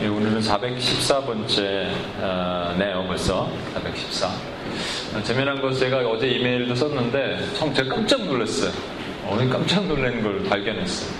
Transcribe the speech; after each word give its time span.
예, 0.00 0.08
오늘은 0.08 0.40
414번째 0.40 1.88
어, 2.20 2.74
네요 2.76 3.04
벌써 3.06 3.48
414 3.74 4.26
어, 4.26 5.22
재미난 5.22 5.60
것 5.60 5.72
제가 5.78 5.98
어제 5.98 6.26
이메일도 6.26 6.74
썼는데 6.74 7.38
참 7.56 7.72
제가 7.72 7.94
깜짝 7.94 8.24
놀랐어요. 8.24 8.72
오늘 9.30 9.48
깜짝 9.48 9.86
놀란 9.86 10.20
걸 10.20 10.42
발견했어요. 10.42 11.14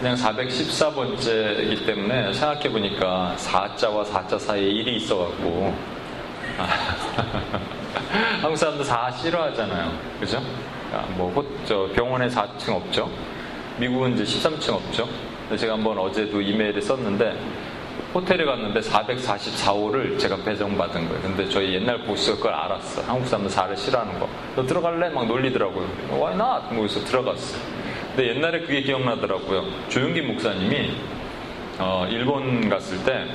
그냥 0.00 0.16
414번째이기 0.16 1.86
때문에 1.86 2.32
생각해보니까 2.32 3.36
4자와 3.38 4.04
4자 4.04 4.40
사이에 4.40 4.68
1이 4.68 4.88
있어갖고. 4.96 5.72
아, 6.58 6.66
한국 8.42 8.56
사람들 8.56 8.84
4 8.84 9.12
싫어하잖아요. 9.12 9.92
그죠? 10.18 10.42
아, 10.92 11.06
뭐저 11.16 11.88
병원에 11.94 12.26
4층 12.26 12.70
없죠? 12.74 13.08
미국은 13.78 14.14
이제 14.14 14.24
13층 14.24 14.74
없죠? 14.74 15.08
제가 15.56 15.74
한번 15.74 15.96
어제도 15.98 16.40
이메일에 16.40 16.80
썼는데 16.80 17.36
호텔에 18.14 18.44
갔는데 18.44 18.80
444호를 18.80 20.18
제가 20.18 20.36
배정받은 20.44 21.08
거예요. 21.08 21.22
근데 21.22 21.48
저희 21.48 21.74
옛날 21.74 22.02
보스가 22.04 22.36
그걸 22.36 22.54
알았어. 22.54 23.02
한국 23.02 23.26
사람들 23.28 23.50
4를 23.54 23.76
싫어하는 23.76 24.18
거. 24.18 24.28
너 24.56 24.66
들어갈래? 24.66 25.08
막 25.10 25.26
놀리더라고요. 25.26 25.86
Why 26.10 26.34
not? 26.34 26.74
뭐 26.74 26.86
그래서 26.86 27.04
들어갔어. 27.04 27.58
근데 28.14 28.34
옛날에 28.34 28.60
그게 28.60 28.82
기억나더라고요. 28.82 29.88
조용기 29.88 30.22
목사님이 30.22 30.96
어, 31.78 32.06
일본 32.10 32.68
갔을 32.68 33.02
때 33.04 33.26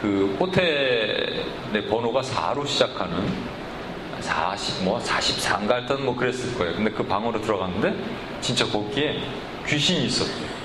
그 0.00 0.36
호텔의 0.38 1.88
번호가 1.90 2.20
4로 2.20 2.66
시작하는 2.66 3.16
40, 4.20 4.84
뭐 4.84 5.00
44인가 5.00 5.68
하여튼 5.70 6.04
뭐 6.04 6.14
그랬을 6.14 6.56
거예요. 6.56 6.74
근데 6.74 6.90
그 6.90 7.02
방으로 7.04 7.40
들어갔는데 7.40 7.94
진짜 8.40 8.64
거기에 8.66 9.20
귀신이 9.66 10.06
있었대요. 10.06 10.57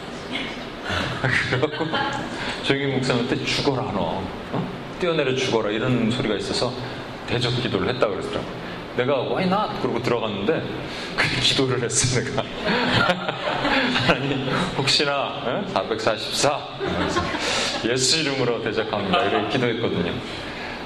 그래갖고 1.49 1.85
조용히 2.63 2.93
목사님한테 2.93 3.45
죽어라 3.45 3.91
너. 3.93 4.21
어? 4.51 4.69
뛰어내려 4.99 5.35
죽어라 5.35 5.69
이런 5.69 6.09
소리가 6.11 6.35
있어서 6.35 6.73
대적 7.27 7.61
기도를 7.61 7.89
했다 7.89 8.08
그러더라고. 8.08 8.45
내가 8.95 9.21
why 9.23 9.45
not 9.45 9.81
그러고 9.81 10.02
들어갔는데 10.02 10.63
그 11.16 11.41
기도를 11.41 11.83
했어 11.83 12.19
내가. 12.21 12.43
아니 14.13 14.49
혹시나 14.77 15.41
어? 15.45 15.66
444 15.73 16.59
예수 17.86 18.19
이름으로 18.19 18.61
대적합니다. 18.61 19.23
이렇게 19.23 19.49
기도했거든요. 19.49 20.13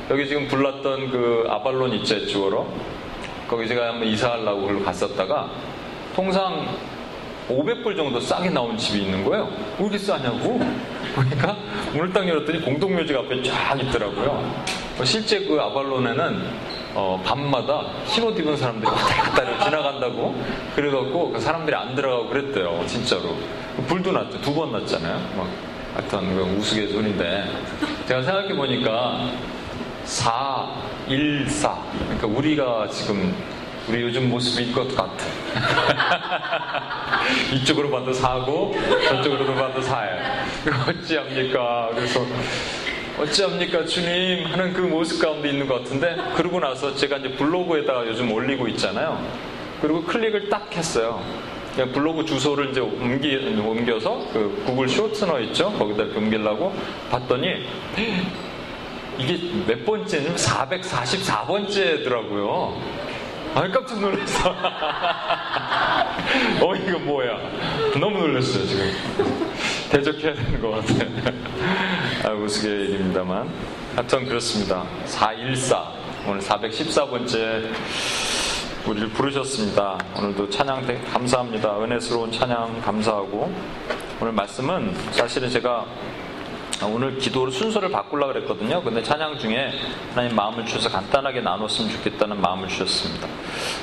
여기 0.10 0.28
지금 0.28 0.48
불났던 0.48 1.12
그 1.12 1.46
아발론 1.50 1.94
이제 1.94 2.26
주어로 2.26 2.72
거기 3.48 3.68
제가 3.68 3.90
한번 3.90 4.08
이사하려고 4.08 4.62
그걸로 4.62 4.84
갔었다가 4.84 5.50
통상 6.16 6.78
500불 7.50 7.96
정도 7.96 8.20
싸게 8.20 8.50
나온 8.50 8.78
집이 8.78 9.04
있는 9.04 9.24
거예요. 9.24 9.48
왜 9.80 9.86
이렇게 9.86 9.98
싸냐고. 9.98 10.60
그러니까 11.16 11.56
문을 11.94 12.12
딱 12.14 12.28
열었더니 12.28 12.62
공동묘지 12.62 13.16
앞에 13.16 13.42
쫙 13.44 13.80
있더라고요. 13.82 14.54
어, 15.00 15.06
실제 15.06 15.40
그 15.46 15.60
아발론에는 15.60 16.44
어, 16.94 17.22
밤마다 17.26 17.86
흰옷 18.06 18.38
입은 18.40 18.58
사람들이 18.58 18.90
왔다 18.92 19.24
갔다 19.32 19.64
지나간다고 19.66 20.36
그래갖고 20.76 21.32
그 21.32 21.40
사람들이 21.40 21.76
안 21.76 21.96
들어가고 21.96 22.28
그랬대요. 22.30 22.84
진짜로. 22.88 23.36
불도 23.88 24.12
났죠. 24.12 24.42
두 24.42 24.54
번 24.54 24.72
났잖아요. 24.72 25.16
막 25.38 25.48
하여튼 25.96 26.36
그 26.36 26.42
우스갯소리인데 26.60 27.46
제가 28.08 28.22
생각해 28.24 28.56
보니까 28.56 29.30
4, 30.04 30.68
1, 31.08 31.50
4 31.50 31.78
그러니까 32.18 32.28
우리가 32.28 32.88
지금 32.90 33.34
우리 33.88 34.02
요즘 34.02 34.30
모습일 34.30 34.74
것 34.74 34.88
같아. 34.96 35.14
이쪽으로 37.54 37.90
봐도 37.90 38.14
사고 38.14 38.76
저쪽으로도 39.08 39.56
봐도 39.56 39.82
사요. 39.82 40.16
어찌합니까? 40.88 41.90
그래서 41.96 42.24
어찌합니까 43.20 43.86
주님 43.86 44.46
하는 44.46 44.74
그 44.74 44.82
모습 44.82 45.20
가운데 45.22 45.50
있는 45.50 45.68
것 45.68 45.84
같은데 45.84 46.16
그러고 46.36 46.60
나서 46.60 46.94
제가 46.96 47.18
이제 47.18 47.30
블로그에다가 47.32 48.06
요즘 48.08 48.32
올리고 48.32 48.68
있잖아요. 48.70 49.20
그리고 49.82 50.04
클릭을 50.04 50.50
딱 50.50 50.68
했어요. 50.76 51.22
그냥 51.74 51.92
블로그 51.92 52.26
주소를 52.26 52.72
이제 52.72 52.80
옮기, 52.80 53.36
옮겨서 53.36 54.26
그 54.34 54.64
구글 54.66 54.90
쇼츠너 54.90 55.40
있죠? 55.42 55.72
거기다 55.74 56.04
이렇게 56.04 56.18
옮기려고 56.20 56.74
봤더니 57.12 57.66
이게 59.20 59.40
몇 59.68 59.86
번째냐면 59.86 60.36
444번째더라고요. 60.36 62.78
아, 63.56 63.68
깜짝 63.72 64.00
놀랐어. 64.00 64.56
어, 66.62 66.76
이거 66.76 67.00
뭐야. 67.00 67.38
너무 68.00 68.20
놀랐어요, 68.20 68.66
지금. 68.66 68.92
대적해야 69.90 70.34
되는 70.34 70.62
것 70.62 70.72
같아. 70.72 71.06
아, 72.30 72.34
우스개 72.34 72.70
얘기입니다만. 72.70 73.50
하여튼 73.96 74.28
그렇습니다. 74.28 74.84
414. 75.06 75.92
오늘 76.28 76.42
414번째 76.42 77.64
우리를 78.86 79.10
부르셨습니다. 79.10 79.98
오늘도 80.18 80.50
찬양 80.50 80.86
감사합니다. 81.12 81.84
은혜스러운 81.84 82.32
찬양 82.32 82.82
감사하고. 82.82 83.54
오늘 84.20 84.34
말씀은 84.34 84.94
사실은 85.12 85.50
제가 85.50 85.86
아, 85.86 85.86
오늘 86.86 87.18
기도로 87.18 87.50
순서를 87.50 87.90
바꾸려고 87.90 88.34
그랬거든요. 88.34 88.82
근데 88.84 89.02
찬양 89.02 89.40
중에 89.40 89.72
하나님 90.12 90.36
마음을 90.36 90.66
주셔서 90.66 90.90
간단하게 90.90 91.42
나눴으면 91.42 91.90
좋겠다는 91.92 92.40
마음을 92.40 92.68
주셨습니다. 92.68 93.28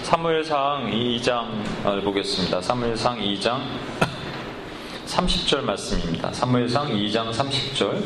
사무엘상 0.02 0.90
2장을 0.92 2.04
보겠습니다. 2.04 2.60
사무엘상 2.60 3.18
2장 3.18 3.60
30절 5.06 5.62
말씀입니다. 5.66 6.32
사무엘상 6.32 6.88
2장 6.92 7.32
30절 7.32 8.02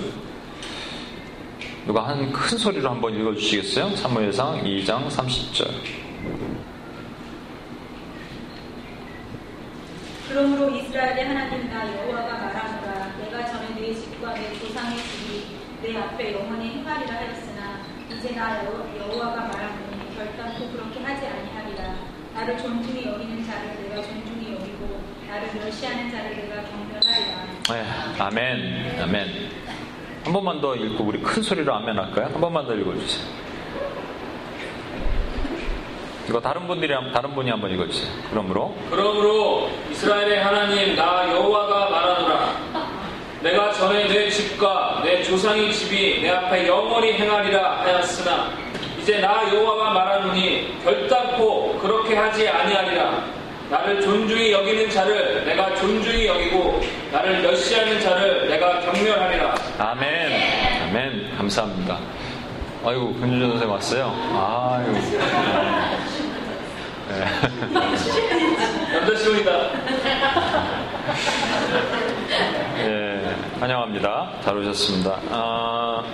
누가 1.86 2.06
한 2.06 2.32
큰 2.32 2.58
소리로 2.58 2.90
한번 2.90 3.14
읽어 3.18 3.34
주시겠어요? 3.34 3.94
사무엘상 3.96 4.62
2장 4.62 5.08
30절 5.08 5.68
그러므로 10.28 10.70
이스라엘의 10.76 11.26
하나님 11.28 11.70
나 11.70 11.86
여호와가 11.90 12.32
말하노라 12.34 13.07
내 14.34 14.34
집과 14.34 14.34
내 14.34 14.58
조상의 14.58 14.98
집이 14.98 15.56
내 15.82 15.96
앞에 15.96 16.32
영원히 16.34 16.70
행하리라 16.70 17.14
하였으나 17.14 17.80
이제 18.10 18.34
나 18.34 18.64
여호와가 18.64 19.42
말하노니 19.42 20.16
결단코 20.16 20.68
그렇게 20.70 21.00
하지 21.02 21.26
아니하리라 21.26 21.94
나를 22.34 22.58
존중히 22.58 23.06
여기는 23.06 23.44
자를 23.46 23.88
내가 23.88 24.02
존중히 24.02 24.52
여기고 24.52 25.00
나를 25.28 25.48
멸시하는 25.54 26.10
자를 26.10 26.36
내가 26.36 26.62
경멸하리라 26.62 27.46
네, 27.70 27.84
아멘 28.18 29.00
아멘 29.02 29.50
한 30.24 30.32
번만 30.32 30.60
더 30.60 30.74
읽고 30.74 31.04
우리 31.04 31.22
큰 31.22 31.42
소리로 31.42 31.74
아멘 31.74 31.98
할까요? 31.98 32.26
한 32.32 32.40
번만 32.40 32.66
더 32.66 32.74
읽어주세요 32.74 33.48
이거 36.28 36.38
다른 36.40 36.66
분들이 36.66 36.92
다른 37.14 37.34
분이 37.34 37.48
한번 37.48 37.70
읽어주세요. 37.70 38.12
그러므로 38.28 38.76
그러므로 38.90 39.70
이스라엘의 39.90 40.44
하나님 40.44 40.94
나 40.94 41.26
여호와가 41.26 41.88
말하노라. 41.88 42.88
내가 43.42 43.72
전에 43.72 44.08
내 44.08 44.28
집과 44.28 45.02
내 45.04 45.22
조상의 45.22 45.72
집이 45.72 46.22
내 46.22 46.30
앞에 46.30 46.66
영원히 46.66 47.12
행하리라 47.12 47.82
하였으나 47.82 48.50
이제 49.00 49.18
나 49.18 49.42
여호와가 49.52 49.90
말하노니 49.92 50.74
결단코 50.84 51.78
그렇게 51.78 52.16
하지 52.16 52.48
아니하리라. 52.48 53.38
나를 53.70 54.00
존중히 54.00 54.50
여기는 54.52 54.90
자를 54.90 55.44
내가 55.44 55.74
존중히 55.74 56.26
여기고 56.26 56.80
나를 57.12 57.42
멸시하는 57.42 58.00
자를 58.00 58.48
내가 58.48 58.80
경멸하리라. 58.80 59.54
아멘. 59.78 60.08
아멘. 60.88 61.36
감사합니다. 61.36 61.98
아이고, 62.84 63.12
근준전 63.14 63.50
선생님 63.50 63.70
왔어요. 63.70 64.14
아이고. 64.32 64.92
네. 67.08 67.24
남자친구이다. 68.92 69.50
예, 72.78 73.17
환영합니다. 73.60 74.34
잘 74.44 74.56
오셨습니다. 74.56 75.20
아, 75.30 76.04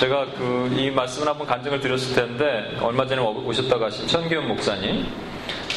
제가 0.00 0.24
그 0.32 0.68
이 0.78 0.90
말씀을 0.90 1.28
한번 1.28 1.46
간증을 1.46 1.80
드렸을 1.80 2.14
텐데 2.14 2.76
얼마 2.80 3.06
전에 3.06 3.20
오셨다 3.20 3.78
가신 3.78 4.06
천기훈 4.06 4.48
목사님. 4.48 5.06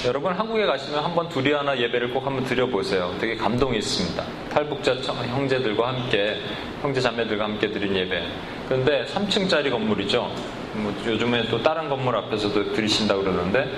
여러분 0.06 0.34
한국에 0.34 0.66
가시면 0.66 1.04
한번 1.04 1.28
하나 1.54 1.78
예배를 1.78 2.12
꼭 2.12 2.26
한번 2.26 2.44
드려보세요. 2.46 3.14
되게 3.20 3.36
감동이 3.36 3.78
있습니다. 3.78 4.24
탈북자 4.52 4.96
형제들과 4.96 5.88
함께 5.90 6.38
형제 6.82 7.02
자매들과 7.02 7.44
함께 7.44 7.70
드린 7.72 7.96
예배. 7.96 8.24
그런데 8.68 9.06
3층짜리 9.06 9.70
건물이죠. 9.70 10.32
뭐 10.74 10.94
요즘에 11.06 11.48
또 11.50 11.62
다른 11.62 11.90
건물 11.90 12.16
앞에서도 12.16 12.74
드리신다 12.74 13.16
그러는데 13.16 13.70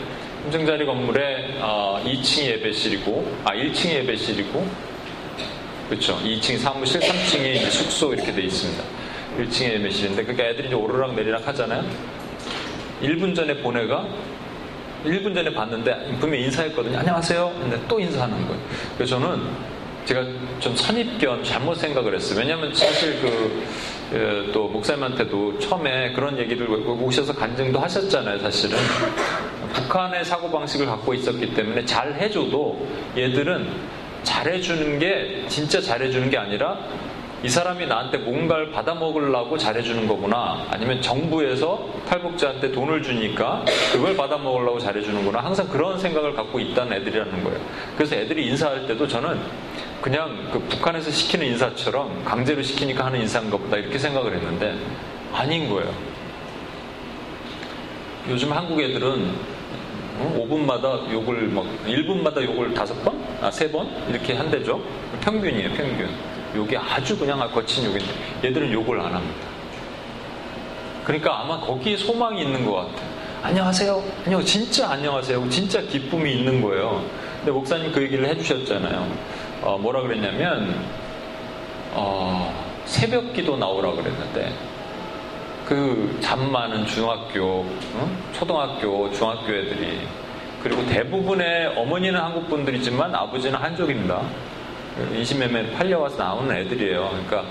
3층짜리 0.50 0.86
건물에 0.86 1.58
어, 1.62 2.02
2층이 2.06 2.46
예배실이고 2.46 3.38
아 3.46 3.52
1층이 3.54 3.94
예배실이고 3.94 4.93
그렇죠. 5.90 6.18
2층 6.20 6.58
사무실, 6.58 7.02
3층이 7.02 7.70
숙소 7.70 8.14
이렇게 8.14 8.32
돼 8.32 8.44
있습니다. 8.44 8.84
1층에 9.40 9.74
예배실인데 9.74 10.24
그러니까 10.24 10.44
애들이 10.46 10.68
이제 10.68 10.76
오르락 10.76 11.16
내리락 11.16 11.48
하잖아요. 11.48 11.84
1분 13.02 13.36
전에 13.36 13.58
보내가 13.58 14.08
1분 15.06 15.36
전에 15.36 15.54
봤는데 15.54 16.16
분명히 16.20 16.46
인사했거든요. 16.46 17.00
안녕하세요. 17.00 17.54
근데 17.60 17.80
또 17.88 18.00
인사하는 18.00 18.48
거예요. 18.48 18.62
그래서 18.96 19.20
저는 19.20 19.42
제가 20.06 20.26
좀 20.60 20.76
선입견 20.76 21.44
잘못 21.44 21.76
생각을 21.76 22.16
했어요. 22.16 22.40
왜냐하면 22.40 22.74
사실 22.74 23.20
그, 23.22 23.64
예, 24.14 24.52
또 24.52 24.68
목사님한테도 24.68 25.60
처음에 25.60 26.12
그런 26.14 26.38
얘기를 26.38 26.70
오셔서 26.70 27.34
간증도 27.34 27.80
하셨잖아요, 27.80 28.40
사실은. 28.40 28.78
북한의 29.74 30.24
사고 30.26 30.52
방식을 30.52 30.86
갖고 30.86 31.14
있었기 31.14 31.54
때문에 31.54 31.86
잘 31.86 32.14
해줘도 32.14 32.86
얘들은 33.18 33.68
잘해주는 34.24 35.00
게 35.00 35.46
진짜 35.48 35.82
잘해주는 35.82 36.30
게 36.30 36.38
아니라 36.38 36.80
이 37.44 37.50
사람이 37.50 37.88
나한테 37.88 38.20
뭔가를 38.20 38.72
받아먹으려고 38.72 39.58
잘해주는 39.58 40.08
거구나. 40.08 40.66
아니면 40.70 41.02
정부에서 41.02 41.90
탈북자한테 42.08 42.72
돈을 42.72 43.04
주니까 43.04 43.66
그걸 43.92 44.16
받아먹으려고 44.16 44.80
잘해주는구나. 44.80 45.42
항상 45.42 45.68
그런 45.68 46.00
생각을 46.00 46.36
갖고 46.36 46.58
있다는 46.58 46.94
애들이라는 46.94 47.44
거예요. 47.44 47.60
그래서 47.98 48.16
애들이 48.16 48.48
인사할 48.48 48.88
때도 48.88 49.10
저는 49.10 49.42
그냥 50.00 50.50
그 50.54 50.60
북한에서 50.60 51.12
시키는 51.12 51.48
인사처럼 51.48 52.24
강제로 52.24 52.62
시키니까 52.62 53.06
하는 53.06 53.20
인사인가 53.22 53.58
보다 53.58 53.76
이렇게 53.76 53.98
생각을 54.00 54.36
했는데 54.36 54.76
아닌 55.34 55.70
거예요. 55.70 55.94
요즘 58.30 58.54
한국 58.54 58.80
애들은 58.80 59.53
5분마다 60.20 61.12
욕을 61.12 61.48
막 61.48 61.66
1분마다 61.86 62.44
욕을 62.44 62.74
다섯 62.74 62.94
번? 63.04 63.24
아, 63.42 63.50
세 63.52 63.72
번? 63.72 63.90
이렇게 64.10 64.34
한대죠. 64.34 64.82
평균이에요, 65.22 65.74
평균. 65.74 66.10
욕이 66.56 66.78
아주 66.78 67.18
그냥 67.18 67.40
거친 67.52 67.86
욕인데 67.86 68.06
얘들은 68.44 68.72
욕을 68.72 69.00
안 69.00 69.14
합니다. 69.14 69.48
그러니까 71.04 71.42
아마 71.42 71.60
거기에 71.60 71.98
소망이 71.98 72.42
있는 72.42 72.66
것 72.66 72.74
같아요. 72.76 73.14
안녕하세요. 73.42 74.04
안녕. 74.26 74.46
진짜 74.46 74.90
안녕하세요. 74.92 75.50
진짜 75.50 75.82
기쁨이 75.82 76.34
있는 76.34 76.62
거예요. 76.62 77.04
근데 77.38 77.52
목사님 77.52 77.92
그 77.92 78.02
얘기를 78.02 78.26
해주셨잖아요. 78.30 79.12
어, 79.64 79.78
뭐라 79.78 80.02
그랬냐면 80.02 80.74
어, 81.92 82.54
새벽 82.86 83.34
기도 83.34 83.58
나오라 83.58 83.92
그랬는데 83.92 84.54
그 85.66 86.18
잠 86.20 86.52
많은 86.52 86.86
중학교, 86.86 87.62
응? 87.96 88.18
초등학교, 88.34 89.12
중학교 89.12 89.54
애들이 89.54 90.00
그리고 90.62 90.86
대부분의 90.88 91.74
어머니는 91.78 92.20
한국 92.20 92.50
분들이지만 92.50 93.14
아버지는 93.14 93.60
한족입니다. 93.60 94.22
인신매매 95.14 95.72
팔려와서 95.74 96.18
나오는 96.18 96.56
애들이에요. 96.56 97.10
그러니까 97.10 97.44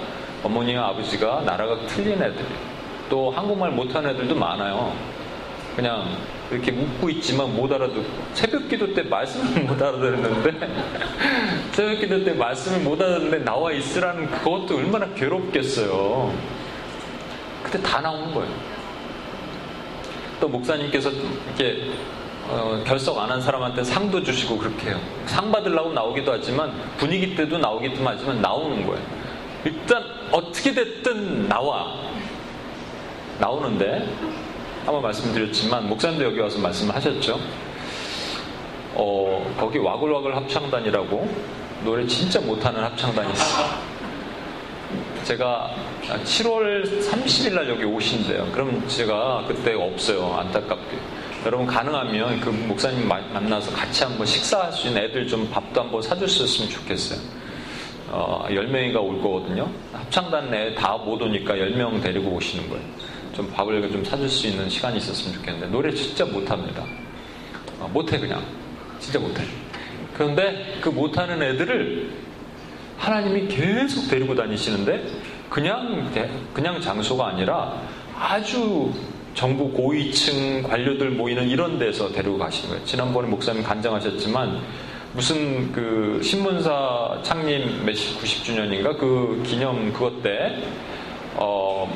어머니와 0.42 0.88
아버지가 0.88 1.42
나라가 1.44 1.78
틀린 1.86 2.14
애들. 2.22 2.44
또 3.10 3.30
한국말 3.30 3.70
못하는 3.70 4.10
애들도 4.10 4.34
많아요. 4.34 4.94
그냥 5.76 6.16
이렇게 6.50 6.70
묻고 6.70 7.08
있지만 7.10 7.54
못 7.54 7.70
알아듣고 7.72 8.04
새벽 8.34 8.68
기도 8.68 8.92
때 8.94 9.02
말씀을 9.02 9.64
못 9.64 9.80
알아듣는데 9.82 10.68
새벽 11.72 12.00
기도 12.00 12.24
때 12.24 12.32
말씀을 12.32 12.80
못 12.80 13.00
알아듣는데 13.00 13.44
나와 13.44 13.72
있으라는 13.72 14.30
그것도 14.30 14.76
얼마나 14.76 15.06
괴롭겠어요. 15.14 16.32
그때 17.72 17.82
다 17.82 18.00
나오는 18.00 18.32
거예요. 18.34 18.48
또 20.40 20.48
목사님께서 20.48 21.10
이렇게 21.10 21.90
어, 22.48 22.82
결석 22.84 23.16
안 23.18 23.30
한 23.30 23.40
사람한테 23.40 23.82
상도 23.84 24.22
주시고 24.22 24.58
그렇게 24.58 24.90
해요. 24.90 25.00
상 25.24 25.50
받으려고 25.50 25.92
나오기도 25.92 26.32
하지만 26.32 26.70
분위기 26.98 27.34
때도 27.34 27.56
나오기도 27.56 28.02
하지만 28.04 28.42
나오는 28.42 28.84
거예요. 28.86 29.02
일단 29.64 30.04
어떻게 30.30 30.74
됐든 30.74 31.48
나와. 31.48 31.94
나오는데 33.38 34.06
한번 34.84 35.02
말씀드렸지만 35.02 35.88
목사님도 35.88 36.24
여기 36.24 36.40
와서 36.40 36.58
말씀을 36.58 36.94
하셨죠. 36.94 37.40
어, 38.94 39.54
거기 39.58 39.78
와글와글 39.78 40.36
합창단이라고 40.36 41.28
노래 41.84 42.06
진짜 42.06 42.38
못하는 42.40 42.82
합창단이 42.84 43.32
있어요. 43.32 43.91
제가 45.24 45.70
7월 46.24 46.84
30일 46.84 47.54
날 47.54 47.68
여기 47.68 47.84
오신대요. 47.84 48.50
그럼 48.52 48.86
제가 48.88 49.44
그때 49.46 49.74
없어요. 49.74 50.34
안타깝게. 50.34 50.98
여러분 51.46 51.66
가능하면 51.66 52.40
그 52.40 52.50
목사님 52.50 53.06
만나서 53.08 53.72
같이 53.72 54.04
한번 54.04 54.26
식사할 54.26 54.72
수 54.72 54.88
있는 54.88 55.02
애들 55.04 55.26
좀 55.26 55.48
밥도 55.50 55.80
한번 55.80 56.02
사주셨으면 56.02 56.70
좋겠어요. 56.70 57.18
어, 58.10 58.46
10명이가 58.48 58.96
올 59.02 59.20
거거든요. 59.22 59.70
합창단 59.92 60.50
내에 60.50 60.74
다 60.74 60.96
못 60.98 61.20
오니까 61.22 61.54
10명 61.54 62.02
데리고 62.02 62.30
오시는 62.32 62.68
거예요. 62.68 62.84
좀 63.32 63.50
밥을 63.50 63.90
좀 63.90 64.04
사줄 64.04 64.28
수 64.28 64.46
있는 64.46 64.68
시간이 64.68 64.98
있었으면 64.98 65.34
좋겠는데 65.38 65.66
노래 65.68 65.92
진짜 65.94 66.24
못합니다. 66.24 66.84
어, 67.80 67.88
못해 67.92 68.18
그냥. 68.18 68.44
진짜 69.00 69.18
못해. 69.18 69.42
그런데 70.14 70.78
그 70.80 70.90
못하는 70.90 71.42
애들을 71.42 72.10
하나님이 73.02 73.48
계속 73.48 74.08
데리고 74.08 74.32
다니시는데 74.32 75.04
그냥 75.50 76.08
그냥 76.54 76.80
장소가 76.80 77.26
아니라 77.26 77.82
아주 78.16 78.92
정부 79.34 79.72
고위층 79.72 80.62
관료들 80.62 81.10
모이는 81.10 81.48
이런 81.48 81.80
데서 81.80 82.12
데리고 82.12 82.38
가신 82.38 82.68
거예요. 82.68 82.84
지난번에 82.84 83.26
목사님 83.26 83.64
간증하셨지만 83.64 84.60
무슨 85.14 85.72
그 85.72 86.20
신문사 86.22 87.18
창립 87.24 87.84
몇십 87.84 88.22
90주년인가 88.22 88.96
그 88.96 89.42
기념 89.44 89.92
그것 89.92 90.22
때 90.22 90.62
어, 91.34 91.92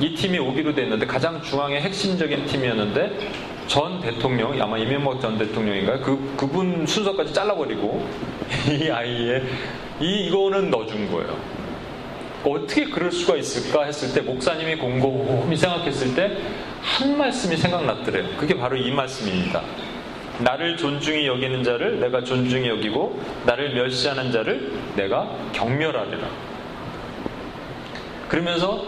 이 0.00 0.14
팀이 0.14 0.38
오기로 0.38 0.74
됐는데 0.74 1.04
가장 1.04 1.42
중앙의 1.42 1.82
핵심적인 1.82 2.46
팀이었는데 2.46 3.30
전 3.66 4.00
대통령 4.00 4.60
아마 4.60 4.78
이명박 4.78 5.20
전 5.20 5.36
대통령인가 5.36 6.00
그 6.00 6.34
그분 6.38 6.86
순서까지 6.86 7.34
잘라버리고 7.34 8.08
이 8.72 8.88
아이의 8.88 9.42
이 10.00 10.26
이거는 10.26 10.70
넣어준 10.70 11.10
거예요. 11.10 11.36
어떻게 12.44 12.86
그럴 12.86 13.12
수가 13.12 13.36
있을까 13.36 13.84
했을 13.84 14.14
때 14.14 14.22
목사님이 14.22 14.76
곰곰이 14.76 15.54
생각했을 15.56 16.14
때 16.14 16.36
한 16.82 17.16
말씀이 17.16 17.56
생각났더래요. 17.56 18.36
그게 18.38 18.54
바로 18.54 18.76
이 18.76 18.90
말씀입니다. 18.90 19.62
나를 20.38 20.76
존중히 20.76 21.26
여기는 21.26 21.62
자를 21.62 22.00
내가 22.00 22.24
존중히 22.24 22.68
여기고 22.68 23.20
나를 23.44 23.74
멸시하는 23.74 24.32
자를 24.32 24.72
내가 24.96 25.30
경멸하리라. 25.52 26.28
그러면서 28.28 28.84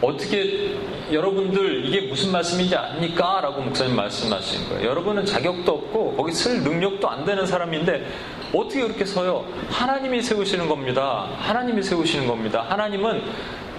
어떻게 0.00 0.74
여러분들 1.12 1.84
이게 1.86 2.02
무슨 2.02 2.32
말씀인지 2.32 2.74
압니까? 2.74 3.40
라고 3.40 3.62
목사님 3.62 3.94
말씀하신 3.96 4.68
거예요. 4.68 4.88
여러분은 4.88 5.24
자격도 5.24 5.72
없고 5.72 6.16
거기 6.16 6.32
쓸 6.32 6.62
능력도 6.62 7.08
안 7.08 7.24
되는 7.24 7.46
사람인데 7.46 8.06
어떻게 8.52 8.82
그렇게 8.82 9.04
서요? 9.04 9.44
하나님이 9.70 10.22
세우시는 10.22 10.68
겁니다. 10.68 11.28
하나님이 11.38 11.82
세우시는 11.82 12.26
겁니다. 12.26 12.64
하나님은 12.68 13.22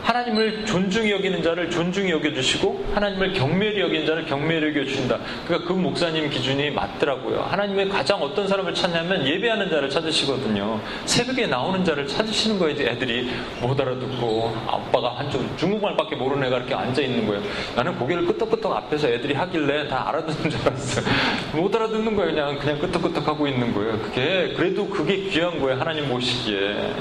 하나님을 0.08 0.66
존중히 0.66 1.12
여기는 1.12 1.44
자를 1.44 1.70
존중히 1.70 2.12
여겨주시고 2.12 2.86
하나님을 2.94 3.34
경멸히 3.34 3.82
여기는 3.82 4.06
자를 4.06 4.26
경멸히 4.26 4.68
여겨주신다. 4.70 5.20
그러니까 5.46 5.68
그 5.68 5.74
목사님 5.74 6.30
기준이 6.30 6.72
맞더라고요. 6.72 7.42
하나님의 7.42 7.90
가장 7.90 8.22
어떤 8.22 8.48
사람을 8.48 8.74
찾냐면 8.74 9.28
예배하는 9.28 9.70
자를 9.70 9.90
찾으시거든요. 9.90 10.80
새벽에 11.04 11.48
나오는 11.48 11.84
자를 11.84 12.08
찾으시는 12.08 12.58
거예요. 12.58 12.88
애들이 12.88 13.30
못 13.60 13.78
알아듣고 13.78 14.56
아빠가 14.66 15.18
한쪽 15.18 15.58
중국말밖에 15.58 16.16
모르는 16.16 16.48
애가 16.48 16.58
이렇게 16.60 16.74
앉아 16.74 17.02
있는 17.02 17.28
거예요. 17.28 17.44
나는 17.76 17.94
고개를 17.98 18.26
끄덕끄덕 18.28 18.78
앞에서 18.78 19.10
애들이 19.10 19.34
하길래 19.34 19.90
다 19.90 20.08
알아듣는 20.08 20.50
줄 20.50 20.62
알았어요. 20.62 21.06
못 21.54 21.76
알아듣는 21.76 22.16
거예요. 22.16 22.32
그냥 22.32 22.60
그냥 22.60 22.80
끄덕끄덕 22.80 23.28
하고 23.28 23.46
있는 23.46 23.74
거예요. 23.74 24.00
그게 24.00 24.54
그래도 24.56 24.88
그게 24.88 25.18
귀한 25.30 25.60
거예요. 25.60 25.78
하나님 25.78 26.08
모시기에. 26.08 26.94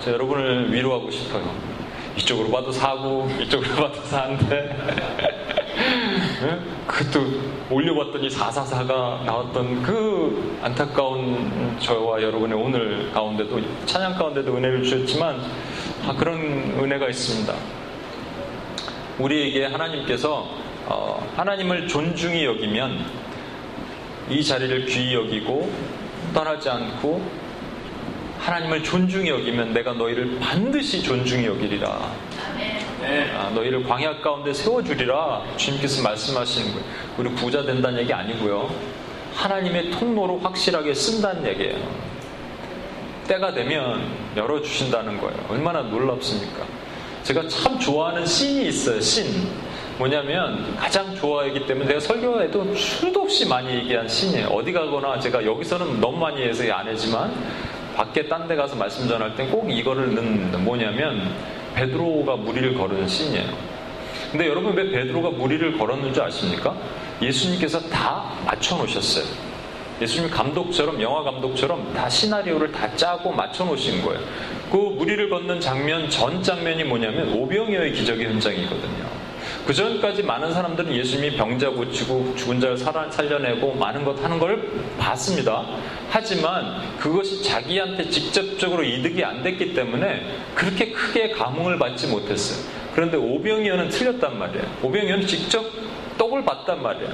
저 0.00 0.12
여러분을 0.12 0.72
위로하고 0.72 1.10
싶어요. 1.10 1.44
이쪽으로 2.16 2.50
봐도 2.50 2.72
사고, 2.72 3.28
이쪽으로 3.40 3.74
봐도 3.88 4.02
사인데. 4.02 4.76
그것도 6.86 7.26
올려봤더니 7.70 8.28
444가 8.28 9.24
나왔던 9.24 9.82
그 9.82 10.58
안타까운 10.62 11.76
저와 11.78 12.22
여러분의 12.22 12.58
오늘 12.58 13.10
가운데도, 13.12 13.60
찬양 13.86 14.14
가운데도 14.14 14.56
은혜를 14.56 14.82
주셨지만, 14.82 15.40
아, 16.06 16.14
그런 16.16 16.38
은혜가 16.78 17.08
있습니다. 17.08 17.54
우리에게 19.18 19.66
하나님께서 19.66 20.48
어, 20.86 21.32
하나님을 21.36 21.86
존중히 21.86 22.46
여기면 22.46 23.04
이 24.30 24.42
자리를 24.42 24.86
귀히 24.86 25.14
여기고 25.14 25.70
떠나지 26.32 26.70
않고 26.70 27.47
하나님을 28.38 28.82
존중히 28.82 29.30
여기면 29.30 29.72
내가 29.72 29.92
너희를 29.92 30.38
반드시 30.38 31.02
존중히 31.02 31.46
여기리라. 31.46 32.12
아, 33.36 33.50
너희를 33.54 33.84
광야 33.84 34.20
가운데 34.20 34.52
세워주리라 34.52 35.42
주님께서 35.56 36.02
말씀하시는 36.02 36.72
거예요. 36.72 36.84
우리 37.16 37.30
부자 37.30 37.62
된다는 37.62 38.00
얘기 38.00 38.12
아니고요. 38.12 38.70
하나님의 39.34 39.90
통로로 39.92 40.38
확실하게 40.40 40.94
쓴다는 40.94 41.46
얘기예요. 41.46 41.76
때가 43.28 43.52
되면 43.52 44.08
열어주신다는 44.36 45.18
거예요. 45.20 45.36
얼마나 45.48 45.82
놀랍습니까? 45.82 46.64
제가 47.22 47.46
참 47.48 47.78
좋아하는 47.78 48.24
씬이 48.24 48.68
있어요. 48.68 49.00
씬. 49.00 49.26
뭐냐면 49.98 50.76
가장 50.76 51.14
좋아하기 51.14 51.66
때문에 51.66 51.88
내가 51.88 52.00
설교에도 52.00 52.74
수도 52.74 53.22
없이 53.22 53.46
많이 53.46 53.74
얘기한 53.74 54.08
씬이에요. 54.08 54.46
어디 54.48 54.72
가거나 54.72 55.18
제가 55.18 55.44
여기서는 55.44 56.00
너무 56.00 56.18
많이 56.18 56.42
해서 56.42 56.64
안 56.72 56.86
하지만 56.88 57.32
밖에 57.98 58.28
딴 58.28 58.46
데 58.46 58.54
가서 58.54 58.76
말씀 58.76 59.08
전할 59.08 59.34
때 59.34 59.44
꼭 59.50 59.68
이거를 59.70 60.14
넣는 60.14 60.64
뭐냐면 60.64 61.34
베드로가 61.74 62.36
무리를 62.36 62.74
걸은 62.74 63.08
씬이에요. 63.08 63.48
근데 64.30 64.46
여러분 64.46 64.74
왜 64.76 64.88
베드로가 64.90 65.30
무리를 65.30 65.76
걸었는 65.76 66.12
줄 66.14 66.22
아십니까? 66.22 66.76
예수님께서 67.20 67.80
다 67.90 68.32
맞춰 68.46 68.76
놓으셨어요. 68.76 69.24
예수님 70.00 70.30
감독처럼 70.30 71.02
영화 71.02 71.24
감독처럼 71.24 71.92
다 71.92 72.08
시나리오를 72.08 72.70
다 72.70 72.88
짜고 72.94 73.32
맞춰 73.32 73.64
놓으신 73.64 74.02
거예요. 74.02 74.20
그 74.70 74.76
무리를 74.76 75.28
걷는 75.28 75.60
장면 75.60 76.08
전 76.08 76.40
장면이 76.40 76.84
뭐냐면 76.84 77.32
오병이어의 77.32 77.92
기적의 77.94 78.26
현장이거든요. 78.26 79.17
그 79.68 79.74
전까지 79.74 80.22
많은 80.22 80.50
사람들은 80.54 80.94
예수님이 80.94 81.36
병자 81.36 81.68
고치고 81.68 82.36
죽은 82.36 82.58
자를 82.58 82.78
살려내고 82.78 83.74
많은 83.74 84.02
것 84.02 84.18
하는 84.24 84.38
걸 84.38 84.66
봤습니다. 84.98 85.62
하지만 86.08 86.96
그것이 86.96 87.42
자기한테 87.42 88.08
직접적으로 88.08 88.82
이득이 88.82 89.22
안 89.22 89.42
됐기 89.42 89.74
때문에 89.74 90.24
그렇게 90.54 90.90
크게 90.90 91.32
감흥을 91.32 91.78
받지 91.78 92.06
못했어요. 92.06 92.66
그런데 92.94 93.18
오병이어는 93.18 93.90
틀렸단 93.90 94.38
말이에요. 94.38 94.64
오병이어는 94.84 95.26
직접 95.26 95.66
떡을 96.16 96.46
봤단 96.46 96.82
말이에요. 96.82 97.12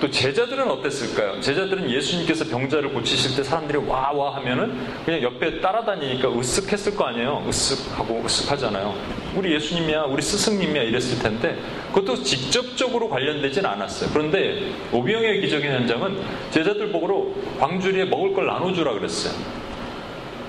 또 0.00 0.10
제자들은 0.10 0.70
어땠을까요? 0.70 1.40
제자들은 1.40 1.90
예수님께서 1.90 2.44
병자를 2.44 2.92
고치실 2.92 3.36
때 3.36 3.42
사람들이 3.42 3.78
와와 3.78 4.36
하면은 4.36 4.76
그냥 5.06 5.22
옆에 5.22 5.60
따라다니니까 5.60 6.28
으쓱했을 6.28 6.96
거 6.96 7.06
아니에요. 7.06 7.42
으쓱하고 7.48 8.24
으쓱하잖아요. 8.24 8.92
우리 9.34 9.54
예수님이야, 9.54 10.02
우리 10.02 10.20
스승님이야 10.20 10.82
이랬을 10.82 11.18
텐데 11.22 11.58
그것도 11.94 12.22
직접적으로 12.22 13.08
관련되진 13.08 13.64
않았어요. 13.64 14.10
그런데 14.12 14.70
오병의 14.92 15.40
기적의 15.40 15.70
현장은 15.70 16.20
제자들 16.50 16.92
보고로 16.92 17.34
광주리에 17.58 18.04
먹을 18.04 18.34
걸 18.34 18.46
나눠주라 18.46 18.92
그랬어요. 18.92 19.34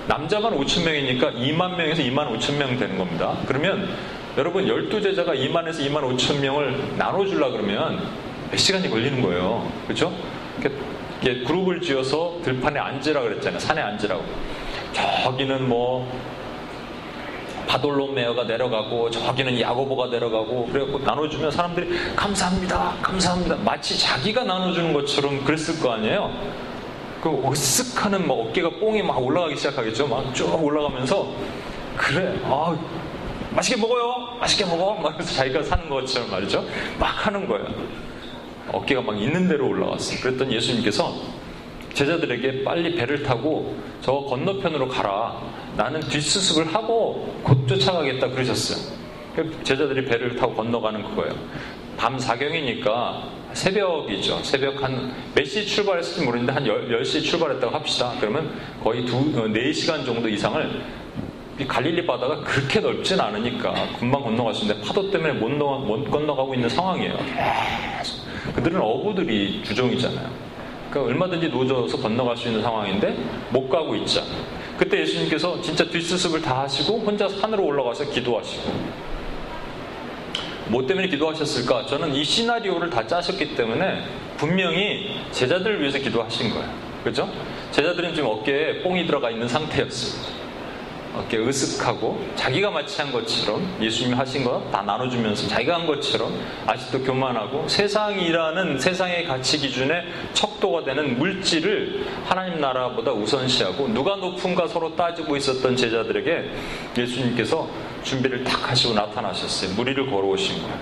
남자만 0.08 0.58
5천 0.58 0.86
명이니까 0.86 1.32
2만 1.32 1.76
명에서 1.76 2.02
2만 2.02 2.38
5천 2.38 2.58
명 2.58 2.78
되는 2.78 2.98
겁니다. 2.98 3.38
그러면 3.46 3.90
여러분 4.38 4.66
12제자가 4.66 5.36
2만에서 5.36 5.80
2만 5.80 6.02
5천 6.16 6.40
명을 6.42 6.98
나눠주려 6.98 7.52
그러면 7.52 8.27
몇 8.52 8.58
시간이 8.58 8.90
걸리는 8.90 9.22
거예요. 9.22 9.70
그렇죠? 9.86 10.14
이렇게 11.22 11.44
그룹을 11.44 11.82
지어서 11.82 12.40
들판에 12.44 12.80
앉으라 12.80 13.22
그랬잖아요. 13.22 13.60
산에 13.60 13.82
앉으라고. 13.82 14.24
저기는 14.94 15.68
뭐 15.68 16.10
바돌로메어가 17.68 18.46
내려가고 18.46 19.10
저기는 19.12 19.60
야고보가 19.60 20.08
내려가고 20.08 20.68
그래갖고 20.72 21.00
나눠주면 21.00 21.52
사람들이 21.52 22.16
감사합니다 22.16 22.96
감사합니다 23.02 23.58
마치 23.58 24.00
자기가 24.00 24.46
나눠주는 24.46 24.94
것처럼 24.94 25.44
그랬을 25.44 25.78
거 25.82 25.92
아니에요 25.92 26.32
그 27.22 27.30
어쓱하는 27.30 28.26
뭐 28.26 28.48
어깨가 28.48 28.70
뽕이 28.80 29.04
막 29.04 29.22
올라가기 29.22 29.58
시작하겠죠 29.58 30.08
막 30.08 30.34
쭉 30.34 30.64
올라가면서 30.64 31.28
그래 31.98 32.40
아 32.46 32.74
맛있게 33.52 33.80
먹어요 33.82 34.38
맛있게 34.40 34.64
먹어 34.64 34.96
막 34.96 35.16
그래서 35.16 35.34
자기가 35.36 35.62
사는 35.62 35.90
것처럼 35.90 36.32
말이죠 36.32 36.64
막 36.98 37.08
하는 37.28 37.46
거예요 37.50 37.66
어깨가 38.72 39.02
막 39.02 39.20
있는 39.22 39.48
대로 39.48 39.68
올라왔어요. 39.70 40.20
그랬더니 40.22 40.56
예수님께서 40.56 41.14
제자들에게 41.94 42.64
빨리 42.64 42.96
배를 42.96 43.24
타고 43.24 43.76
저 44.02 44.14
건너편으로 44.14 44.88
가라. 44.88 45.42
나는 45.76 46.00
뒷수습을 46.02 46.74
하고 46.74 47.36
곧 47.44 47.68
쫓아가겠다 47.68 48.30
그러셨어요. 48.30 48.96
제자들이 49.64 50.06
배를 50.06 50.36
타고 50.36 50.54
건너가는 50.56 51.04
그거예요. 51.04 51.36
밤 51.98 52.18
사경이니까 52.20 53.30
새벽이죠. 53.54 54.44
새벽 54.44 54.84
한 54.84 55.14
몇 55.36 55.46
시 55.46 55.66
출발했을지 55.66 56.24
모르는데 56.26 56.52
한 56.54 56.66
10 56.66 57.04
시 57.06 57.22
출발했다고 57.24 57.74
합시다. 57.76 58.14
그러면 58.20 58.54
거의 58.84 59.06
두, 59.06 59.18
4시간 59.34 60.02
어, 60.02 60.04
정도 60.04 60.28
이상을 60.30 60.82
갈릴리 61.66 62.06
바다가 62.06 62.42
그렇게 62.42 62.80
넓진 62.80 63.20
않으니까 63.20 63.74
금방 64.00 64.22
건너갈 64.22 64.54
수 64.54 64.64
있는데 64.64 64.86
파도 64.86 65.10
때문에 65.10 65.34
못, 65.34 65.50
넘어, 65.50 65.80
못 65.80 66.10
건너가고 66.10 66.54
있는 66.54 66.70
상황이에요. 66.70 67.18
그들은 68.54 68.80
어부들이 68.80 69.64
주종이잖아요. 69.64 70.30
그러니까 70.90 71.14
얼마든지 71.14 71.50
노져서 71.50 71.98
건너갈 71.98 72.38
수 72.38 72.48
있는 72.48 72.62
상황인데 72.62 73.18
못 73.50 73.68
가고 73.70 73.96
있죠. 73.96 74.24
그때 74.78 75.02
예수님께서 75.02 75.60
진짜 75.62 75.84
뒷수습을 75.86 76.42
다 76.42 76.62
하시고 76.62 77.00
혼자 77.00 77.28
산으로 77.28 77.66
올라가서 77.66 78.06
기도하시고 78.12 79.08
뭐 80.68 80.86
때문에 80.86 81.08
기도하셨을까? 81.08 81.86
저는 81.88 82.14
이 82.14 82.24
시나리오를 82.24 82.90
다 82.90 83.06
짜셨기 83.08 83.56
때문에 83.56 84.04
분명히 84.38 85.16
제자들을 85.32 85.82
위해서 85.82 85.98
기도하신 85.98 86.52
거예요. 86.52 86.70
그죠? 87.04 87.30
제자들은 87.72 88.14
지금 88.14 88.30
어깨에 88.30 88.82
뽕이 88.84 89.08
들어가 89.08 89.32
있는 89.32 89.48
상태였어 89.48 90.37
요. 91.18 91.24
어깨 91.24 91.38
으쓱하고 91.38 92.36
자기가 92.36 92.72
마치 92.72 93.02
한 93.02 93.12
것처럼 93.12 93.78
예수님이 93.82 94.16
하신 94.16 94.44
거 94.44 94.58
다 94.72 94.82
나눠주면서 94.82 95.48
자기가 95.48 95.76
한 95.76 95.88
것처럼 95.88 96.34
아직도 96.66 97.04
교만하고 97.04 97.68
세상이라는 97.68 98.80
세상의 98.80 99.26
가치 99.26 99.58
기준에 99.58 100.04
척도가 100.34 100.84
되는 100.84 101.18
물질을 101.18 102.06
하나님 102.26 102.60
나라보다 102.60 103.12
우선시하고 103.12 103.88
누가 103.90 104.16
높은가 104.16 104.68
서로 104.68 104.96
따지고 104.96 105.36
있었던 105.38 105.76
제자들에게 105.76 106.52
예수님께서 106.98 107.68
준비를 108.04 108.44
탁 108.44 108.70
하시고 108.72 108.94
나타나셨어요. 108.94 109.76
무리를 109.76 110.10
걸어오신 110.10 110.62
거예요. 110.62 110.80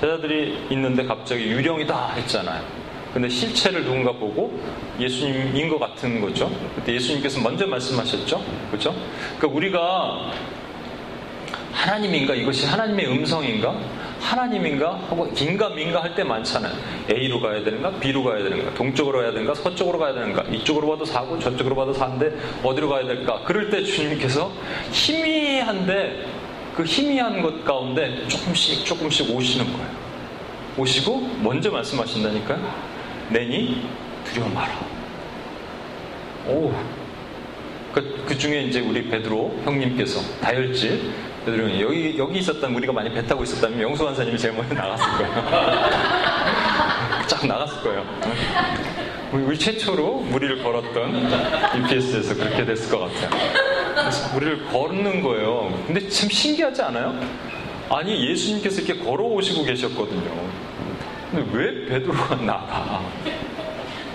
제자들이 0.00 0.66
있는데 0.70 1.04
갑자기 1.04 1.44
유령이다 1.46 2.12
했잖아요. 2.14 2.87
근데 3.12 3.28
실체를 3.28 3.84
누군가 3.84 4.12
보고 4.12 4.58
예수님인 5.00 5.68
것 5.68 5.78
같은 5.78 6.20
거죠. 6.20 6.50
그때 6.74 6.94
예수님께서 6.94 7.40
먼저 7.40 7.66
말씀하셨죠. 7.66 8.42
그렇죠? 8.70 8.94
그러니까 9.38 9.56
우리가 9.56 10.30
하나님인가 11.72 12.34
이것이 12.34 12.66
하나님의 12.66 13.06
음성인가 13.06 13.74
하나님인가 14.20 14.94
하고 15.08 15.30
긴가 15.32 15.70
민가 15.70 16.02
할 16.02 16.14
때 16.14 16.24
많잖아요. 16.24 16.74
A로 17.10 17.40
가야 17.40 17.62
되는가 17.62 17.92
B로 18.00 18.24
가야 18.24 18.42
되는가 18.42 18.74
동쪽으로 18.74 19.20
가야 19.20 19.30
되는가 19.30 19.54
서쪽으로 19.54 19.98
가야 19.98 20.12
되는가 20.12 20.42
이쪽으로 20.50 20.88
봐도 20.88 21.04
사고 21.04 21.38
저쪽으로 21.38 21.76
봐도 21.76 21.92
사인데 21.92 22.32
어디로 22.64 22.88
가야 22.88 23.06
될까 23.06 23.42
그럴 23.44 23.70
때 23.70 23.84
주님께서 23.84 24.50
희미한데 24.90 26.26
그 26.74 26.82
희미한 26.84 27.42
것 27.42 27.64
가운데 27.64 28.26
조금씩 28.26 28.84
조금씩 28.84 29.30
오시는 29.34 29.72
거예요. 29.72 29.88
오시고 30.76 31.20
먼저 31.42 31.70
말씀하신다니까요. 31.70 32.87
내니 33.30 33.88
두려워 34.24 34.50
마라. 34.50 34.72
오. 36.46 36.72
그, 37.92 38.24
그 38.26 38.36
중에 38.36 38.62
이제 38.62 38.80
우리 38.80 39.08
베드로 39.08 39.60
형님께서 39.64 40.20
다혈질 40.40 41.10
베드로 41.44 41.64
형님 41.68 41.80
여기 41.80 42.18
여기 42.18 42.38
있었다면 42.38 42.76
우리가 42.76 42.92
많이 42.92 43.12
배 43.12 43.24
타고 43.26 43.42
있었다면 43.42 43.80
영수 43.80 44.04
원사님이 44.04 44.38
제일 44.38 44.54
먼저 44.54 44.74
나갔을 44.74 45.06
거예요. 45.06 45.32
쫙 47.26 47.46
나갔을 47.46 47.82
거예요. 47.82 48.04
우리 49.32 49.58
최초로 49.58 50.20
무리를 50.20 50.62
걸었던 50.62 51.30
UPS에서 51.76 52.34
그렇게 52.34 52.64
됐을 52.64 52.90
것 52.90 53.00
같아요. 53.00 53.30
그래서 53.94 54.34
무리를 54.34 54.66
걷는 54.66 55.22
거예요. 55.22 55.82
근데 55.86 56.08
참 56.08 56.30
신기하지 56.30 56.82
않아요? 56.82 57.18
아니 57.90 58.30
예수님께서 58.30 58.82
이렇게 58.82 59.02
걸어오시고 59.04 59.64
계셨거든요. 59.64 60.67
근데 61.30 61.46
왜 61.52 61.86
베드로가 61.86 62.36
나가? 62.36 63.02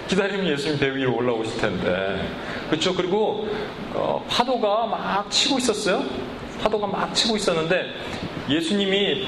기다리면 0.08 0.48
예수님 0.48 0.79
배 0.79 0.96
위로 0.96 1.15
올라오실 1.15 1.62
텐데. 1.62 2.27
그렇죠? 2.70 2.93
그리고 2.93 3.48
어, 3.93 4.24
파도가 4.29 4.86
막 4.88 5.29
치고 5.32 5.58
있었어요. 5.60 6.03
파도가 6.62 6.88
막 6.88 7.13
치고 7.13 7.36
있었는데 7.38 7.93
예수님이 8.50 9.27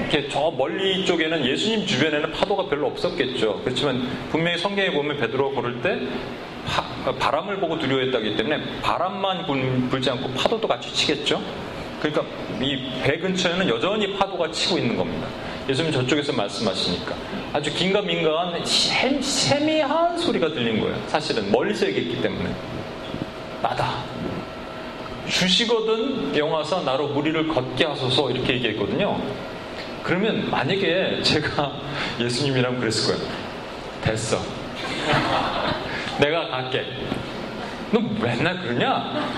이렇게 0.00 0.28
저 0.28 0.50
멀리 0.50 1.04
쪽에는 1.06 1.44
예수님 1.46 1.86
주변에는 1.86 2.32
파도가 2.32 2.66
별로 2.68 2.88
없었겠죠. 2.88 3.60
그렇지만 3.64 4.08
분명히 4.30 4.58
성경에 4.58 4.90
보면 4.90 5.18
베드로가 5.18 5.60
걸을 5.60 5.80
때 5.82 5.98
파, 6.66 7.12
바람을 7.12 7.58
보고 7.60 7.78
두려워했다기 7.78 8.36
때문에 8.36 8.80
바람만 8.82 9.46
불, 9.90 10.00
지 10.00 10.10
않고 10.10 10.30
파도도 10.30 10.66
같이 10.66 10.92
치겠죠. 10.92 11.40
그러니까 12.00 12.22
이 12.60 13.02
배 13.02 13.18
근처에는 13.18 13.68
여전히 13.68 14.12
파도가 14.14 14.50
치고 14.50 14.78
있는 14.78 14.96
겁니다. 14.96 15.26
예수님 15.68 15.92
저쪽에서 15.92 16.32
말씀하시니까 16.32 17.14
아주 17.52 17.72
긴가민가한 17.72 18.64
세미한 18.64 20.18
소리가 20.18 20.48
들린 20.48 20.80
거예요. 20.80 20.96
사실은 21.06 21.50
멀리서 21.50 21.86
얘기했기 21.86 22.20
때문에 22.20 22.54
나다. 23.62 23.94
주시거든 25.28 26.36
영화사 26.36 26.82
나로 26.82 27.08
무리를 27.08 27.48
걷게 27.48 27.86
하소서 27.86 28.30
이렇게 28.30 28.54
얘기했거든요. 28.54 29.20
그러면 30.02 30.50
만약에 30.50 31.22
제가 31.22 31.72
예수님이랑 32.20 32.78
그랬을 32.78 33.16
거예요. 33.16 33.30
됐어. 34.02 34.38
내가 36.20 36.48
갈게. 36.48 36.84
너 37.90 38.00
맨날 38.00 38.60
그러냐? 38.60 39.30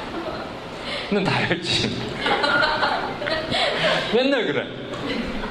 넌 1.13 1.23
다혈지. 1.23 1.97
맨날 4.13 4.47
그래. 4.47 4.86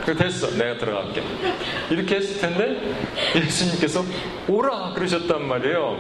그 0.06 0.16
됐어. 0.16 0.52
내가 0.52 0.78
들어갈게. 0.78 1.24
이렇게 1.90 2.16
했을 2.18 2.40
텐데 2.40 2.80
예수님께서 3.36 4.04
오라 4.48 4.94
그러셨단 4.94 5.48
말이에요. 5.48 5.98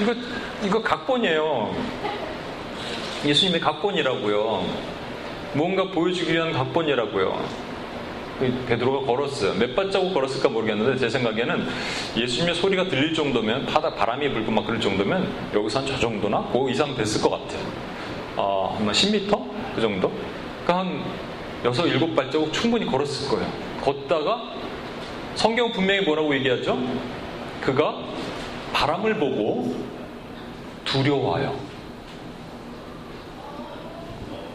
이거, 0.00 0.14
이거 0.62 0.82
각본이에요. 0.82 1.74
예수님의 3.24 3.60
각본이라고요. 3.60 4.66
뭔가 5.54 5.84
보여주기 5.90 6.32
위한 6.34 6.52
각본이라고요. 6.52 7.66
그 8.38 8.64
베드로가 8.68 9.06
걸었어요. 9.06 9.54
몇 9.54 9.74
발자국 9.74 10.12
걸었을까 10.12 10.50
모르겠는데 10.50 10.98
제 10.98 11.08
생각에는 11.08 11.66
예수님의 12.18 12.54
소리가 12.56 12.84
들릴 12.84 13.14
정도면 13.14 13.64
파다 13.64 13.94
바람이 13.94 14.30
불고 14.30 14.52
막 14.52 14.66
그럴 14.66 14.78
정도면 14.78 15.26
여기서 15.54 15.78
한 15.78 15.86
저 15.86 15.98
정도나 15.98 16.46
그 16.52 16.70
이상 16.70 16.94
됐을 16.94 17.22
것 17.22 17.30
같아요. 17.30 17.60
어, 18.36 18.76
한 18.78 18.86
10m 18.86 19.50
그 19.74 19.80
정도. 19.80 20.12
그러니까 20.66 20.78
한 20.78 21.02
여섯 21.66 21.84
일곱 21.88 22.14
발자국 22.14 22.52
충분히 22.52 22.86
걸었을 22.86 23.28
거예요. 23.28 23.50
걷다가 23.82 24.52
성경 25.34 25.72
분명히 25.72 26.02
뭐라고 26.02 26.32
얘기하죠? 26.36 26.78
그가 27.60 28.04
바람을 28.72 29.18
보고 29.18 29.74
두려워요. 30.84 31.58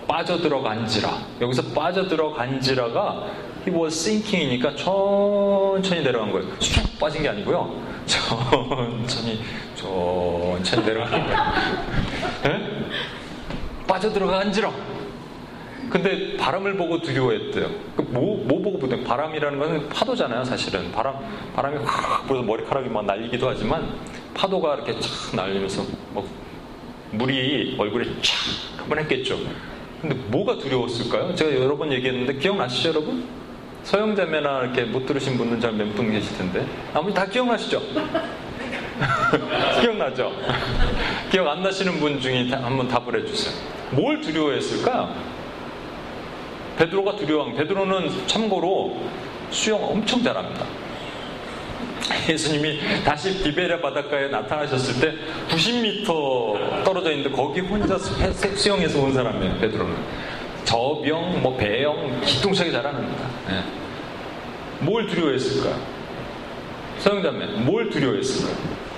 빠져들어간지라. 0.08 1.10
여기서 1.41 1.63
빠져들어간지라가 1.74 3.27
he 3.68 3.75
was 3.75 3.94
sinking이니까 3.94 4.75
천천히 4.77 6.03
내려간 6.03 6.32
거예요. 6.32 6.48
쑥 6.60 6.98
빠진 6.98 7.24
게 7.24 7.30
아니고요. 7.30 7.75
천천히, 8.08 9.41
천천히 9.75 10.86
내려가는 10.86 11.25
거예요. 11.27 11.39
네? 12.44 12.88
빠져들어간지라. 13.86 14.72
근데 15.91 16.38
바람을 16.38 16.77
보고 16.77 17.01
두려워했대요. 17.01 17.69
그 17.98 18.01
뭐, 18.01 18.41
뭐 18.45 18.62
보고 18.62 18.79
부대 18.79 19.03
바람이라는 19.03 19.60
것은 19.60 19.89
파도잖아요, 19.89 20.45
사실은. 20.45 20.89
바람, 20.93 21.15
바람이 21.53 21.79
확 21.83 22.25
불어서 22.27 22.45
머리카락이 22.45 22.88
막 22.88 23.05
날리기도 23.05 23.50
하지만 23.50 23.89
파도가 24.33 24.75
이렇게 24.75 24.98
착 25.01 25.36
날리면서 25.36 25.83
뭐 26.12 26.25
물이 27.12 27.75
얼굴에 27.77 28.05
촥 28.05 28.79
한번 28.79 29.00
했겠죠. 29.00 29.38
근데 30.01 30.15
뭐가 30.29 30.57
두려웠을까요? 30.57 31.36
제가 31.36 31.53
여러 31.55 31.77
번 31.77 31.91
얘기했는데 31.91 32.36
기억나시죠, 32.36 32.89
여러분? 32.89 33.25
서영자매나 33.83 34.62
이렇게 34.62 34.83
못 34.83 35.05
들으신 35.05 35.38
분은 35.38 35.60
잘몇분 35.60 36.12
계실 36.12 36.38
텐데. 36.38 36.65
아무리 36.93 37.13
다 37.13 37.25
기억나시죠? 37.25 37.81
기억나죠? 39.81 40.31
기억 41.29 41.50
안 41.50 41.62
나시는 41.62 42.00
분 42.00 42.21
중에 42.21 42.50
한번 42.50 42.88
답을 42.88 43.21
해주세요. 43.21 43.53
뭘 43.91 44.21
두려워했을까요? 44.21 45.40
베드로가 46.77 47.15
두려워한 47.15 47.55
베드로는 47.55 48.27
참고로 48.27 48.97
수영 49.49 49.83
엄청 49.83 50.23
잘합니다. 50.23 50.65
예수님이 52.27 52.79
다시 53.03 53.41
비베레 53.43 53.81
바닷가에 53.81 54.27
나타나셨을 54.27 54.99
때 55.01 55.17
90m 55.49 56.83
떨어져 56.83 57.11
있는데 57.11 57.35
거기 57.35 57.59
혼자 57.61 57.97
수영해서 57.97 58.99
온 58.99 59.13
사람이에요. 59.13 59.57
베드로는 59.59 59.95
저병, 60.63 61.41
뭐 61.41 61.57
배영 61.57 62.21
기똥차게 62.21 62.71
잘하는겁니다 62.71 63.27
네. 63.47 63.63
뭘 64.79 65.07
두려워했을까요? 65.07 65.75
서영자매 66.99 67.45
뭘 67.63 67.89
두려워했을까요? 67.89 68.55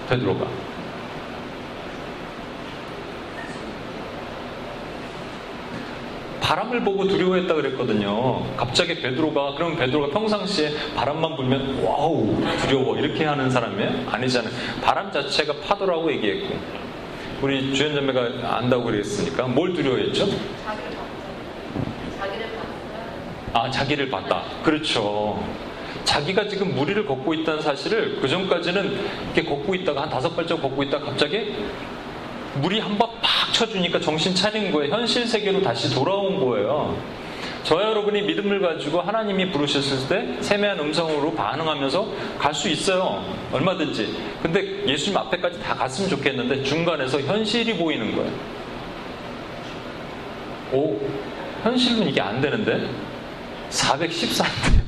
베드로가 0.10 0.48
바람을 6.44 6.84
보고 6.84 7.08
두려워했다 7.08 7.54
그랬거든요. 7.54 8.44
갑자기 8.58 8.96
베드로가 8.96 9.56
그럼 9.56 9.78
베드로가 9.78 10.08
평상시에 10.08 10.72
바람만 10.94 11.38
불면 11.38 11.82
와우 11.82 12.36
두려워 12.62 12.98
이렇게 12.98 13.24
하는 13.24 13.50
사람이 13.50 13.82
아니잖아요. 14.12 14.54
바람 14.82 15.10
자체가 15.10 15.54
파도라고 15.66 16.12
얘기했고 16.12 16.56
우리 17.42 17.74
주연 17.74 17.96
자매가 17.96 18.58
안다고 18.58 18.84
그랬으니까 18.84 19.48
뭘 19.48 19.74
두려워했죠? 19.74 20.28
아 23.54 23.72
자기를 23.72 24.10
봤다. 24.10 24.44
그렇죠. 24.64 25.42
자기가 26.04 26.50
지금 26.50 26.76
무리를 26.76 27.06
걷고 27.06 27.34
있다는 27.36 27.62
사실을 27.62 28.20
그 28.20 28.28
전까지는 28.28 29.00
이렇게 29.34 29.44
걷고 29.50 29.74
있다가 29.76 30.02
한 30.02 30.10
다섯 30.10 30.36
발짝 30.36 30.62
걷고 30.62 30.84
있다가 30.84 31.06
갑자기 31.06 31.56
물이 32.62 32.80
한 32.80 32.98
번 32.98 33.10
팍 33.22 33.54
쳐주니까 33.54 34.00
정신 34.00 34.34
차린 34.36 34.72
거예요. 34.72 34.94
현실 34.94 35.28
세계로 35.28 35.62
다시 35.62 35.94
돌아온 35.94 36.40
거예요. 36.40 36.96
저와 37.64 37.84
여러분이 37.84 38.24
믿음을 38.24 38.60
가지고 38.62 39.02
하나님이 39.02 39.52
부르셨을 39.52 40.08
때 40.10 40.42
세미한 40.42 40.78
음성으로 40.80 41.34
반응하면서 41.34 42.08
갈 42.38 42.54
수 42.54 42.68
있어요. 42.70 43.24
얼마든지. 43.54 44.18
근데 44.42 44.86
예수님 44.88 45.18
앞에까지 45.18 45.60
다 45.62 45.74
갔으면 45.76 46.10
좋겠는데 46.10 46.64
중간에서 46.64 47.22
현실이 47.22 47.78
보이는 47.78 48.16
거예요. 48.16 48.32
오, 50.74 51.00
현실은 51.64 52.08
이게 52.10 52.20
안 52.20 52.42
되는데? 52.42 52.90
414인데요. 53.70 54.84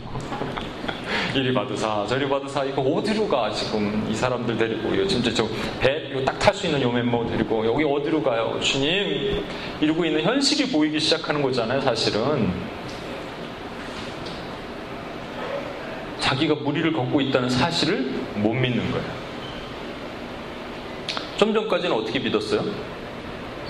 이리 1.35 1.53
받으사 1.53 2.05
저리 2.07 2.29
받으사 2.29 2.63
이거 2.63 2.81
어디로 2.81 3.27
가 3.27 3.51
지금 3.51 4.07
이 4.09 4.15
사람들 4.15 4.57
데리고 4.57 4.93
이거 4.95 5.05
진짜 5.05 5.33
저배 5.33 6.07
이거 6.09 6.23
딱 6.23 6.39
탈 6.39 6.53
수 6.55 6.65
있는 6.67 6.81
요 6.81 6.89
멤버 6.91 7.25
데리고 7.27 7.65
여기 7.65 7.83
어디로 7.83 8.23
가요 8.23 8.57
주님 8.61 9.43
이러고 9.81 10.05
있는 10.05 10.21
현실이 10.21 10.71
보이기 10.71 10.97
시작하는 10.99 11.41
거잖아요 11.41 11.81
사실은 11.81 12.53
자기가 16.19 16.55
무리를 16.55 16.93
걷고 16.93 17.19
있다는 17.19 17.49
사실을 17.49 18.11
못 18.35 18.53
믿는 18.53 18.89
거예요 18.91 19.05
좀 21.35 21.53
전까지는 21.53 21.93
어떻게 21.93 22.17
믿었어요? 22.19 22.63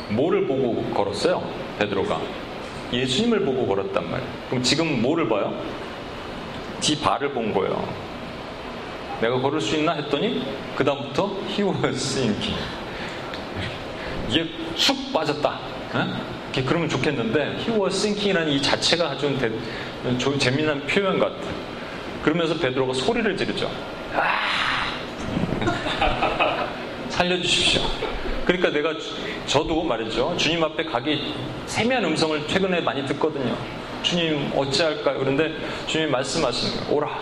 뭐를 0.10 0.45
보고 0.45 0.84
걸었어요? 0.93 1.43
베드로가 1.80 2.21
예수님을 2.93 3.43
보고 3.43 3.65
걸었단 3.65 4.04
말이에요 4.12 4.32
그럼 4.49 4.62
지금 4.62 5.01
뭐를 5.01 5.28
봐요? 5.28 5.60
지 6.86 7.02
발을 7.02 7.32
본 7.32 7.52
거예요. 7.52 7.84
내가 9.19 9.39
걸을 9.39 9.60
수 9.60 9.76
있나 9.76 9.93
했더니 9.93 10.45
그 10.76 10.84
다음부터 10.84 11.36
he 11.50 11.63
was 11.63 11.95
sinking. 11.95 12.56
이게 14.30 14.48
쑥 14.76 15.12
빠졌다. 15.12 15.60
에? 15.95 16.62
그러면 16.63 16.88
좋겠는데 16.88 17.58
sinking이라는 17.65 18.52
이 18.52 18.62
자체가 18.62 19.10
아주 19.10 19.36
대, 19.39 19.50
조, 20.19 20.38
재미난 20.38 20.86
표현 20.86 21.17
같아. 21.17 21.36
그러면서 22.21 22.54
베드로가 22.54 22.93
소리를 22.93 23.36
지르죠. 23.36 23.67
아! 24.13 24.45
살려주십시오. 27.10 27.82
그러니까 28.45 28.69
내가 28.69 28.93
저도 29.48 29.82
말이죠. 29.82 30.36
주님 30.38 30.63
앞에 30.63 30.84
가기 30.84 31.34
세미한 31.65 32.06
음성을 32.06 32.48
최근에 32.48 32.82
많이 32.82 33.04
듣거든요. 33.08 33.58
주님 34.06 34.52
어찌할까요? 34.56 35.18
그런데 35.18 35.52
주님 35.88 36.12
말씀하시는 36.12 36.78
거예요. 36.78 36.96
오라. 36.96 37.20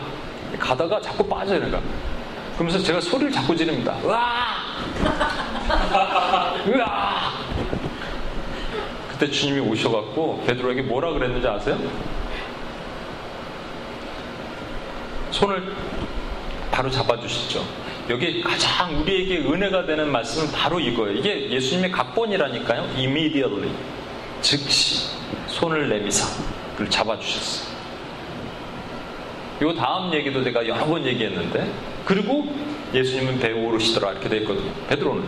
가다가 0.60 1.00
자꾸 1.00 1.26
빠져요. 1.26 1.60
그러니까. 1.60 1.82
그러면서 2.56 2.84
제가 2.84 3.00
소리를 3.00 3.32
자꾸 3.32 3.56
지릅니다. 3.56 3.98
으아! 4.04 4.74
으아! 6.68 7.34
그때 9.10 9.32
주님이 9.32 9.62
오셔갖고 9.62 10.44
베드로에게 10.46 10.82
뭐라 10.84 11.14
그랬는지 11.14 11.48
아세요? 11.48 11.80
손을 15.32 15.74
바로 16.70 16.92
잡아주시죠. 16.92 17.64
여기 18.10 18.42
가장 18.42 19.00
우리에게 19.00 19.38
은혜가 19.48 19.86
되는 19.86 20.12
말씀은 20.12 20.52
바로 20.52 20.80
이거예요. 20.80 21.18
이게 21.18 21.50
예수님의 21.50 21.92
각본이라니까요. 21.92 22.82
immediately. 22.98 23.72
즉시 24.42 25.08
손을 25.48 25.88
내미사. 25.88 26.53
그를 26.76 26.90
잡아주셨어요. 26.90 27.74
요 29.62 29.74
다음 29.76 30.14
얘기도 30.14 30.42
내가 30.42 30.68
여러 30.68 30.86
번 30.86 31.06
얘기했는데 31.06 31.72
그리고 32.06 32.48
예수님은 32.94 33.40
배에 33.40 33.54
오르시더라 33.54 34.12
이렇게 34.12 34.30
돼 34.30 34.38
있거든요. 34.40 34.72
베드로는 34.88 35.24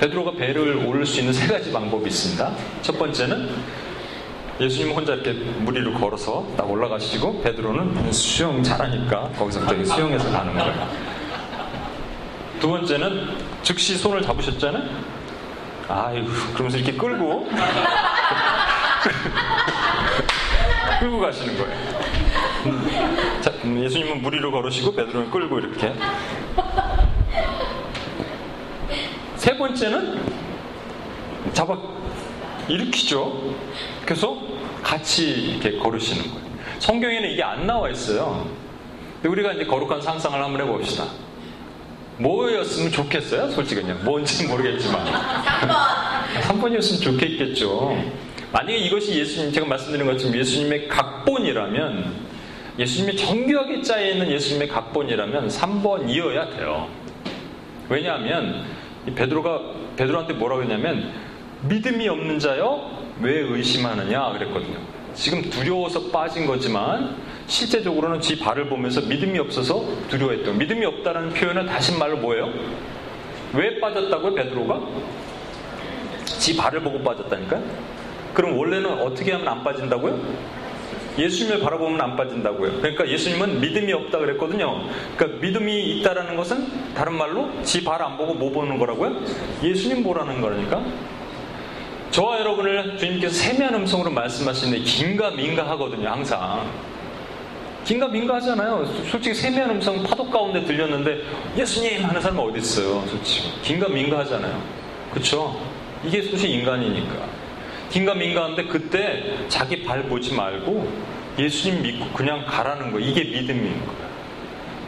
베드로가 0.00 0.32
배를 0.32 0.76
오를 0.86 1.04
수 1.04 1.20
있는 1.20 1.32
세 1.32 1.46
가지 1.46 1.70
방법이 1.70 2.08
있습니다. 2.08 2.52
첫 2.80 2.98
번째는 2.98 3.50
예수님 4.60 4.94
혼자 4.94 5.14
이렇게 5.14 5.32
무리를 5.32 5.92
걸어서 5.94 6.46
딱 6.56 6.70
올라가시고 6.70 7.42
베드로는 7.42 8.12
수영 8.12 8.62
잘하니까 8.62 9.30
거기서 9.38 9.66
저기 9.66 9.84
수영해서 9.84 10.30
가는 10.30 10.54
거예요. 10.54 10.88
두 12.60 12.68
번째는 12.68 13.36
즉시 13.62 13.96
손을 13.96 14.22
잡으셨잖아요. 14.22 14.82
아이고 15.88 16.28
그러면서 16.54 16.78
이렇게 16.78 16.92
끌고 16.96 17.48
끌고 21.00 21.18
가시는 21.20 21.56
거예요. 21.56 21.74
음. 22.66 23.40
자, 23.40 23.50
음, 23.64 23.82
예수님은 23.82 24.22
무리로 24.22 24.52
걸으시고 24.52 24.94
베드로는 24.94 25.30
끌고 25.30 25.58
이렇게. 25.58 25.92
세 29.36 29.56
번째는 29.56 30.20
잡아 31.52 31.76
일으키죠. 32.68 33.54
그래서 34.04 34.36
같이 34.82 35.30
이렇게 35.30 35.78
걸으시는 35.78 36.22
거예요. 36.30 36.50
성경에는 36.78 37.30
이게 37.30 37.42
안 37.42 37.66
나와 37.66 37.88
있어요. 37.88 38.46
우리가 39.24 39.52
이제 39.52 39.64
거룩한 39.64 40.02
상상을 40.02 40.42
한번 40.42 40.60
해봅시다. 40.60 41.04
뭐였으면 42.18 42.92
좋겠어요? 42.92 43.50
솔직히 43.50 43.80
그냥 43.80 44.04
뭔지 44.04 44.46
모르겠지만 44.46 45.06
3번 45.06 46.42
3번이었으면 46.42 47.02
좋겠겠죠. 47.02 47.96
만약에 48.52 48.76
이것이 48.76 49.18
예수님 49.18 49.52
제가 49.52 49.66
말씀드린 49.66 50.06
것처럼 50.06 50.36
예수님의 50.36 50.88
각본이라면 50.88 52.30
예수님의 52.78 53.16
정교하게 53.16 53.82
짜여 53.82 54.12
있는 54.12 54.30
예수님의 54.30 54.68
각본이라면 54.68 55.48
3번이어야 55.48 56.56
돼요. 56.56 56.88
왜냐하면 57.88 58.64
베드로가 59.14 59.60
베드로한테 59.96 60.34
뭐라고 60.34 60.62
했냐면 60.62 61.12
믿음이 61.68 62.08
없는 62.08 62.38
자여 62.38 62.90
왜 63.20 63.38
의심하느냐 63.40 64.32
그랬거든요. 64.32 64.78
지금 65.14 65.42
두려워서 65.50 66.10
빠진 66.10 66.46
거지만 66.46 67.16
실제적으로는 67.46 68.20
지 68.20 68.38
발을 68.38 68.68
보면서 68.68 69.00
믿음이 69.02 69.38
없어서 69.38 69.84
두려워했던 70.08 70.56
믿음이 70.56 70.86
없다는 70.86 71.30
표현은 71.30 71.66
다시 71.66 71.96
말로 71.98 72.16
뭐예요? 72.16 72.52
왜 73.52 73.78
빠졌다고요 73.80 74.34
베드로가? 74.34 74.80
지 76.24 76.56
발을 76.56 76.80
보고 76.80 77.02
빠졌다니까? 77.02 77.60
그럼 78.34 78.56
원래는 78.58 79.00
어떻게 79.02 79.32
하면 79.32 79.48
안 79.48 79.64
빠진다고요? 79.64 80.18
예수님을 81.18 81.60
바라보면 81.60 82.00
안 82.00 82.16
빠진다고요. 82.16 82.78
그러니까 82.78 83.06
예수님은 83.08 83.60
믿음이 83.60 83.92
없다 83.92 84.18
그랬거든요. 84.18 84.84
그러니까 85.16 85.40
믿음이 85.40 85.98
있다라는 85.98 86.36
것은 86.36 86.94
다른 86.94 87.14
말로 87.14 87.50
지 87.62 87.84
발 87.84 88.00
안 88.00 88.16
보고 88.16 88.32
뭐 88.34 88.50
보는 88.52 88.78
거라고요? 88.78 89.16
예수님 89.62 90.02
보라는 90.04 90.40
거라니까. 90.40 90.82
저와 92.10 92.40
여러분을 92.40 92.96
주님께서 92.96 93.34
세미한 93.34 93.74
음성으로 93.74 94.10
말씀하시는데 94.10 94.82
긴가 94.84 95.30
민가 95.32 95.68
하거든요. 95.70 96.08
항상. 96.08 96.66
긴가 97.84 98.08
민가 98.08 98.36
하잖아요. 98.36 98.84
솔직히 99.10 99.34
세미한 99.34 99.70
음성 99.70 100.02
파도 100.02 100.28
가운데 100.30 100.64
들렸는데 100.64 101.22
예수님 101.56 102.04
하는 102.04 102.20
사람은 102.20 102.42
어디 102.44 102.58
있어요? 102.58 103.04
솔직히. 103.08 103.50
긴가 103.62 103.88
민가 103.88 104.18
하잖아요. 104.20 104.60
그렇죠? 105.12 105.60
이게 106.04 106.22
솔직히 106.22 106.54
인간이니까. 106.54 107.39
긴가민가한데 107.90 108.64
그때 108.66 109.36
자기 109.48 109.82
발 109.82 110.04
보지 110.04 110.34
말고 110.34 110.90
예수님 111.38 111.82
믿고 111.82 112.08
그냥 112.12 112.44
가라는 112.46 112.92
거 112.92 112.98
이게 112.98 113.24
믿음인 113.24 113.64
거예요. 113.84 114.10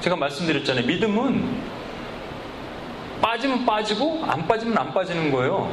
제가 0.00 0.16
말씀드렸잖아요. 0.16 0.86
믿음은 0.86 1.72
빠지면 3.20 3.64
빠지고 3.64 4.24
안 4.24 4.46
빠지면 4.46 4.76
안 4.76 4.92
빠지는 4.92 5.30
거예요. 5.30 5.72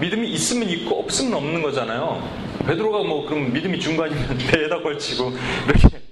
믿음이 0.00 0.28
있으면 0.30 0.68
있고 0.70 1.00
없으면 1.00 1.34
없는 1.34 1.62
거잖아요. 1.62 2.28
베드로가 2.66 3.04
뭐 3.04 3.26
그럼 3.26 3.52
믿음이 3.52 3.78
중간이면 3.78 4.38
배에다 4.50 4.80
걸치고 4.80 5.32
이렇게 5.66 6.02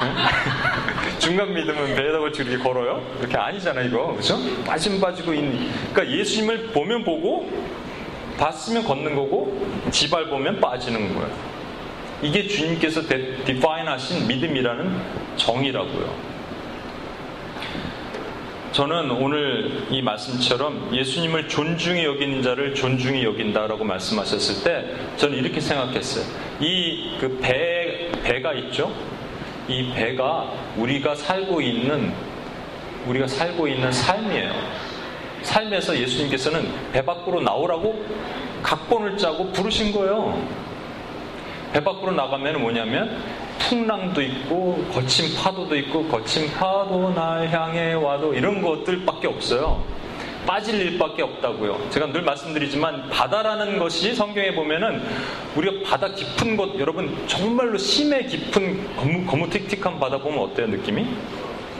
중간 1.18 1.54
믿음은 1.54 1.94
배에다 1.94 2.18
걸치고 2.18 2.48
이렇게 2.48 2.62
걸어요? 2.62 3.02
이렇게 3.18 3.36
아니잖아요, 3.36 3.86
이거. 3.86 4.12
그렇죠? 4.12 4.38
빠지면 4.64 5.00
빠지고 5.00 5.32
있는 5.32 5.70
그러니까 5.92 6.18
예수님을 6.18 6.68
보면 6.68 7.04
보고 7.04 7.48
봤으면 8.40 8.84
걷는 8.84 9.14
거고 9.14 9.60
지발 9.90 10.28
보면 10.28 10.60
빠지는 10.60 11.14
거예요. 11.14 11.30
이게 12.22 12.46
주님께서 12.46 13.02
디파인 13.44 13.86
하신 13.86 14.26
믿음이라는 14.26 15.00
정의라고요. 15.36 16.30
저는 18.72 19.10
오늘 19.10 19.86
이 19.90 20.00
말씀처럼 20.00 20.94
예수님을 20.94 21.48
존중히 21.48 22.04
여기는 22.04 22.42
자를 22.42 22.74
존중히 22.74 23.24
여긴다라고 23.24 23.84
말씀하셨을 23.84 24.64
때 24.64 24.94
저는 25.16 25.36
이렇게 25.38 25.60
생각했어요. 25.60 26.24
이 26.60 27.18
그 27.20 27.38
배, 27.42 28.10
배가 28.22 28.54
있죠? 28.54 28.94
이 29.68 29.92
배가 29.92 30.52
우리가 30.76 31.14
살고 31.14 31.60
있는, 31.60 32.12
우리가 33.06 33.26
살고 33.26 33.68
있는 33.68 33.92
삶이에요. 33.92 34.52
삶에서 35.42 35.98
예수님께서는 35.98 36.68
배 36.92 37.04
밖으로 37.04 37.40
나오라고 37.40 38.04
각본을 38.62 39.16
짜고 39.16 39.52
부르신 39.52 39.92
거예요. 39.92 40.40
배 41.72 41.82
밖으로 41.82 42.12
나가면 42.12 42.60
뭐냐면 42.60 43.22
풍랑도 43.58 44.20
있고 44.22 44.84
거친 44.92 45.36
파도도 45.36 45.76
있고 45.76 46.04
거친 46.08 46.50
파도 46.52 47.12
날 47.14 47.48
향해 47.48 47.92
와도 47.92 48.34
이런 48.34 48.60
것들밖에 48.60 49.28
없어요. 49.28 49.82
빠질 50.46 50.80
일밖에 50.80 51.22
없다고요. 51.22 51.90
제가 51.90 52.06
늘 52.06 52.22
말씀드리지만 52.22 53.10
바다라는 53.10 53.78
것이 53.78 54.14
성경에 54.14 54.54
보면은 54.54 55.02
우리가 55.54 55.88
바다 55.88 56.08
깊은 56.12 56.56
곳 56.56 56.78
여러분 56.78 57.16
정말로 57.26 57.76
심해 57.78 58.24
깊은 58.24 58.96
거무, 58.96 59.26
거무틱틱한 59.26 60.00
바다 60.00 60.18
보면 60.18 60.40
어때요 60.40 60.66
느낌이? 60.66 61.06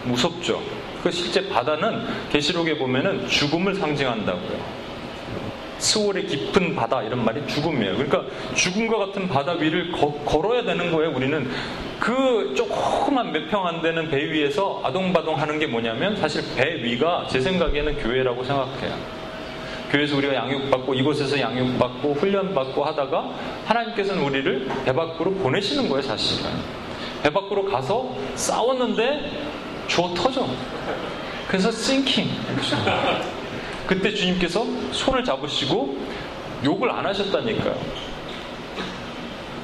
무섭죠. 0.04 0.60
그 1.02 1.10
실제 1.10 1.48
바다는 1.48 2.04
계시록에 2.30 2.76
보면은 2.78 3.26
죽음을 3.28 3.74
상징한다고요. 3.74 4.80
스월의 5.78 6.26
깊은 6.26 6.76
바다 6.76 7.02
이런 7.02 7.24
말이 7.24 7.40
죽음이에요. 7.46 7.94
그러니까 7.96 8.24
죽음과 8.54 8.98
같은 8.98 9.26
바다 9.28 9.52
위를 9.52 9.90
거, 9.92 10.12
걸어야 10.26 10.62
되는 10.62 10.90
거예요. 10.92 11.10
우리는 11.16 11.48
그 11.98 12.52
조그만 12.54 13.32
몇 13.32 13.48
평 13.48 13.66
안 13.66 13.80
되는 13.80 14.10
배 14.10 14.18
위에서 14.30 14.80
아동바동 14.84 15.40
하는 15.40 15.58
게 15.58 15.66
뭐냐면 15.66 16.16
사실 16.16 16.42
배 16.54 16.82
위가 16.82 17.26
제 17.30 17.40
생각에는 17.40 17.96
교회라고 17.98 18.44
생각해요. 18.44 18.94
교회에서 19.90 20.16
우리가 20.18 20.34
양육받고 20.34 20.94
이곳에서 20.94 21.40
양육받고 21.40 22.12
훈련받고 22.14 22.84
하다가 22.84 23.30
하나님께서는 23.64 24.22
우리를 24.22 24.68
배 24.84 24.92
밖으로 24.92 25.32
보내시는 25.32 25.88
거예요, 25.88 26.02
사실은. 26.02 26.50
배 27.22 27.30
밖으로 27.30 27.64
가서 27.64 28.14
싸웠는데 28.34 29.49
주어 29.90 30.14
터져. 30.14 30.46
그래서 31.48 31.72
싱킹. 31.72 32.30
그때 33.88 34.14
주님께서 34.14 34.64
손을 34.92 35.24
잡으시고 35.24 35.98
욕을 36.64 36.88
안 36.90 37.04
하셨다니까요. 37.06 37.76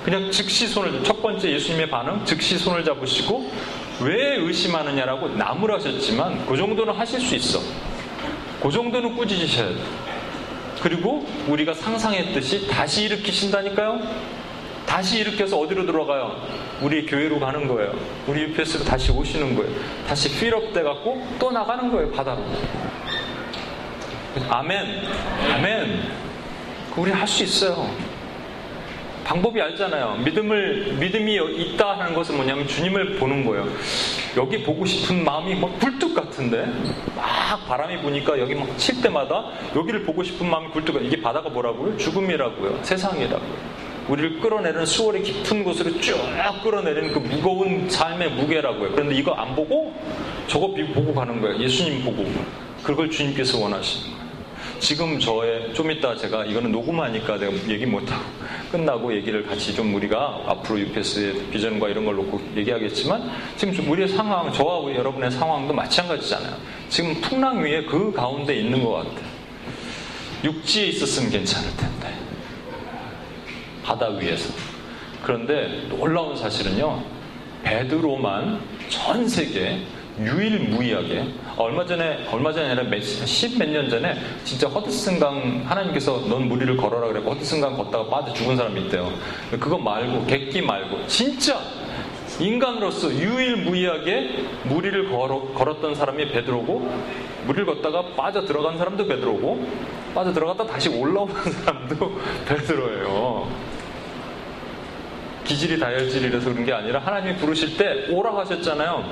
그냥 0.05 0.31
즉시 0.33 0.67
손을 0.67 1.05
첫 1.05 1.23
번째 1.23 1.51
예수님의 1.51 1.91
반응 1.91 2.25
즉시 2.25 2.59
손을 2.59 2.85
잡으시고 2.85 3.51
왜 4.01 4.37
의심하느냐라고 4.37 5.29
남을 5.29 5.73
하셨지만 5.75 6.45
그 6.47 6.57
정도는 6.57 6.93
하실 6.93 7.21
수 7.21 7.37
있어. 7.37 7.61
그 8.61 8.71
정도는 8.71 9.17
꾸짖으셔야 9.17 9.69
돼. 9.69 9.77
그리고 10.81 11.25
우리가 11.47 11.73
상상했듯이 11.73 12.67
다시 12.67 13.05
일으키신다니까요. 13.05 14.01
다시 14.87 15.19
일으켜서 15.21 15.59
어디로 15.59 15.85
들어가요? 15.85 16.41
우리 16.81 17.05
교회로 17.07 17.39
가는 17.41 17.67
거예요. 17.67 17.93
우리 18.27 18.43
UPS로 18.43 18.85
다시 18.85 19.11
오시는 19.11 19.57
거예요. 19.57 19.71
다시 20.07 20.29
필업 20.39 20.73
돼 20.73 20.83
갖고 20.83 21.27
또 21.39 21.51
나가는 21.51 21.91
거예요 21.91 22.11
바다로. 22.13 22.43
아멘. 24.49 25.03
아멘. 25.55 26.03
우리 26.97 27.11
할 27.11 27.27
수 27.27 27.43
있어요. 27.43 27.91
방법이 29.25 29.61
알잖아요. 29.61 30.19
믿음을, 30.25 30.95
믿음이 31.01 31.35
있다 31.73 31.99
하는 31.99 32.15
것은 32.15 32.37
뭐냐면 32.37 32.69
주님을 32.69 33.17
보는 33.17 33.45
거예요. 33.45 33.67
여기 34.37 34.63
보고 34.63 34.87
싶은 34.87 35.25
마음이 35.25 35.57
막 35.57 35.81
굴뚝 35.81 36.15
같은데, 36.15 36.65
막 37.17 37.67
바람이 37.67 38.03
부니까 38.03 38.39
여기 38.39 38.55
막 38.55 38.69
칠 38.77 39.03
때마다 39.03 39.47
여기를 39.75 40.05
보고 40.05 40.23
싶은 40.23 40.49
마음이 40.49 40.69
굴뚝, 40.69 41.05
이게 41.05 41.21
바다가 41.21 41.49
뭐라고요? 41.49 41.97
죽음이라고요. 41.97 42.79
세상이라고요. 42.85 43.86
우리를 44.09 44.41
끌어내는 44.41 44.87
수월의 44.87 45.23
깊은 45.23 45.65
곳으로 45.65 46.01
쭉 46.01 46.17
끌어내리는 46.63 47.13
그 47.13 47.19
무거운 47.19 47.89
삶의 47.89 48.31
무게라고요. 48.33 48.93
그런데 48.93 49.15
이거 49.15 49.33
안 49.33 49.55
보고 49.55 49.95
저거 50.47 50.69
보고 50.69 51.15
가는 51.15 51.41
거예요. 51.41 51.59
예수님 51.61 52.05
보고. 52.05 52.25
그걸 52.83 53.11
주님께서 53.11 53.59
원하시는 53.59 54.05
거예요. 54.11 54.27
지금 54.79 55.19
저의 55.19 55.73
좀 55.75 55.91
이따 55.91 56.15
제가 56.15 56.45
이거는 56.45 56.71
녹음하니까 56.71 57.39
내가 57.39 57.53
얘기 57.69 57.87
못하고 57.87 58.23
끝나고 58.71 59.15
얘기를 59.15 59.45
같이 59.47 59.75
좀 59.75 59.95
우리가 59.95 60.43
앞으로 60.47 60.79
UPS의 60.81 61.35
비전과 61.51 61.89
이런 61.89 62.05
걸 62.05 62.17
놓고 62.17 62.41
얘기하겠지만 62.57 63.31
지금 63.57 63.75
좀 63.75 63.91
우리의 63.91 64.09
상황, 64.09 64.53
저와 64.53 64.79
우리 64.79 64.95
여러분의 64.97 65.31
상황도 65.31 65.73
마찬가지잖아요. 65.73 66.55
지금 66.89 67.15
풍랑 67.21 67.63
위에 67.63 67.85
그 67.85 68.13
가운데 68.13 68.55
있는 68.55 68.85
것 68.85 68.93
같아요. 68.93 69.27
육지에 70.45 70.87
있었으면 70.89 71.31
괜찮을 71.31 71.69
텐데. 71.77 72.26
바다 73.87 74.09
위에서. 74.09 74.53
그런데 75.23 75.87
놀라운 75.89 76.37
사실은요. 76.37 77.03
베드로만 77.63 78.61
전 78.89 79.29
세계 79.29 79.81
유일무이하게 80.19 81.25
얼마 81.57 81.85
전에 81.85 82.27
얼마 82.31 82.53
전에 82.53 82.71
아니라 82.71 82.99
십몇 83.01 83.69
년 83.69 83.89
전에 83.89 84.17
진짜 84.45 84.67
허드슨강 84.69 85.65
하나님께서 85.67 86.25
넌 86.29 86.49
무리를 86.49 86.77
걸어라 86.77 87.09
그래고 87.09 87.31
허드슨강 87.33 87.77
걷다가 87.77 88.09
빠져 88.09 88.33
죽은 88.33 88.57
사람이 88.57 88.83
있대요. 88.83 89.13
그거 89.51 89.79
말고 89.79 90.27
객기 90.27 90.63
말고 90.63 91.07
진짜 91.07 91.61
인간으로서 92.41 93.13
유일무이하게 93.13 94.45
무리를 94.65 95.11
걸어, 95.11 95.43
걸었던 95.55 95.95
사람이 95.95 96.31
베드로고 96.31 96.91
무리를 97.47 97.67
걷다가 97.67 98.15
빠져 98.17 98.45
들어간 98.45 98.79
사람도 98.79 99.07
베드로고 99.07 99.67
빠져 100.15 100.33
들어갔다 100.33 100.67
다시 100.67 100.89
올라오는 100.89 101.35
사람도 101.35 102.21
베드로예요. 102.49 103.76
기질이 105.47 105.79
다혈질이라서 105.79 106.51
그런 106.51 106.67
게 106.67 106.73
아니라 106.73 107.01
하나님이 107.01 107.37
부르실 107.37 107.77
때 107.77 108.07
오라 108.11 108.37
하셨잖아요. 108.39 109.05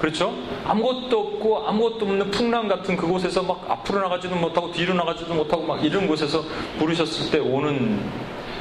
그렇죠? 0.00 0.34
아무것도 0.64 1.18
없고 1.18 1.66
아무것도 1.68 2.04
없는 2.06 2.30
풍랑 2.30 2.68
같은 2.68 2.96
그곳에서 2.96 3.42
막 3.42 3.64
앞으로 3.68 4.00
나가지도 4.00 4.36
못하고 4.36 4.70
뒤로 4.72 4.94
나가지도 4.94 5.34
못하고 5.34 5.62
막 5.62 5.84
이런 5.84 6.06
곳에서 6.06 6.42
부르셨을 6.78 7.30
때 7.30 7.38
오는 7.38 8.00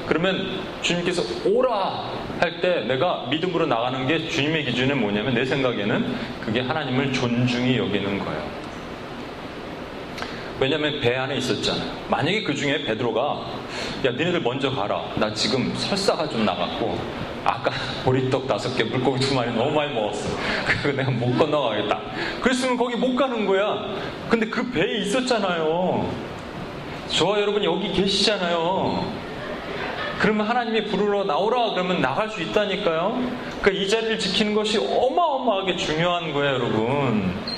그러면 0.08 0.60
주님께서 0.82 1.22
오라 1.50 2.12
할 2.40 2.62
때 2.62 2.82
내가 2.82 3.28
믿음으로 3.30 3.66
나가는 3.68 4.06
게 4.08 4.28
주님의 4.28 4.66
기준은 4.66 5.00
뭐냐면 5.00 5.34
내 5.34 5.46
생각에는 5.46 6.16
그게 6.42 6.62
하나님을 6.62 7.14
존중히 7.14 7.78
여기는 7.78 8.20
거예요. 8.20 8.63
왜냐하면 10.64 11.02
배 11.02 11.14
안에 11.14 11.36
있었잖아요. 11.40 11.92
만약에 12.08 12.42
그 12.44 12.56
중에 12.56 12.86
베드로가 12.86 13.22
야 14.06 14.12
너네들 14.12 14.40
먼저 14.40 14.72
가라. 14.72 15.04
나 15.18 15.34
지금 15.34 15.76
설사가 15.76 16.30
좀 16.30 16.46
나갔고 16.46 16.98
아까 17.44 17.70
보리떡 18.06 18.48
다섯 18.48 18.74
개, 18.78 18.86
물고기 18.86 19.20
두 19.20 19.36
마리 19.36 19.52
너무 19.54 19.72
많이 19.72 19.94
먹었어. 19.94 20.30
그리고 20.82 20.96
내가 20.96 21.12
못 21.12 21.38
건너가겠다. 21.38 22.00
그랬으면 22.40 22.78
거기 22.78 22.96
못 22.96 23.14
가는 23.14 23.46
거야. 23.46 23.94
근데 24.30 24.46
그 24.46 24.72
배에 24.72 25.00
있었잖아요. 25.00 26.10
저와 27.10 27.42
여러분 27.42 27.62
여기 27.66 27.92
계시잖아요. 27.92 29.06
그러면 30.20 30.48
하나님이 30.48 30.86
부르러 30.86 31.26
나오라 31.26 31.72
그러면 31.72 32.00
나갈 32.00 32.30
수 32.30 32.42
있다니까요. 32.42 33.22
그러니까 33.62 33.72
이 33.72 33.90
자리를 33.90 34.18
지키는 34.18 34.56
것이 34.56 34.78
어마어마하게 34.78 35.76
중요한 35.76 36.32
거예요, 36.32 36.54
여러분. 36.54 37.53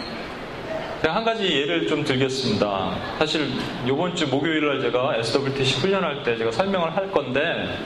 제가 1.05 1.17
한 1.17 1.23
가지 1.23 1.45
예를 1.45 1.85
좀 1.85 2.03
들겠습니다. 2.03 2.97
사실 3.19 3.47
이번 3.85 4.15
주 4.15 4.27
목요일 4.27 4.65
날 4.65 4.81
제가 4.81 5.17
SWTC 5.17 5.81
훈련할 5.81 6.23
때 6.23 6.35
제가 6.35 6.51
설명을 6.51 6.97
할 6.97 7.11
건데 7.11 7.77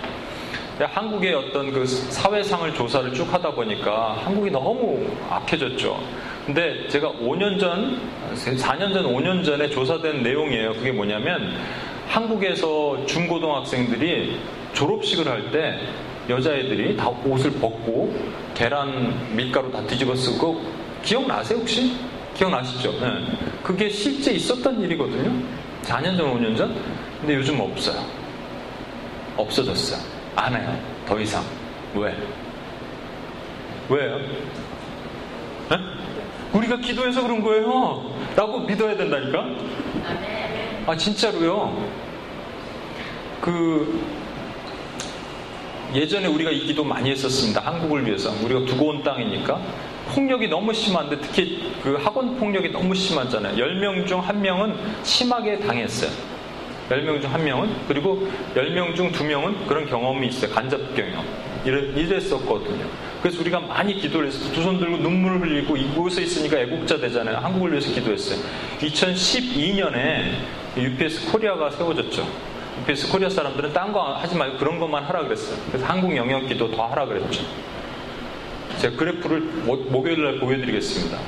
한국의 0.80 1.34
어떤 1.34 1.74
그 1.74 1.86
사회상을 1.86 2.74
조사를 2.74 3.14
쭉 3.14 3.34
하다 3.34 3.52
보니까 3.52 4.14
한국이 4.24 4.50
너무 4.50 5.06
악해졌죠. 5.30 6.02
근데 6.46 6.88
제가 6.88 7.10
5년 7.12 7.60
전, 7.60 8.00
4년 8.36 8.94
전, 8.94 9.04
5년 9.04 9.44
전에 9.44 9.70
조사된 9.70 10.24
내용이에요. 10.24 10.76
그게 10.76 10.94
뭐냐면 10.94 11.58
한국에서 12.08 13.06
중고등학생들이 13.06 14.40
졸업식을 14.72 15.28
할 15.28 15.52
때 15.52 15.78
여자애들이 16.30 16.96
다 16.96 17.10
옷을 17.10 17.52
벗고 17.52 18.16
계란 18.54 19.36
밀가루 19.36 19.70
다 19.70 19.86
뒤집어 19.86 20.16
쓰고 20.16 20.62
기억나세요 21.04 21.60
혹시? 21.60 21.92
기억나시죠? 22.40 22.92
네. 23.02 23.38
그게 23.62 23.90
실제 23.90 24.32
있었던 24.32 24.80
일이거든요. 24.82 25.30
4년 25.84 26.16
전, 26.16 26.34
5년 26.34 26.56
전. 26.56 26.74
근데 27.20 27.36
요즘 27.36 27.60
없어요. 27.60 28.02
없어졌어요. 29.36 30.00
안 30.38 30.56
해요. 30.56 30.80
더 31.06 31.20
이상. 31.20 31.44
왜? 31.94 32.16
왜요? 33.90 34.20
네? 35.70 35.78
우리가 36.54 36.78
기도해서 36.78 37.22
그런 37.22 37.44
거예요. 37.44 38.16
라고 38.38 38.60
믿어야 38.60 38.96
된다니까? 38.96 39.46
아, 40.88 40.96
진짜로요. 40.96 41.90
그, 43.42 44.02
예전에 45.94 46.28
우리가 46.28 46.52
이 46.52 46.62
기도 46.62 46.86
많이 46.86 47.12
했었습니다. 47.12 47.62
한국을 47.62 48.06
위해서. 48.06 48.32
우리가 48.46 48.66
두고 48.66 48.88
온 48.88 49.04
땅이니까. 49.04 49.60
폭력이 50.14 50.48
너무 50.48 50.74
심한데 50.74 51.20
특히 51.22 51.72
그 51.84 51.96
학원 51.96 52.38
폭력이 52.38 52.70
너무 52.70 52.94
심하잖아요. 52.96 53.56
10명 53.56 54.08
중 54.08 54.22
1명은 54.22 54.76
심하게 55.04 55.60
당했어요. 55.60 56.10
10명 56.90 57.22
중 57.22 57.32
1명은 57.32 57.70
그리고 57.88 58.28
10명 58.56 58.96
중 58.96 59.12
2명은 59.12 59.68
그런 59.68 59.86
경험이 59.88 60.28
있어요. 60.28 60.52
간접 60.52 60.96
경험. 60.96 61.24
이랬었거든요. 61.66 62.86
그래서 63.22 63.42
우리가 63.42 63.60
많이 63.60 63.94
기도를 64.00 64.28
했어요. 64.28 64.52
두 64.54 64.62
손 64.64 64.80
들고 64.80 64.98
눈물을 64.98 65.42
흘리고 65.42 65.76
이곳에 65.76 66.22
있으니까 66.24 66.58
애국자 66.60 66.98
되잖아요. 66.98 67.38
한국을 67.38 67.72
위해서 67.74 67.92
기도했어요. 67.94 68.40
2012년에 68.80 70.32
UPS 70.78 71.32
코리아가 71.32 71.70
세워졌죠. 71.70 72.26
UPS 72.82 73.12
코리아 73.12 73.30
사람들은 73.30 73.74
딴 73.74 73.92
거 73.92 74.14
하지 74.14 74.36
말고 74.38 74.58
그런 74.58 74.80
것만 74.80 75.04
하라 75.04 75.24
그랬어요. 75.24 75.58
그래서 75.68 75.86
한국 75.86 76.16
영역 76.16 76.48
기도 76.48 76.72
더 76.72 76.86
하라 76.88 77.06
그랬죠. 77.06 77.44
제가 78.80 78.96
그래프를 78.96 79.42
목요일 79.42 80.24
날 80.24 80.40
보여드리겠습니다. 80.40 81.20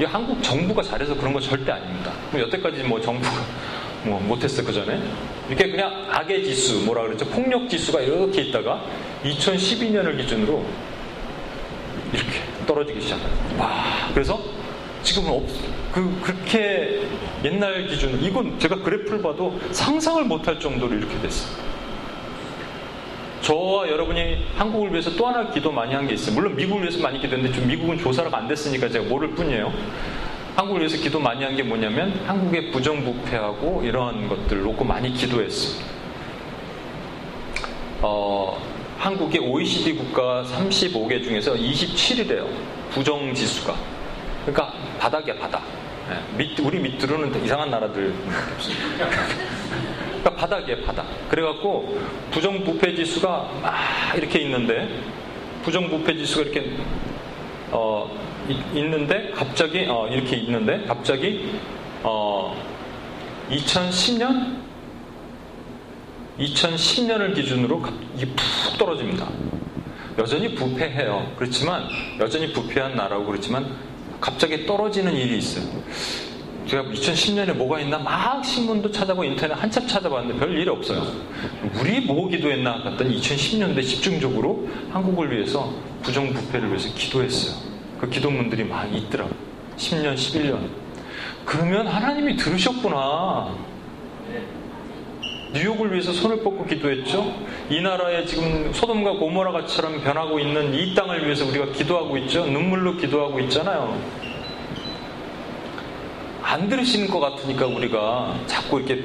이 0.00 0.04
한국 0.04 0.42
정부가 0.42 0.82
잘해서 0.82 1.16
그런 1.16 1.32
거 1.32 1.40
절대 1.40 1.72
아닙니다. 1.72 2.12
여태까지 2.36 2.82
뭐 2.84 3.00
정부가 3.00 3.32
뭐 4.04 4.20
못했어 4.20 4.62
그 4.62 4.72
전에 4.72 5.00
이렇게 5.48 5.70
그냥 5.70 6.06
악의 6.08 6.44
지수 6.44 6.84
뭐라 6.84 7.02
그랬죠 7.02 7.26
폭력 7.26 7.68
지수가 7.68 8.00
이렇게 8.02 8.42
있다가 8.42 8.84
2012년을 9.24 10.16
기준으로 10.18 10.64
이렇게 12.12 12.30
떨어지기 12.66 13.00
시작해요. 13.00 13.28
와 13.58 14.08
그래서 14.14 14.40
지금은 15.02 15.30
없, 15.30 15.42
그 15.92 16.20
그렇게 16.22 17.02
옛날 17.44 17.86
기준 17.88 18.22
이건 18.22 18.58
제가 18.58 18.76
그래프를 18.76 19.22
봐도 19.22 19.58
상상을 19.72 20.22
못할 20.24 20.60
정도로 20.60 20.94
이렇게 20.94 21.18
됐어요. 21.20 21.56
저와 23.52 23.88
여러분이 23.88 24.44
한국을 24.58 24.90
위해서 24.92 25.10
또 25.16 25.26
하나 25.26 25.48
기도 25.50 25.72
많이 25.72 25.94
한 25.94 26.06
게 26.06 26.12
있어요. 26.12 26.34
물론 26.34 26.54
미국을 26.54 26.82
위해서 26.82 27.00
많이 27.00 27.18
기도했는데 27.18 27.56
좀 27.58 27.66
미국은 27.66 27.96
조사가 27.98 28.36
안 28.36 28.46
됐으니까 28.46 28.90
제가 28.90 29.06
모를 29.08 29.30
뿐이에요. 29.30 29.72
한국을 30.54 30.82
위해서 30.82 30.98
기도 30.98 31.18
많이 31.18 31.42
한 31.42 31.56
게 31.56 31.62
뭐냐면 31.62 32.12
한국의 32.26 32.70
부정부패하고 32.72 33.82
이러한 33.84 34.28
것들 34.28 34.60
놓고 34.64 34.84
많이 34.84 35.14
기도했어요. 35.14 35.82
어, 38.02 38.60
한국의 38.98 39.40
OECD 39.40 39.94
국가 39.94 40.44
35개 40.44 41.24
중에서 41.24 41.54
27이래요. 41.54 42.46
부정지수가. 42.90 43.74
그러니까 44.44 44.74
바닥이야, 44.98 45.36
바닥. 45.38 45.62
네, 46.08 46.22
밑, 46.38 46.58
우리 46.60 46.78
밑으로는 46.78 47.44
이상한 47.44 47.70
나라들. 47.70 48.14
그러니까 50.08 50.34
바닥이에요, 50.36 50.82
바닥. 50.86 51.06
그래갖고 51.28 52.00
부정부패 52.30 52.94
지수가 52.94 53.28
막 53.62 53.74
이렇게 54.16 54.38
있는데 54.40 54.88
부정부패 55.64 56.16
지수가 56.16 56.48
이렇게 56.48 56.72
어, 57.70 58.10
있는데 58.72 59.32
갑자기 59.34 59.84
어, 59.86 60.08
이렇게 60.08 60.36
있는데 60.36 60.84
갑자기 60.86 61.50
어, 62.02 62.56
2010년 63.50 64.62
2010년을 66.38 67.34
기준으로 67.34 67.82
이게 68.16 68.26
푹 68.26 68.78
떨어집니다. 68.78 69.28
여전히 70.18 70.54
부패해요. 70.54 71.32
그렇지만 71.36 71.84
여전히 72.18 72.52
부패한 72.52 72.96
나라고 72.96 73.26
그렇지만 73.26 73.87
갑자기 74.20 74.66
떨어지는 74.66 75.12
일이 75.14 75.38
있어요. 75.38 75.64
제가 76.66 76.82
2010년에 76.82 77.54
뭐가 77.54 77.80
있나 77.80 77.98
막 77.98 78.44
신문도 78.44 78.90
찾아보고 78.90 79.24
인터넷 79.24 79.54
한참 79.54 79.86
찾아봤는데 79.86 80.38
별 80.38 80.52
일이 80.54 80.68
없어요. 80.68 81.02
우리 81.80 82.00
뭐 82.00 82.28
기도했나 82.28 82.82
갔더니 82.82 83.18
2010년대 83.18 83.82
집중적으로 83.82 84.68
한국을 84.90 85.34
위해서 85.34 85.72
부정부패를 86.02 86.68
위해서 86.68 86.92
기도했어요. 86.94 87.56
그 87.98 88.08
기도문들이 88.10 88.64
많이 88.64 88.98
있더라고요. 88.98 89.34
10년, 89.76 90.14
11년. 90.14 90.68
그러면 91.46 91.86
하나님이 91.86 92.36
들으셨구나. 92.36 93.54
뉴욕을 95.52 95.92
위해서 95.92 96.12
손을 96.12 96.42
뻗고 96.42 96.66
기도했죠. 96.66 97.34
이 97.70 97.80
나라에 97.80 98.24
지금 98.26 98.70
소돔과 98.72 99.12
고모라 99.12 99.52
같이처럼 99.52 100.02
변하고 100.02 100.38
있는 100.38 100.74
이 100.74 100.94
땅을 100.94 101.24
위해서 101.24 101.46
우리가 101.46 101.66
기도하고 101.72 102.18
있죠. 102.18 102.46
눈물로 102.46 102.96
기도하고 102.96 103.40
있잖아요. 103.40 103.98
안 106.42 106.68
들으시는 106.68 107.08
것 107.08 107.20
같으니까 107.20 107.66
우리가 107.66 108.34
자꾸 108.46 108.78
이렇게 108.80 109.04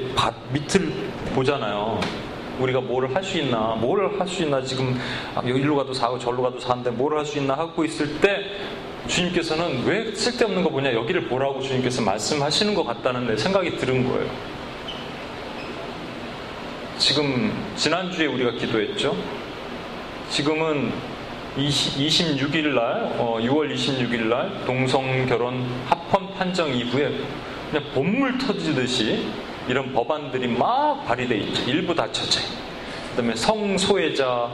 밑을 0.52 0.92
보잖아요. 1.34 2.00
우리가 2.58 2.80
뭐를 2.80 3.14
할수 3.14 3.38
있나, 3.38 3.76
뭐를 3.80 4.20
할수 4.20 4.42
있나, 4.42 4.62
지금 4.62 4.98
여기로 5.36 5.76
가도 5.76 5.92
사고 5.92 6.18
절로 6.18 6.42
가도 6.42 6.60
사는데 6.60 6.90
뭐를 6.90 7.18
할수 7.18 7.38
있나 7.38 7.54
하고 7.54 7.84
있을 7.84 8.20
때 8.20 8.38
주님께서는 9.08 9.84
왜 9.84 10.14
쓸데없는 10.14 10.62
거 10.62 10.70
보냐, 10.70 10.94
여기를 10.94 11.26
보라고 11.26 11.60
주님께서 11.60 12.02
말씀하시는 12.02 12.74
것 12.74 12.84
같다는 12.84 13.36
생각이 13.36 13.76
들은 13.76 14.08
거예요. 14.08 14.53
지금, 16.98 17.52
지난주에 17.76 18.26
우리가 18.26 18.52
기도했죠? 18.52 19.16
지금은 20.30 20.92
20, 21.56 21.98
26일 21.98 22.74
날, 22.74 23.14
어, 23.18 23.38
6월 23.40 23.72
26일 23.74 24.26
날 24.26 24.64
동성 24.64 25.26
결혼 25.26 25.66
합헌 25.86 26.34
판정 26.34 26.72
이후에 26.72 27.12
그냥 27.70 27.90
본물 27.92 28.38
터지듯이 28.38 29.26
이런 29.68 29.92
법안들이 29.92 30.48
막 30.48 31.04
발의돼 31.06 31.36
있죠. 31.38 31.70
일부 31.70 31.94
다처제. 31.94 32.40
그다음에 33.10 33.34
성소외자 33.34 34.50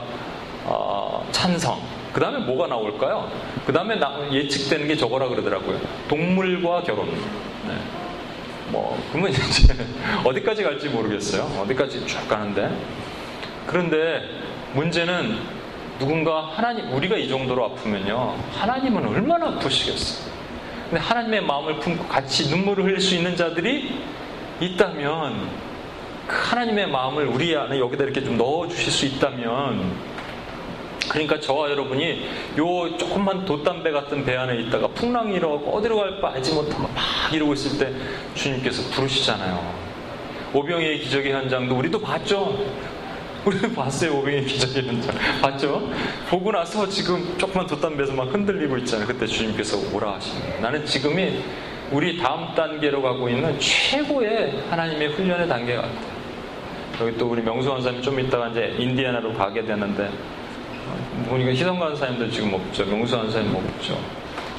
어, 0.65 1.27
찬성. 1.31 1.81
그 2.13 2.19
다음에 2.19 2.39
뭐가 2.39 2.67
나올까요? 2.67 3.31
그 3.65 3.73
다음에 3.73 3.99
예측되는 4.31 4.87
게 4.87 4.95
저거라 4.95 5.27
그러더라고요. 5.29 5.79
동물과 6.07 6.83
결혼. 6.83 7.07
네. 7.67 8.00
뭐 8.71 8.97
그러면 9.11 9.31
이제 9.31 9.75
어디까지 10.23 10.63
갈지 10.63 10.89
모르겠어요. 10.89 11.43
어디까지 11.61 12.05
쭉 12.07 12.27
가는데. 12.27 12.71
그런데 13.67 14.21
문제는 14.73 15.37
누군가 15.99 16.47
하나님, 16.47 16.91
우리가 16.91 17.15
이 17.15 17.29
정도로 17.29 17.65
아프면요. 17.65 18.35
하나님은 18.53 19.05
얼마나 19.07 19.47
아프시겠어요. 19.47 20.31
근데 20.89 21.03
하나님의 21.03 21.41
마음을 21.41 21.79
품고 21.79 22.07
같이 22.07 22.49
눈물을 22.49 22.83
흘릴 22.85 22.99
수 22.99 23.15
있는 23.15 23.35
자들이 23.35 23.93
있다면 24.59 25.49
그 26.27 26.35
하나님의 26.49 26.87
마음을 26.89 27.27
우리 27.27 27.55
안에 27.55 27.79
여기다 27.79 28.03
이렇게 28.03 28.23
좀 28.23 28.37
넣어 28.37 28.67
주실 28.67 28.91
수 28.91 29.05
있다면 29.05 30.10
그러니까 31.09 31.39
저와 31.39 31.69
여러분이 31.69 32.25
요 32.57 32.97
조금만 32.97 33.45
돛담배 33.45 33.91
같은 33.91 34.23
배 34.25 34.35
안에 34.35 34.59
있다가 34.61 34.87
풍랑이 34.87 35.35
일어나고 35.35 35.77
어디로 35.77 35.97
갈까 35.97 36.33
알지 36.33 36.53
못하고 36.53 36.83
막 36.83 36.91
이러고 37.33 37.53
있을 37.53 37.77
때 37.77 37.93
주님께서 38.35 38.89
부르시잖아요. 38.91 39.91
오병이의 40.53 40.99
기적의 40.99 41.33
현장도 41.33 41.75
우리도 41.75 41.99
봤죠. 42.01 42.65
우리도 43.45 43.71
봤어요 43.73 44.19
오병이의 44.19 44.45
기적의 44.45 44.83
현장 44.83 45.15
봤죠? 45.41 45.89
보고 46.29 46.51
나서 46.51 46.87
지금 46.87 47.35
조금만 47.37 47.65
돛담배에서 47.67 48.13
막 48.13 48.31
흔들리고 48.33 48.77
있잖아요. 48.79 49.07
그때 49.07 49.25
주님께서 49.25 49.95
오라 49.95 50.13
하시는. 50.13 50.61
나는 50.61 50.85
지금이 50.85 51.41
우리 51.91 52.17
다음 52.17 52.53
단계로 52.55 53.01
가고 53.01 53.27
있는 53.27 53.59
최고의 53.59 54.61
하나님의 54.69 55.09
훈련의 55.09 55.47
단계 55.49 55.75
같아요. 55.75 56.11
여기 57.01 57.17
또 57.17 57.27
우리 57.27 57.41
명수 57.41 57.69
원 57.69 57.81
사님이 57.81 58.01
좀 58.03 58.19
이따가 58.19 58.49
이제 58.49 58.75
인디애나로 58.77 59.33
가게 59.33 59.65
되는데 59.65 60.09
보니까 61.29 61.51
희성관 61.51 61.95
사님도 61.95 62.29
지금 62.31 62.53
없죠. 62.53 62.85
명수원 62.85 63.31
사님 63.31 63.55
없죠. 63.55 63.97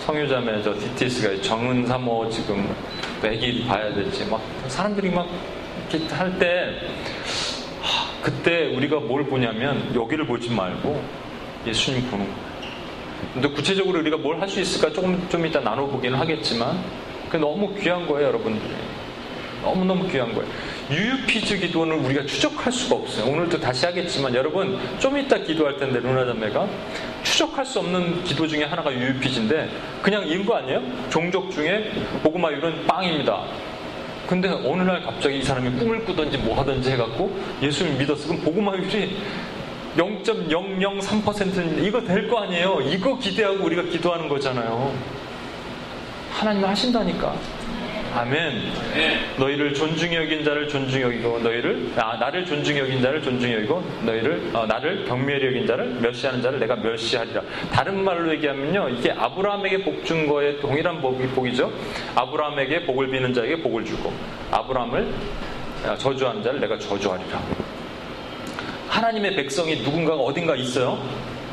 성유자매 0.06 0.62
저 0.62 0.74
DTS가 0.78 1.40
정은 1.42 1.86
사모 1.86 2.28
지금 2.30 2.74
매일 3.22 3.66
봐야 3.66 3.92
될지 3.94 4.24
막 4.26 4.40
사람들이 4.68 5.10
막 5.10 5.28
이렇게 5.90 6.12
할 6.14 6.38
때 6.38 6.80
그때 8.22 8.72
우리가 8.76 9.00
뭘 9.00 9.24
보냐면 9.24 9.92
여기를 9.94 10.26
보지 10.26 10.50
말고 10.50 11.02
예수님 11.66 12.08
보는. 12.10 12.26
근데 13.34 13.48
구체적으로 13.48 13.98
우리가 14.00 14.16
뭘 14.16 14.40
할 14.40 14.48
수 14.48 14.60
있을까 14.60 14.92
조금 14.92 15.26
좀 15.28 15.44
이따 15.46 15.60
나눠보기는 15.60 16.18
하겠지만 16.18 16.78
그 17.30 17.36
너무 17.36 17.74
귀한 17.76 18.06
거예요, 18.06 18.28
여러분들이. 18.28 18.72
너무너무 19.62 20.06
귀한 20.08 20.32
거예요. 20.34 20.48
UUP즈 20.90 21.58
기도는 21.58 22.04
우리가 22.04 22.26
추적할 22.26 22.72
수가 22.72 22.96
없어요. 22.96 23.30
오늘도 23.32 23.60
다시 23.60 23.86
하겠지만 23.86 24.34
여러분 24.34 24.78
좀 24.98 25.16
이따 25.16 25.38
기도할 25.38 25.76
텐데 25.78 26.00
루나 26.00 26.24
자매가 26.26 26.66
추적할 27.22 27.64
수 27.64 27.78
없는 27.78 28.24
기도 28.24 28.46
중에 28.46 28.64
하나가 28.64 28.92
UUP즈인데 28.92 29.70
그냥 30.02 30.26
이런 30.26 30.44
거 30.44 30.56
아니에요? 30.56 30.82
종족 31.08 31.50
중에 31.50 31.90
보고마율은 32.22 32.86
빵입니다. 32.86 33.44
근데 34.26 34.48
어느 34.48 34.82
날 34.82 35.02
갑자기 35.02 35.38
이 35.38 35.42
사람이 35.42 35.78
꿈을 35.78 36.04
꾸든지 36.04 36.38
뭐 36.38 36.58
하든지 36.58 36.90
해갖고 36.92 37.38
예수를 37.62 37.92
믿었어. 37.92 38.28
그럼 38.28 38.40
보고마율이 38.42 39.16
0.003%는 39.96 41.84
이거 41.84 42.00
될 42.02 42.28
거 42.28 42.40
아니에요. 42.42 42.80
이거 42.82 43.18
기대하고 43.18 43.64
우리가 43.64 43.82
기도하는 43.82 44.28
거잖아요. 44.28 44.92
하나님 46.32 46.64
하신다니까. 46.64 47.34
아멘. 48.14 48.60
너희를 49.38 49.72
존중히 49.72 50.16
여긴 50.16 50.44
자를 50.44 50.68
존중히 50.68 51.02
여기고 51.04 51.38
너희를 51.38 51.92
아 51.96 52.16
나를 52.18 52.44
존중히 52.44 52.80
여긴 52.80 53.00
자를 53.00 53.22
존중히 53.22 53.54
여기고 53.54 53.82
너희를 54.02 54.50
어, 54.52 54.66
나를 54.66 55.06
경멸히 55.06 55.46
여긴 55.46 55.66
자를 55.66 55.86
멸시하는 56.00 56.42
자를 56.42 56.58
내가 56.58 56.76
멸시하리라. 56.76 57.40
다른 57.72 58.04
말로 58.04 58.30
얘기하면요. 58.34 58.90
이게 58.90 59.12
아브라함에게 59.12 59.78
복 59.84 60.02
준 60.04 60.26
거에 60.26 60.58
동일한 60.58 61.00
복이, 61.00 61.28
복이죠. 61.28 61.72
아브라함에게 62.16 62.84
복을 62.86 63.08
비는 63.10 63.32
자에게 63.32 63.62
복을 63.62 63.84
주고 63.84 64.12
아브라함을 64.50 65.08
아, 65.86 65.96
저주하는 65.96 66.42
자를 66.42 66.60
내가 66.60 66.76
저주하리라. 66.78 67.40
하나님의 68.88 69.36
백성이 69.36 69.76
누군가가 69.76 70.20
어딘가 70.20 70.54
있어요. 70.56 70.98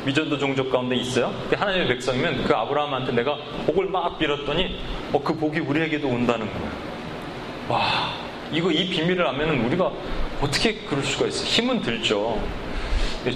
미전도 0.04 0.38
종족 0.38 0.70
가운데 0.70 0.96
있어요. 0.96 1.32
하나님의 1.54 1.88
백성이면 1.88 2.44
그 2.44 2.54
아브라함한테 2.54 3.12
내가 3.12 3.36
복을 3.66 3.86
막 3.86 4.18
빌었더니 4.18 4.80
어, 5.12 5.22
그 5.22 5.34
복이 5.36 5.60
우리에게도 5.60 6.08
온다는 6.08 6.46
거예요. 6.46 6.70
와, 7.68 8.14
이거 8.50 8.70
이 8.70 8.88
비밀을 8.88 9.26
알면은 9.26 9.64
우리가 9.66 9.92
어떻게 10.40 10.74
그럴 10.74 11.04
수가 11.04 11.26
있어? 11.26 11.44
힘은 11.44 11.82
들죠. 11.82 12.40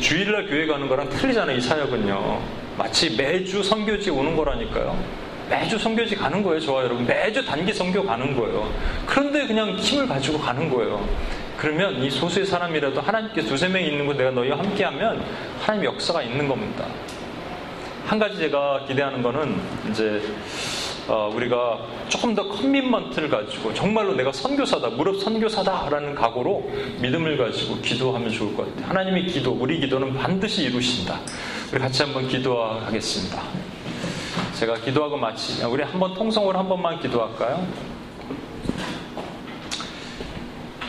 주일날 0.01 0.47
교회 0.47 0.67
가는 0.67 0.89
거랑 0.89 1.09
틀리잖아요, 1.11 1.57
이 1.57 1.61
사역은요. 1.61 2.41
마치 2.79 3.15
매주 3.15 3.63
선교지 3.63 4.11
오는 4.11 4.35
거라니까요. 4.35 4.99
매주 5.51 5.79
선교지 5.79 6.17
가는 6.17 6.43
거예요, 6.43 6.59
저와 6.61 6.85
여러분. 6.85 7.07
매주 7.07 7.45
단기 7.45 7.73
선교 7.73 8.03
가는 8.03 8.35
거예요. 8.35 8.73
그런데 9.07 9.47
그냥 9.47 9.77
힘을 9.77 10.09
가지고 10.09 10.39
가는 10.39 10.71
거예요. 10.71 11.07
그러면 11.65 12.05
이 12.05 12.11
소수의 12.11 12.45
사람이라도 12.45 13.01
하나님께 13.01 13.41
두세 13.41 13.69
명이 13.69 13.89
있는 13.89 14.07
거 14.07 14.13
내가 14.13 14.31
너희와 14.33 14.59
함께하면 14.59 15.25
하나님 15.63 15.87
역사가 15.87 16.21
있는 16.21 16.47
겁니다. 16.47 16.85
한 18.05 18.19
가지 18.19 18.37
제가 18.37 18.85
기대하는 18.87 19.23
거는 19.23 19.59
이제 19.91 20.21
어, 21.09 21.33
우리가 21.35 21.79
조금 22.11 22.35
더 22.35 22.47
커밋먼트를 22.51 23.31
가지고 23.31 23.73
정말로 23.73 24.15
내가 24.15 24.31
선교사다, 24.31 24.91
무릎 24.91 25.23
선교사다라는 25.23 26.15
각오로 26.15 26.71
믿음을 27.01 27.39
가지고 27.39 27.81
기도하면 27.81 28.29
좋을 28.29 28.55
것 28.55 28.69
같아요. 28.69 28.87
하나님의 28.91 29.29
기도, 29.29 29.53
우리 29.53 29.81
기도는 29.81 30.13
반드시 30.13 30.65
이루신다. 30.65 31.19
우리 31.73 31.81
같이 31.81 32.03
한번 32.03 32.29
기도하겠습니다. 32.29 33.43
제가 34.53 34.75
기도하고 34.75 35.17
마치 35.17 35.65
우리 35.65 35.83
한번 35.83 36.13
통성으로 36.13 36.59
한 36.59 36.69
번만 36.69 37.01
기도할까요? 37.01 37.67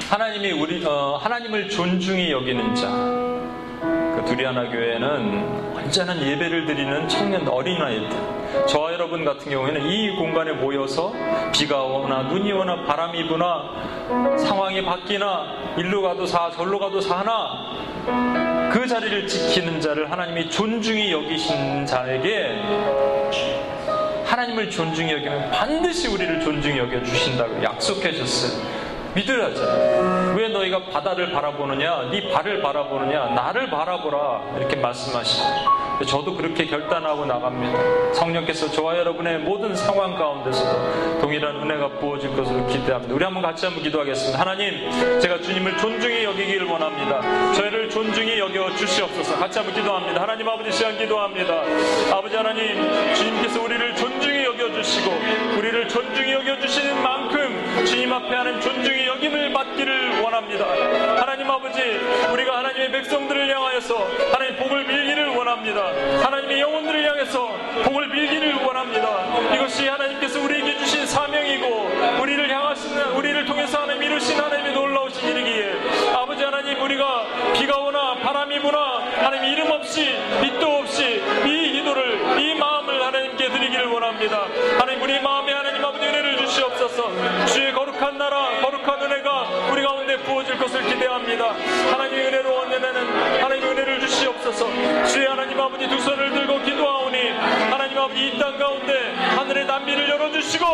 하나님이 0.10 0.52
우리 0.52 0.86
어, 0.86 1.18
하나님을 1.22 1.68
존중히 1.68 2.32
여기는 2.32 2.76
자. 2.76 2.88
그 2.90 4.24
두리아나 4.28 4.70
교회는 4.70 5.76
언제나 5.76 6.16
예배를 6.16 6.66
드리는 6.68 7.08
청년 7.08 7.48
어린아이들. 7.48 8.10
저와 8.68 8.94
여러분 8.94 9.26
같은 9.26 9.52
경우에는 9.52 9.88
이 9.88 10.16
공간에 10.16 10.52
모여서 10.54 11.12
비가 11.52 11.84
오나 11.84 12.24
눈이 12.24 12.52
오나 12.54 12.86
바람이 12.86 13.28
부나 13.28 14.38
상황이 14.38 14.84
바뀌나 14.84 15.74
일로 15.78 16.02
가도 16.02 16.26
사 16.26 16.52
절로 16.52 16.80
가도 16.80 17.02
사나 17.02 18.72
그 18.72 18.88
자리를 18.88 19.28
지키는 19.28 19.82
자를 19.82 20.12
하나님이 20.12 20.50
존중히 20.50 21.12
여기신 21.12 21.86
자에게 21.86 22.62
하나님을 24.26 24.70
존중히 24.70 25.14
여기면 25.14 25.52
반드시 25.52 26.08
우리를 26.08 26.42
존중히 26.42 26.78
여겨 26.78 27.04
주신다고 27.04 27.62
약속해 27.64 28.12
줬어요. 28.14 28.75
믿으라잖아요. 29.16 30.36
왜 30.36 30.50
너희가 30.50 30.84
바다를 30.92 31.32
바라보느냐? 31.32 32.10
네 32.12 32.30
발을 32.32 32.62
바라보느냐? 32.62 33.28
나를 33.30 33.70
바라보라. 33.70 34.58
이렇게 34.58 34.76
말씀하시죠. 34.76 35.44
저도 36.06 36.36
그렇게 36.36 36.66
결단하고 36.66 37.26
나갑니다. 37.26 38.14
성령께서 38.14 38.70
저와 38.70 38.98
여러분의 38.98 39.40
모든 39.40 39.74
상황 39.74 40.14
가운데서도 40.16 41.22
동일한 41.22 41.56
은혜가 41.56 41.88
부어질 42.00 42.36
것을 42.36 42.68
기대합니다. 42.68 43.14
우리 43.14 43.24
한번 43.24 43.42
같이 43.42 43.66
한번 43.66 43.82
기도하겠습니다. 43.82 44.38
하나님, 44.38 44.92
제가 45.22 45.40
주님을 45.40 45.78
존중히 45.78 46.26
여기기를 46.26 46.68
원합니다. 46.68 47.22
저희를 47.54 47.90
존중히 47.90 48.38
여겨 48.40 48.76
주시옵소서. 48.76 49.38
같이 49.40 49.58
한번 49.58 49.74
기도합니다. 49.74 50.22
하나님 50.22 50.50
아버지 50.50 50.70
시간 50.70 50.98
기도합니다. 50.98 51.62
아버지 52.12 52.36
하나님, 52.36 53.14
주님께서 53.14 53.62
우리를 53.64 53.96
존중히 53.96 54.44
여겨 54.44 54.74
주시고 54.74 55.12
우리를 55.58 55.88
존중히 55.88 56.34
여겨 56.34 56.60
주시는 56.60 57.02
만큼 57.02 57.86
주님 57.86 58.12
앞에 58.12 58.36
하는 58.36 58.60
존중히 58.60 59.05
여김을 59.06 59.54
받기를 59.54 60.22
원합니다. 60.22 60.66
하나님 61.20 61.50
아버지, 61.50 61.82
우리가 62.32 62.58
하나님의 62.58 62.92
백성들을 62.92 63.56
향하여서 63.56 64.08
하나님 64.32 64.56
복을 64.58 64.86
빌기를 64.86 65.36
원합니다. 65.36 65.92
하나님의 66.24 66.60
영혼들을 66.62 67.10
향해서 67.10 67.48
복을 67.84 68.10
빌기를 68.10 68.56
원합니다. 68.56 69.56
이것이 69.56 69.88
하나님께서 69.88 70.42
우리에게 70.42 70.78
주신 70.78 71.06
사명이고 71.06 72.22
우리를 72.22 72.50
향하시는 72.50 73.12
우리를 73.14 73.46
통해서 73.46 73.82
하나님 73.82 74.04
이루신 74.04 74.40
하나님의 74.40 74.74
놀라우신 74.74 75.30
일이기에 75.30 75.74
아버지 76.16 76.44
하나님 76.44 76.82
우리가 76.82 77.26
비가 77.54 77.78
오나 77.78 78.16
바람이 78.16 78.60
부나 78.60 78.78
하나님 79.18 79.52
이름 79.52 79.72
없이 79.72 80.16
빛도 80.42 80.78
없이 80.80 81.24
이 81.46 81.72
기도를 81.74 82.40
이 82.40 82.56
마음을 82.56 83.04
하나님께 83.04 83.50
드리기를 83.50 83.88
원합니다. 83.88 84.48
하나님 84.80 85.02
우리 85.02 85.20
마음에 85.20 85.54
주시옵소서. 86.96 87.46
주의 87.48 87.72
거룩한 87.74 88.18
나라 88.18 88.50
거룩한 88.62 89.02
은혜가 89.02 89.70
우리 89.72 89.84
가운데 89.84 90.18
부어질 90.18 90.58
것을 90.58 90.82
기대합니다. 90.84 91.54
하나님의 91.92 92.28
은혜로 92.28 92.58
언제는 92.60 93.42
하나님의 93.42 93.70
은혜를 93.72 94.00
주시옵소서. 94.02 94.68
주의 95.06 95.28
하나님 95.28 95.60
아버지 95.60 95.88
두 95.88 96.00
손을 96.00 96.32
들고 96.32 96.62
기도하오니 96.64 97.30
하나님 97.70 97.98
아버지 97.98 98.28
이 98.28 98.40
땅 98.40 98.58
가운데 98.58 99.14
하늘의 99.36 99.66
난미를 99.66 100.10
열어주시고 100.10 100.66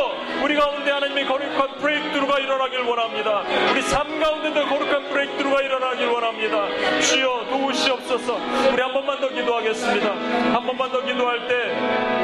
우리 0.44 0.56
가운데 0.56 0.92
하나님의 0.92 1.26
거룩한 1.26 1.78
브레이크드루가 1.80 2.40
일어나길 2.40 2.80
원합니다. 2.82 3.44
우리 3.72 3.82
삶 3.82 4.20
가운데도 4.20 4.66
거룩한 4.68 5.10
브레이크드루가 5.10 5.62
일어나길 5.62 6.08
원합니다. 6.08 6.68
주여 7.02 7.46
도우시옵소서. 7.50 8.38
우리 8.72 8.82
한 8.82 8.94
번만 8.94 9.20
더 9.20 9.28
기도하겠습니다. 9.30 10.10
한 10.54 10.66
번만 10.66 10.92
더 10.92 11.02
기도할 11.04 11.48
때 11.48 12.21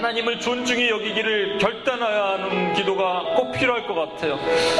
하나님을 0.00 0.40
존중히 0.40 0.88
여기기를 0.88 1.58
결단하는 1.58 2.72
기도가 2.72 3.34
꼭 3.36 3.52
필요할 3.52 3.86
것 3.86 3.94
같아요. 3.94 4.38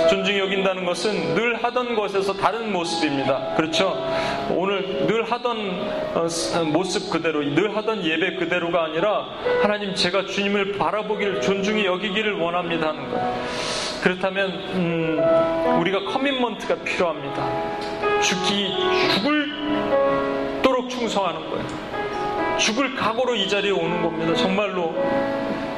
존중히 0.08 0.38
여긴다는 0.38 0.86
것은 0.86 1.34
늘 1.34 1.62
하던 1.62 1.94
것에서 1.94 2.32
다른 2.32 2.72
모습입니다. 2.72 3.54
그렇죠? 3.54 4.02
오늘 4.50 5.06
늘 5.06 5.30
하던 5.30 5.58
어, 6.14 6.26
어, 6.26 6.64
모습 6.64 7.10
그대로, 7.10 7.40
늘 7.42 7.76
하던 7.76 8.02
예배 8.02 8.36
그대로가 8.36 8.84
아니라 8.84 9.28
하나님 9.60 9.94
제가 9.94 10.24
주님을 10.24 10.78
바라보기를 10.78 11.42
존중히 11.42 11.84
여기기를 11.84 12.38
원합니다 12.38 12.88
하는 12.88 13.10
거예요. 13.10 13.44
그렇다면 14.02 14.50
음, 14.72 15.80
우리가 15.80 16.04
커밋먼트가 16.04 16.76
필요합니다. 16.76 18.20
죽기 18.22 18.72
죽을도록 19.20 20.88
충성하는 20.88 21.50
거예요. 21.50 21.80
죽을 22.61 22.94
각오로 22.94 23.34
이 23.34 23.48
자리에 23.48 23.70
오는 23.70 24.02
겁니다. 24.02 24.34
정말로 24.34 24.94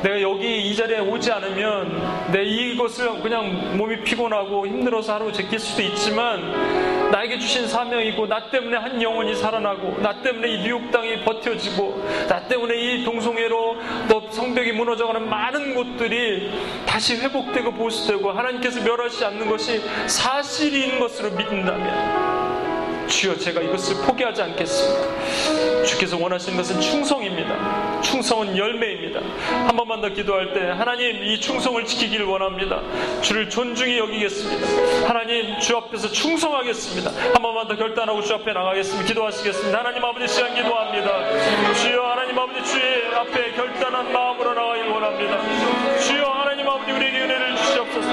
내가 0.02 0.20
여기 0.20 0.68
이 0.68 0.74
자리에 0.74 0.98
오지 0.98 1.30
않으면 1.30 2.32
내 2.32 2.42
이것을 2.42 3.22
그냥 3.22 3.76
몸이 3.76 4.02
피곤하고 4.02 4.66
힘들어서 4.66 5.14
하루 5.14 5.32
제낄 5.32 5.60
수도 5.60 5.80
있지만 5.80 7.10
나에게 7.12 7.38
주신 7.38 7.68
사명이고 7.68 8.26
나 8.26 8.50
때문에 8.50 8.76
한 8.76 9.00
영혼이 9.00 9.36
살아나고 9.36 10.00
나 10.02 10.20
때문에 10.22 10.48
이 10.48 10.62
뉴욕 10.62 10.90
땅이 10.90 11.22
버텨지고 11.24 12.04
나 12.28 12.40
때문에 12.48 12.74
이 12.74 13.04
동성애로 13.04 13.76
또 14.08 14.28
성벽이 14.30 14.72
무너져가는 14.72 15.28
많은 15.28 15.74
곳들이 15.76 16.50
다시 16.84 17.16
회복되고 17.16 17.72
보수되고 17.74 18.32
하나님께서 18.32 18.82
멸하지 18.82 19.24
않는 19.24 19.48
것이 19.48 19.80
사실인 20.08 20.98
것으로 20.98 21.30
믿는다면 21.30 22.81
주여 23.06 23.36
제가 23.36 23.60
이것을 23.60 23.96
포기하지 24.06 24.42
않겠습니다. 24.42 25.84
주께서 25.84 26.16
원하시는 26.16 26.56
것은 26.56 26.80
충성입니다. 26.80 28.00
충성은 28.00 28.56
열매입니다. 28.56 29.20
한 29.66 29.76
번만 29.76 30.00
더 30.00 30.08
기도할 30.08 30.52
때 30.52 30.60
하나님 30.70 31.22
이 31.22 31.38
충성을 31.40 31.84
지키기를 31.84 32.26
원합니다. 32.26 32.80
주를 33.20 33.48
존중히 33.48 33.98
여기겠습니다. 33.98 35.08
하나님 35.08 35.58
주 35.58 35.76
앞에서 35.76 36.08
충성하겠습니다. 36.08 37.10
한 37.10 37.42
번만 37.42 37.68
더 37.68 37.76
결단하고 37.76 38.22
주 38.22 38.34
앞에 38.34 38.52
나가겠습니다. 38.52 39.06
기도하시겠습니다. 39.06 39.78
하나님 39.78 40.04
아버지 40.04 40.26
시간 40.32 40.54
기도합니다. 40.54 41.74
주여 41.74 42.02
하나님 42.02 42.38
아버지 42.38 42.64
주의 42.64 43.14
앞에 43.14 43.52
결단한 43.52 44.12
마음으로 44.12 44.54
나가길 44.54 44.86
원합니다. 44.88 45.98
주여 45.98 46.24
하나님 46.24 46.68
아버지 46.68 46.92
우리에게 46.92 47.20
은혜를 47.22 47.56
주시옵소서. 47.56 48.08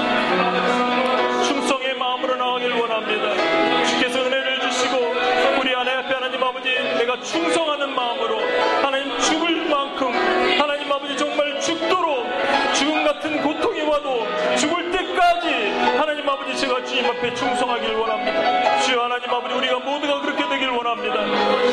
충성의 1.44 1.94
마음으로 1.94 2.36
나가길 2.36 2.72
원합니다. 2.72 3.39
내가 7.10 7.20
충성하는 7.22 7.92
마음으로 7.92 8.38
하나님 8.82 9.18
죽을 9.18 9.64
만큼 9.68 10.12
하나님 10.60 10.92
아버지 10.92 11.16
정말 11.16 11.58
죽도록 11.60 12.24
죽음 12.72 13.02
같은 13.04 13.42
고통이 13.42 13.82
와도 13.82 14.24
죽을 14.56 14.92
때까지 14.92 15.70
하나님 15.98 16.28
아버지 16.28 16.56
제가 16.56 16.84
주님 16.84 17.06
앞에 17.06 17.34
충성하길 17.34 17.94
원합니다. 17.94 18.78
주여 18.80 19.02
하나님 19.02 19.28
아버지 19.28 19.54
우리가 19.54 19.78
모두가 19.80 20.20
그렇게 20.20 20.48
되길 20.48 20.68
원합니다. 20.68 21.20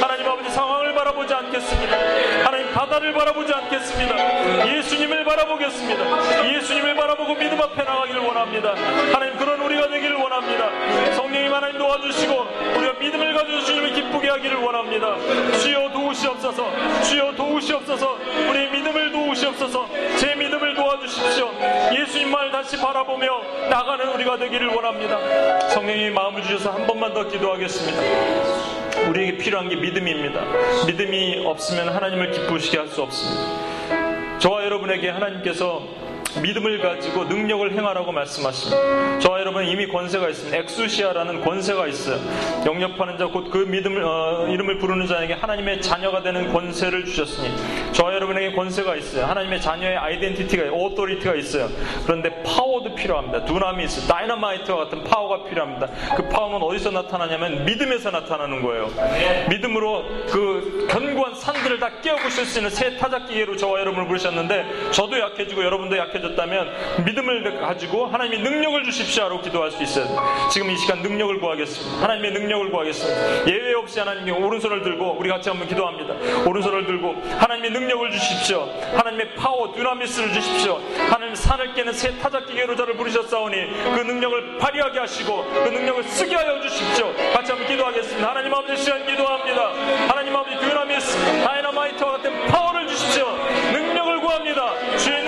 하나님 0.02 0.28
아버지 0.28 0.50
상황을 0.50 0.87
바라보지 1.08 1.34
않겠습니다. 1.34 1.98
하나님 2.44 2.74
바다를 2.74 3.14
바라보지 3.14 3.54
않겠습니다. 3.54 4.78
예수님을 4.78 5.24
바라보겠습니다. 5.24 6.54
예수님을 6.54 6.96
바라보고 6.96 7.36
믿음 7.36 7.62
앞에 7.62 7.84
나가길 7.84 8.18
원합니다. 8.18 8.76
하나님 9.14 9.38
그런 9.38 9.62
우리가 9.62 9.88
되기를 9.88 10.16
원합니다. 10.16 10.70
성령님 11.16 11.54
하나님 11.54 11.78
도와주시고 11.78 12.34
우리가 12.78 12.94
믿음을 13.00 13.34
가지고 13.34 13.60
주님을 13.62 13.94
기쁘게 13.94 14.30
하기를 14.30 14.58
원합니다. 14.58 15.16
주여 15.60 15.92
도우시옵소서. 15.94 16.72
주여 17.04 17.36
도우시옵소서. 17.36 18.18
우리의 18.50 18.72
믿음을 18.72 19.12
도우시옵소서. 19.12 19.88
제 20.18 20.36
믿음을 20.36 20.76
도와주십시오. 20.76 21.52
예수님만을 21.94 22.52
다시 22.52 22.78
바라보며 22.78 23.42
나가는 23.70 24.08
우리가 24.10 24.38
되기를 24.38 24.68
원합니다. 24.68 25.70
성령님 25.70 26.14
마음을 26.14 26.44
주셔서 26.44 26.72
한 26.72 26.86
번만 26.86 27.14
더 27.14 27.24
기도하겠습니다. 27.24 28.47
우리에게 29.10 29.38
필요한 29.38 29.70
게 29.70 29.76
믿음입니다. 29.76 30.42
믿음이 30.86 31.44
없으면 31.46 31.90
하나님을 31.90 32.32
기쁘시게 32.32 32.78
할 32.78 32.88
수 32.88 33.02
없습니다. 33.04 34.40
저와 34.40 34.64
여러분에게 34.64 35.10
하나님께서 35.10 35.88
믿음을 36.42 36.80
가지고 36.80 37.24
능력을 37.26 37.72
행하라고 37.72 38.12
말씀하십니다. 38.12 39.20
저와 39.20 39.40
여러분은 39.40 39.68
이미 39.68 39.88
권세가 39.88 40.30
있습니다. 40.30 40.58
엑수시아라는 40.58 41.42
권세가 41.42 41.88
있어요. 41.88 42.20
영접하는 42.66 43.18
자 43.18 43.26
곧 43.26 43.50
그 43.52 43.58
믿음을 43.60 44.04
어, 44.04 44.48
이름을 44.50 44.78
부르는 44.78 45.08
자에게 45.08 45.34
하나님의 45.34 45.82
자녀가 45.82 46.22
되는 46.22 46.52
권세를 46.54 47.06
주셨으니 47.06 47.50
저와 47.94 48.14
여러분에게 48.14 48.54
권세가 48.56 48.96
있어요. 48.96 49.26
하나님의 49.26 49.62
자녀의 49.62 49.98
identity가 49.98 50.72
authority가 50.72 51.36
있어요. 51.36 51.70
그런데 52.06 52.44
파워도 52.44 52.96
필요합니다. 52.96 53.46
두나미스 53.46 53.86
있어요. 53.86 54.08
다이너마이트와 54.08 54.78
같은 54.86 55.04
파워가 55.04 55.46
필요합니다. 55.50 55.88
그 56.16 56.28
파워는 56.30 56.62
어디서 56.62 56.92
나타나냐면 56.92 57.66
믿음에서 57.66 58.12
나타나는 58.12 58.62
거예요. 58.62 58.90
믿음으로 59.50 60.04
그 60.30 60.88
견고한 60.90 61.36
산들을 61.36 61.80
다 61.80 61.90
깨어부실 62.02 62.46
수 62.46 62.60
있는 62.60 62.70
새 62.70 62.98
타작기계로 62.98 63.56
저와 63.58 63.80
여러분을 63.80 64.08
부르셨는데 64.08 64.92
저도 64.92 65.20
약해지고 65.20 65.64
여러분도 65.64 65.98
약해 65.98 66.20
졌다면 66.30 67.04
믿음을 67.06 67.62
가지고 67.62 68.08
하나님의 68.08 68.40
능력을 68.40 68.84
주십시오 68.84 69.26
하고 69.26 69.42
기도할 69.42 69.72
수 69.72 69.82
있어요. 69.84 70.08
지금 70.52 70.70
이 70.72 70.78
시간 70.78 71.02
능력을 71.02 71.40
구하겠습니다. 71.40 72.04
하나님의 72.04 72.32
능력을 72.32 72.70
구하겠습니다. 72.72 73.48
예외 73.48 73.74
없이 73.76 74.00
하나님께 74.00 74.32
오른손을 74.32 74.84
들고 74.84 75.18
우리 75.20 75.30
같이 75.30 75.50
한번 75.50 75.68
기도합니다. 75.68 76.14
오른손을 76.48 76.86
들고 76.86 77.16
하나님의 77.38 77.72
능력을 77.72 78.12
주십시오. 78.12 78.70
하나님의 78.96 79.36
파워, 79.36 79.74
dynamis를 79.74 80.34
주십시오. 80.34 80.80
하나님 81.10 81.36
산을 81.36 81.74
깨는 81.74 81.94
새 81.94 82.18
타작기 82.18 82.54
계로 82.54 82.76
저를 82.76 82.96
부르셨사오니 82.96 83.56
그 83.96 84.00
능력을 84.02 84.58
발휘하게 84.58 85.00
하시고 85.00 85.46
그 85.64 85.70
능력을 85.70 86.04
쓰게 86.04 86.36
하여 86.36 86.62
주십시오. 86.62 87.14
같이 87.34 87.52
한번 87.52 87.68
기도하겠습니다. 87.68 88.30
하나님 88.30 88.54
아버지 88.54 88.82
시간 88.82 89.06
기도합니다. 89.06 89.72
하나님 90.08 90.36
아버지 90.36 90.58
dynamis, 90.60 91.18
다이너마이트와 91.44 92.12
같은 92.14 92.46
파워를 92.48 92.88
주십시오. 92.88 93.26
능력을 93.72 94.22
구합니다. 94.22 94.98
주의 94.98 95.24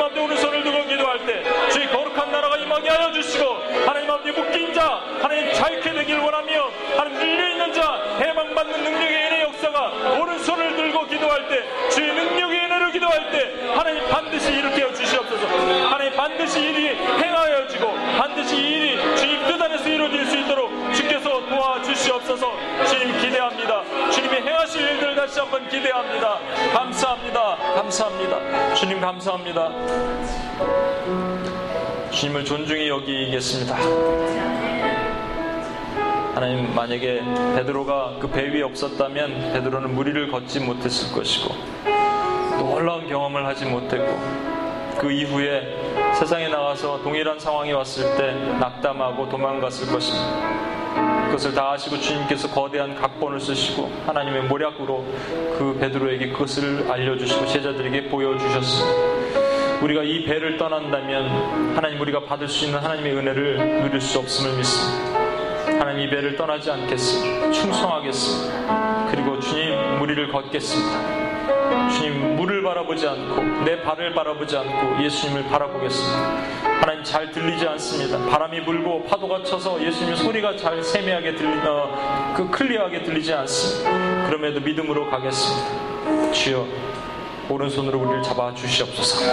하나님 0.00 0.16
앞에 0.16 0.20
오른손을 0.20 0.64
두고 0.64 0.86
기도할 0.86 1.26
때 1.26 1.42
주의 1.68 1.86
거룩한 1.88 2.32
나라가 2.32 2.56
임하게 2.56 2.88
하여 2.88 3.12
주시고 3.12 3.44
하나님 3.84 4.10
앞에 4.10 4.32
묶인 4.32 4.72
자 4.72 4.98
하나님 5.20 5.52
자유케 5.52 5.92
되길 5.92 6.18
원하며 6.18 6.70
하나님 6.96 7.18
밀려있는 7.18 7.72
자 7.74 8.00
해방받는 8.18 8.82
능력의 8.82 9.26
은혜 9.26 9.42
역사가 9.42 10.18
오른손을 10.18 10.74
들고 10.74 11.06
기도할 11.06 11.46
때 11.48 11.90
주의 11.90 12.14
능력의 12.14 12.60
은혜로 12.60 12.92
기도할 12.92 13.30
때 13.30 13.74
하나님 13.76 14.08
반드시 14.08 14.50
일으켜 14.52 14.90
주시옵소서. 14.94 15.46
하나님 15.90 16.16
반드시 16.16 16.60
일이 16.60 16.96
행하여지고 16.96 17.92
반드시 18.18 18.56
이 18.56 18.60
일이 18.60 19.16
주님 19.16 19.46
뜻 19.46 19.60
안에서 19.60 19.86
이루어질 19.86 20.24
수 20.24 20.38
있도록 20.38 20.94
주께서 20.94 21.46
도와주시옵소서. 21.46 22.56
주님 22.88 23.20
기대합니다 23.20 23.82
하실 24.80 24.88
일들을 24.88 25.14
다시 25.14 25.38
한번 25.38 25.68
기대합니다 25.68 26.38
감사합니다 26.72 27.56
감사합니다 27.74 28.74
주님 28.74 29.00
감사합니다 29.00 29.70
주님을 32.10 32.44
존중히 32.44 32.88
여기겠습니다. 32.88 33.76
하나님 36.34 36.74
만약에 36.74 37.22
베드로가 37.56 38.16
그 38.20 38.28
배 38.28 38.48
위에 38.52 38.62
없었다면 38.62 39.52
베드로는 39.52 39.94
무리를 39.94 40.30
걷지 40.30 40.60
못했을 40.60 41.14
것이고 41.14 41.54
놀라운 42.58 43.06
경험을 43.08 43.46
하지 43.46 43.64
못했고 43.66 44.18
그 44.98 45.10
이후에 45.12 45.76
세상에 46.18 46.48
나가서 46.48 47.02
동일한 47.02 47.38
상황이 47.38 47.72
왔을 47.72 48.16
때 48.16 48.32
낙담하고 48.58 49.28
도망갔을 49.28 49.92
것입니다. 49.92 50.79
그것을 51.30 51.54
다 51.54 51.70
아시고 51.70 51.98
주님께서 51.98 52.48
거대한 52.50 52.96
각본을 52.96 53.40
쓰시고 53.40 53.88
하나님의 54.04 54.42
모략으로 54.44 55.04
그 55.56 55.76
베드로에게 55.80 56.30
그것을 56.32 56.90
알려주시고 56.90 57.46
제자들에게 57.46 58.08
보여주셨습니다. 58.08 59.80
우리가 59.80 60.02
이 60.02 60.24
배를 60.24 60.58
떠난다면 60.58 61.76
하나님 61.76 62.00
우리가 62.00 62.24
받을 62.24 62.48
수 62.48 62.64
있는 62.64 62.80
하나님의 62.80 63.16
은혜를 63.16 63.82
누릴 63.82 64.00
수 64.00 64.18
없음을 64.18 64.56
믿습니다. 64.56 65.20
하나님 65.78 66.08
이 66.08 66.10
배를 66.10 66.36
떠나지 66.36 66.70
않겠습니다. 66.70 67.52
충성하겠습니다. 67.52 69.06
그리고 69.10 69.38
주님 69.38 69.98
무리를 69.98 70.32
걷겠습니다. 70.32 71.19
주님 71.90 72.36
물을 72.36 72.62
바라보지 72.62 73.06
않고 73.06 73.64
내 73.64 73.80
발을 73.82 74.14
바라보지 74.14 74.56
않고 74.56 75.02
예수님을 75.02 75.44
바라보겠습니다. 75.44 76.18
하나님 76.80 77.04
잘 77.04 77.30
들리지 77.30 77.66
않습니다. 77.66 78.18
바람이 78.30 78.64
불고 78.64 79.04
파도가 79.04 79.42
쳐서 79.42 79.82
예수님 79.82 80.16
소리가 80.16 80.56
잘 80.56 80.82
세미하게 80.82 81.36
들리, 81.36 81.58
어, 81.66 82.34
그 82.36 82.50
클리어하게 82.50 83.02
들리지 83.02 83.32
않습니다. 83.32 84.26
그럼에도 84.26 84.60
믿음으로 84.60 85.10
가겠습니다. 85.10 86.32
주여 86.32 86.66
오른손으로 87.50 87.98
우리를 87.98 88.22
잡아 88.22 88.54
주시옵소서. 88.54 89.24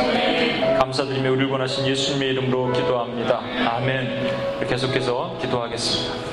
감사드리며 0.80 1.32
우리를 1.32 1.50
원하신 1.50 1.86
예수님의 1.86 2.30
이름으로 2.30 2.74
기도합니다. 2.74 3.42
아멘. 3.76 4.68
계속해서 4.68 5.38
기도하겠습니다. 5.40 6.27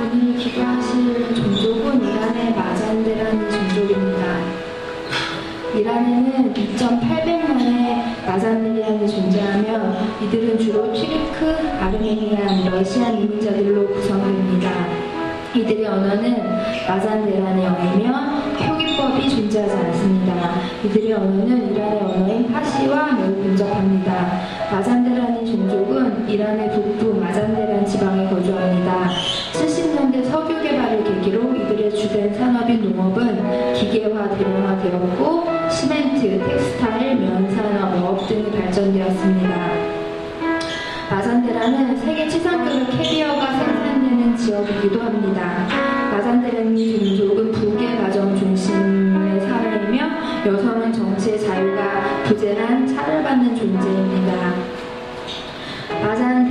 오늘 0.00 0.34
기도하실 0.34 1.34
종족은 1.34 2.02
이란의 2.02 2.54
마잔드라는 2.54 3.50
종족입니다. 3.50 4.40
이란에는 5.74 6.54
2,800만의 6.54 8.26
마잔들이라는 8.26 9.06
존재하며 9.06 9.92
이들은 10.22 10.58
주로 10.58 10.90
튀르크, 10.92 11.54
아르메니안, 11.78 12.70
러시안 12.70 13.18
이민자들로 13.18 13.88
구성됩니다. 13.88 14.70
이들의 15.54 15.86
언어는 15.86 16.42
마잔데란의 16.88 17.64
영이며 17.64 18.30
표기법이 18.56 19.28
존재하지 19.28 19.74
않습니다. 19.74 20.60
이들의 20.84 21.12
언어는 21.12 21.74
이란의 21.74 22.00
언어인 22.00 22.52
파시와 22.52 23.12
매우 23.12 23.34
근접합니다. 23.34 24.40
마잔데란의 24.70 25.44
종족은 25.44 26.28
이란의 26.28 26.70
북부 26.70 27.20
마잔데란 27.20 27.79
주된 32.10 32.34
산업인 32.34 32.82
농업은 32.82 33.72
기계화, 33.74 34.28
대량화되었고 34.30 35.70
시멘트, 35.70 36.40
텍스타일, 36.40 37.14
면산업, 37.14 38.02
어업 38.02 38.26
등이 38.26 38.50
발전되었습니다. 38.50 39.70
마잔데라는 41.08 41.96
세계 41.98 42.28
최상급의 42.28 42.86
캐리어가 42.90 43.52
생산되는 43.52 44.36
지역이기도 44.36 45.00
합니다. 45.00 45.68
마잔데라니 46.10 47.16
종족은 47.16 47.52
부계 47.52 47.96
가정 47.98 48.36
중심의 48.36 49.40
사회이며 49.42 50.46
여성은 50.46 50.92
정치의 50.92 51.38
자유가 51.38 52.24
부재한 52.24 52.88
차별받는 52.88 53.54
존재입니다. 53.54 53.99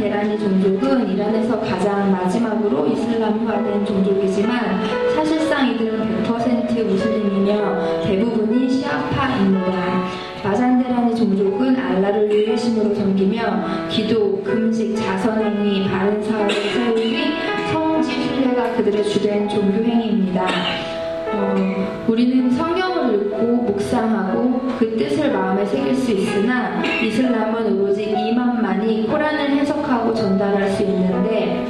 마잔데라니 0.09 0.39
종족은 0.39 1.09
이란에서 1.11 1.59
가장 1.61 2.11
마지막으로 2.11 2.87
이슬람화된 2.87 3.85
종족이지만 3.85 4.83
사실상 5.15 5.69
이들은 5.71 6.23
100% 6.23 6.83
무슬림이며 6.83 8.03
대부분이 8.03 8.69
시아파입니다. 8.69 10.09
마잔데라니 10.43 11.15
종족은 11.15 11.75
알라를 11.75 12.31
유일신으로 12.31 12.95
섬기며 12.95 13.87
기도, 13.89 14.41
금식, 14.43 14.95
자선행위, 14.95 15.87
바른 15.89 16.23
사회를 16.23 16.49
세우기, 16.49 17.17
성지 17.71 18.27
순례가 18.27 18.77
그들의 18.77 19.03
주된 19.03 19.47
종교 19.47 19.83
행위입니다. 19.83 20.88
어, 21.31 22.05
우리는 22.07 22.49
성경을 22.51 23.15
읽고 23.15 23.37
묵상하고 23.37 24.61
그 24.79 24.97
뜻을 24.97 25.31
마음에 25.31 25.65
새길 25.65 25.95
수 25.95 26.11
있으나 26.11 26.83
이슬람은 26.83 27.79
오로지 27.79 28.09
이만만이 28.09 29.07
코란을 29.07 29.51
해석하고 29.51 30.13
전달할 30.13 30.69
수 30.69 30.83
있는데 30.83 31.65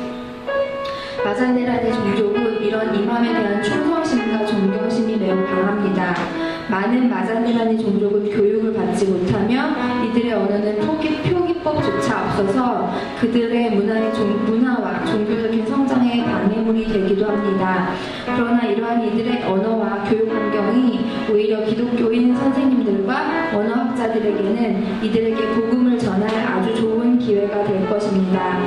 마잔데라니 1.23 1.93
종족은 1.93 2.61
이런 2.61 2.95
이맘에 2.95 3.33
대한 3.33 3.63
충성심과 3.63 4.45
존경심이 4.45 5.17
매우 5.17 5.45
강합니다. 5.45 6.48
많은 6.69 7.09
마잔데라니 7.09 7.79
종족은 7.79 8.29
교육을 8.29 8.73
받지 8.73 9.05
못하며 9.05 10.05
이들의 10.05 10.33
언어는 10.33 10.79
표기, 10.81 11.17
표기법조차 11.23 12.25
없어서 12.25 12.91
그들의 13.19 13.71
문화의 13.71 14.13
종, 14.13 14.45
문화와 14.45 15.03
종교적인 15.05 15.65
성장에 15.65 16.23
방해물이 16.23 16.85
되기도 16.85 17.25
합니다. 17.25 17.89
그러나 18.23 18.65
이러한 18.65 19.03
이들의 19.07 19.43
언어와 19.43 20.03
교육 20.03 20.29
환경이 20.31 20.99
오히려 21.31 21.65
기독교인 21.65 22.35
선생님들과 22.35 23.51
언어학자들에게는 23.55 25.03
이들에게 25.03 25.47
복음을 25.55 25.97
전할 25.97 26.29
아주 26.29 26.75
좋은 26.75 27.17
기회가 27.17 27.63
될 27.63 27.89
것입니다. 27.89 28.59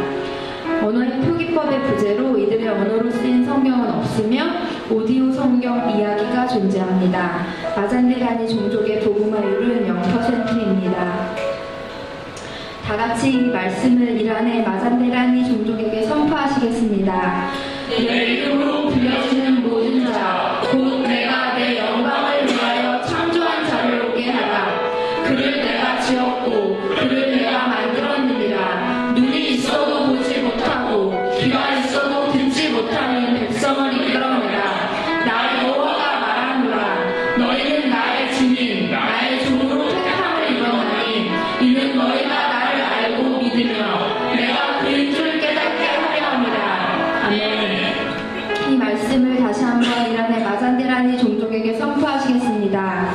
언어의 0.82 1.20
표기법의 1.20 1.82
부재로 1.82 2.36
이들의 2.36 2.68
언어로 2.68 3.10
쓰인 3.10 3.44
성경은 3.44 3.90
없으며 3.90 4.44
오디오 4.92 5.32
성경 5.32 5.88
이야기가 5.88 6.46
존재합니다. 6.48 7.46
마잔데라니 7.74 8.46
종족의 8.46 9.00
복음화율은 9.00 9.88
0%입니다. 9.88 11.34
다 12.84 12.96
같이 12.96 13.32
이 13.32 13.40
말씀을 13.46 14.20
이란의 14.20 14.62
마잔데라니 14.62 15.46
종족에게 15.46 16.02
선포하시겠습니다. 16.02 17.50
내 17.88 18.24
이름으로 18.34 18.90
나의 38.90 39.44
종으로 39.44 39.88
택함을 39.88 40.50
입었나니, 40.52 41.30
이는 41.60 41.96
너희가 41.96 42.28
나를 42.28 42.80
알고 42.82 43.38
믿으며, 43.38 44.34
내가 44.36 44.78
그인 44.80 45.12
줄 45.12 45.40
깨닫게 45.40 45.84
하려 45.84 46.26
함이라. 46.26 47.26
아멘. 47.26 48.70
이 48.70 48.76
말씀을 48.76 49.36
다시 49.38 49.64
한번 49.64 50.10
이란의 50.12 50.44
마잔데라니 50.44 51.18
종족에게 51.18 51.74
선포하시겠습니다. 51.74 53.14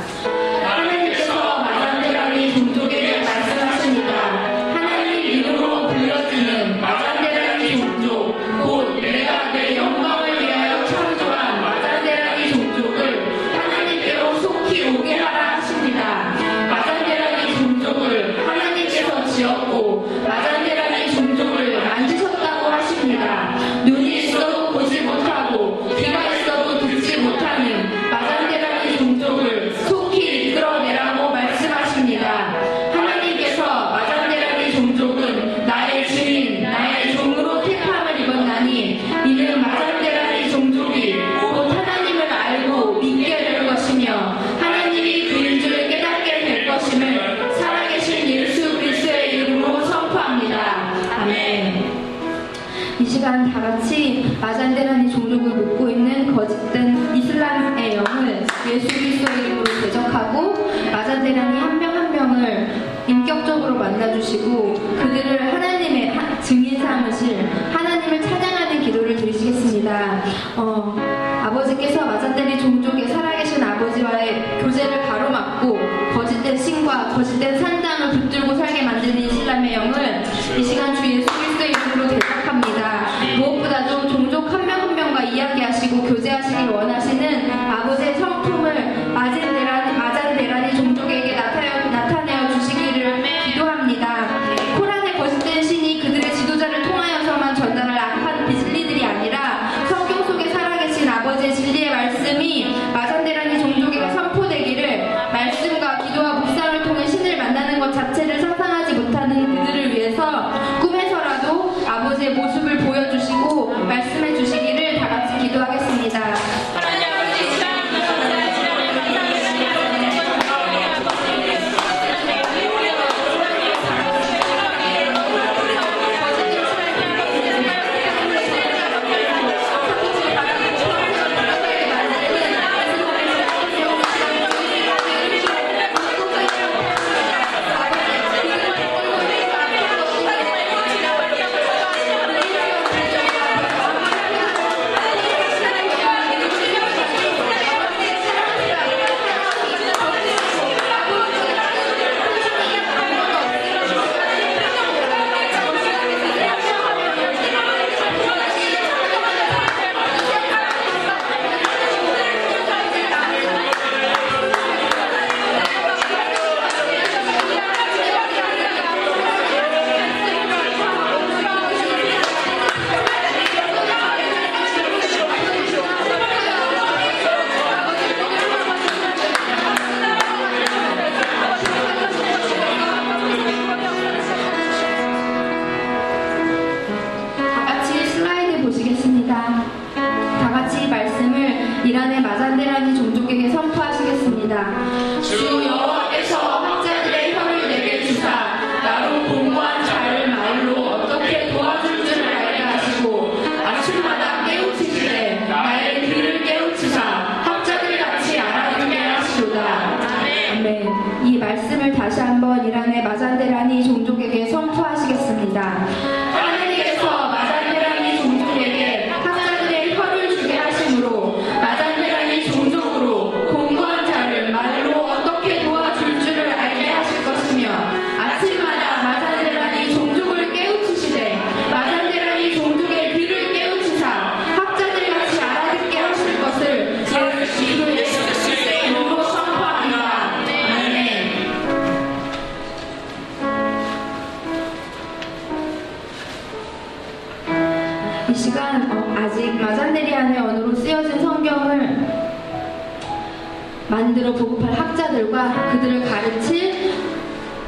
학자들과 255.33 255.71
그들을 255.71 256.01
가르칠 256.01 256.93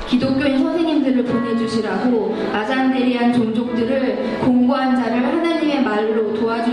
기독교인 0.08 0.60
선생님들을 0.60 1.24
보내주시라고 1.24 2.36
마잔데리안 2.52 3.32
종족들을 3.34 4.40
공고한 4.40 4.96
자를 4.96 5.24
하나님의 5.24 5.84
말로 5.84 6.34
도와주 6.34 6.72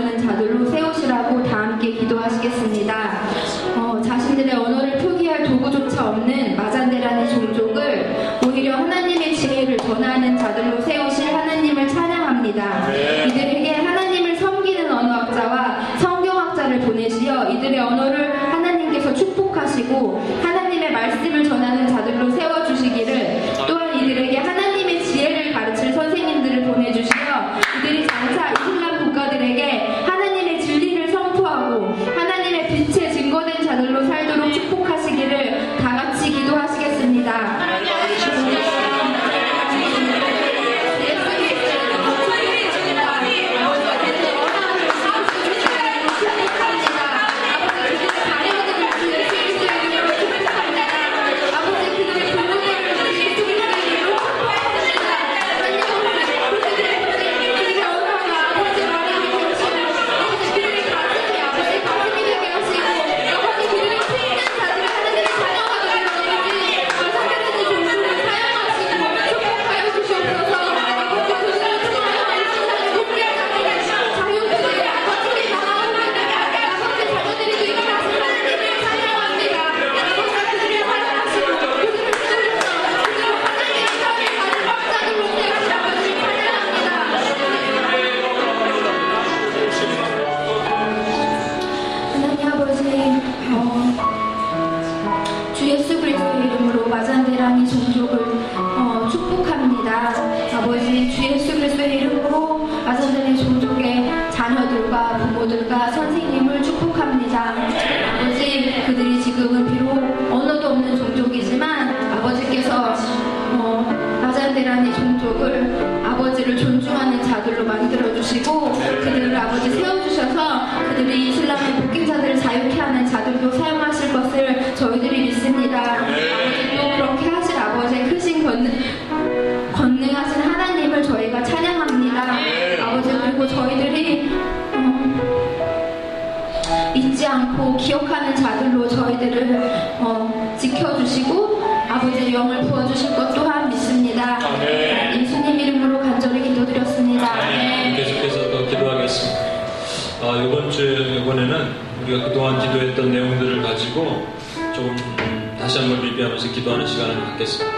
리뷰하면서 156.37 156.51
기도하는 156.53 156.87
시간을 156.87 157.15
갖겠습니다. 157.15 157.77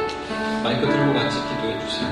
마이크 0.64 0.82
들고 0.82 1.14
같이 1.14 1.38
기도해 1.48 1.80
주세요. 1.88 2.10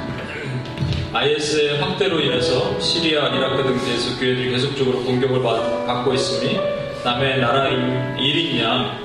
IS의 1.13 1.79
확대로 1.79 2.19
인해서 2.19 2.79
시리아, 2.79 3.27
이라크 3.29 3.63
등 3.63 3.77
지에서 3.79 4.19
교회들이 4.19 4.51
계속적으로 4.51 5.03
공격을 5.03 5.41
받, 5.43 5.85
받고 5.85 6.13
있으니 6.13 6.59
남의 7.03 7.39
나라 7.39 7.69
1인 7.69 8.59
양 8.61 8.97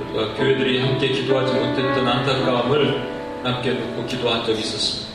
우리가 0.00 0.34
교회들이 0.34 0.80
함께 0.80 1.08
기도하지 1.08 1.52
못했던 1.54 2.06
안타까움을 2.06 3.42
함께 3.42 3.72
놓고 3.72 4.06
기도한 4.06 4.44
적이 4.44 4.60
있었습니다. 4.60 5.06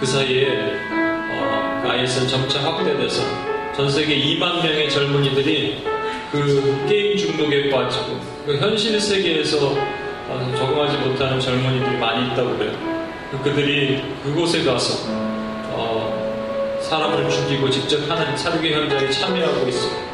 그 0.00 0.06
사이에 0.06 0.48
어, 0.50 1.80
그 1.82 1.90
IS는 1.90 2.28
점차 2.28 2.60
확대돼서 2.62 3.22
전 3.76 3.90
세계 3.90 4.16
2만 4.16 4.62
명의 4.62 4.88
젊은이들이 4.90 5.82
그 6.32 6.86
게임 6.88 7.16
중독에 7.16 7.70
빠지고 7.70 8.20
그 8.46 8.56
현실 8.58 9.00
세계에서 9.00 9.68
어, 9.68 9.97
적응하지 10.56 10.98
못하는 10.98 11.40
젊은이들이 11.40 11.98
많이 11.98 12.28
있다고 12.28 12.56
그래요. 12.56 12.72
그들이 13.42 14.02
그곳에 14.22 14.64
가서 14.64 15.06
어, 15.70 16.78
사람을 16.80 17.28
죽이고 17.28 17.68
직접 17.70 18.08
하는 18.10 18.36
살육의 18.36 18.72
현장에 18.72 19.10
참여하고 19.10 19.68
있어요. 19.68 20.08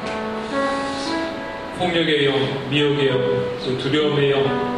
폭력의 1.79 2.27
영, 2.27 2.71
미혹의 2.71 3.09
영, 3.09 3.19
또 3.65 3.79
두려움의 3.79 4.31
영, 4.31 4.75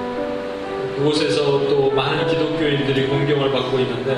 그곳에서 0.97 1.69
또 1.69 1.91
많은 1.91 2.27
기독교인들이 2.27 3.07
공경을 3.07 3.53
받고 3.53 3.79
있는데 3.81 4.17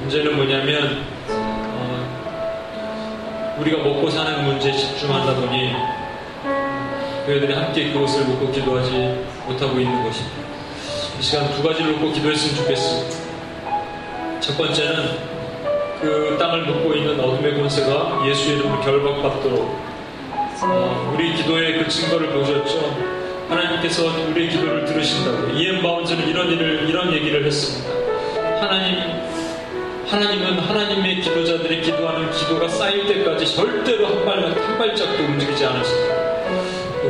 문제는 0.00 0.36
뭐냐면 0.36 1.04
어, 1.28 3.56
우리가 3.60 3.82
먹고 3.82 4.08
사는 4.08 4.44
문제에 4.44 4.72
집중하다 4.72 5.34
보니 5.36 5.74
교회들이 7.26 7.54
함께 7.54 7.92
그것을 7.92 8.26
놓고 8.28 8.50
기도하지 8.50 9.24
못하고 9.46 9.78
있는 9.78 10.02
것입니다. 10.04 10.42
이 11.18 11.22
시간 11.22 11.50
두 11.54 11.62
가지를 11.62 11.92
놓고 11.92 12.12
기도했으면 12.12 12.56
좋겠습니다. 12.56 13.16
첫 14.40 14.58
번째는 14.58 15.32
그 16.00 16.36
땅을 16.38 16.66
묶고 16.66 16.94
있는 16.94 17.20
어둠의 17.20 17.60
권세가 17.60 18.24
예수 18.26 18.50
이름으로 18.50 18.80
결박받도록 18.80 19.92
어, 20.64 21.12
우리 21.14 21.34
기도의 21.34 21.78
그 21.78 21.88
증거를 21.88 22.30
보셨죠. 22.30 23.22
하나님께서 23.48 24.02
우리의 24.30 24.48
기도를 24.48 24.84
들으신다고. 24.84 25.50
이엠 25.56 25.80
바운즈는 25.80 26.28
이런 26.28 26.50
일을 26.50 26.88
이런 26.88 27.12
얘기를 27.12 27.44
했습니다. 27.44 27.90
하나님 28.60 29.22
하나님은 30.08 30.58
하나님의 30.58 31.20
기도자들이 31.20 31.82
기도하는 31.82 32.30
기도가 32.32 32.68
쌓일 32.68 33.06
때까지 33.06 33.56
절대로 33.56 34.06
한, 34.08 34.24
발, 34.24 34.44
한 34.44 34.78
발짝도 34.78 35.22
움직이지 35.24 35.64
않으신다. 35.64 36.11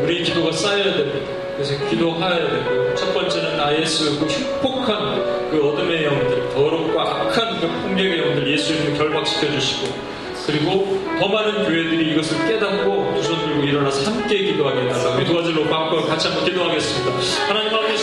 우리 0.02 0.22
기도가 0.22 0.52
쌓여야 0.52 0.96
됩니다. 0.96 1.30
그래서 1.54 1.74
기도해야 1.88 2.50
되고 2.50 2.94
첫 2.94 3.12
번째는 3.14 3.60
IS 3.60 4.18
그 4.18 4.26
흉폭한 4.26 5.50
그 5.50 5.68
어둠의 5.68 6.04
영들, 6.04 6.48
더럽고 6.54 7.00
악한 7.00 7.60
그 7.60 7.66
폭력의 7.68 8.18
영들 8.18 8.50
예수 8.50 8.72
이름으로 8.74 8.96
결박시켜 8.96 9.50
주시고 9.52 10.12
그리고 10.46 10.98
더 11.20 11.28
많은 11.28 11.64
교회들이 11.66 12.12
이것을 12.12 12.48
깨닫고 12.48 13.14
두 13.14 13.22
손 13.22 13.38
들고 13.46 13.62
일어나서 13.62 14.10
함께 14.10 14.38
기도하게 14.38 14.80
해달라고 14.88 15.24
두 15.24 15.34
가지로 15.34 15.64
바꿔 15.68 16.02
같이 16.04 16.26
한번 16.28 16.44
기도하겠습니다. 16.46 17.12
하나님 17.46 17.72
아버지 17.74 17.96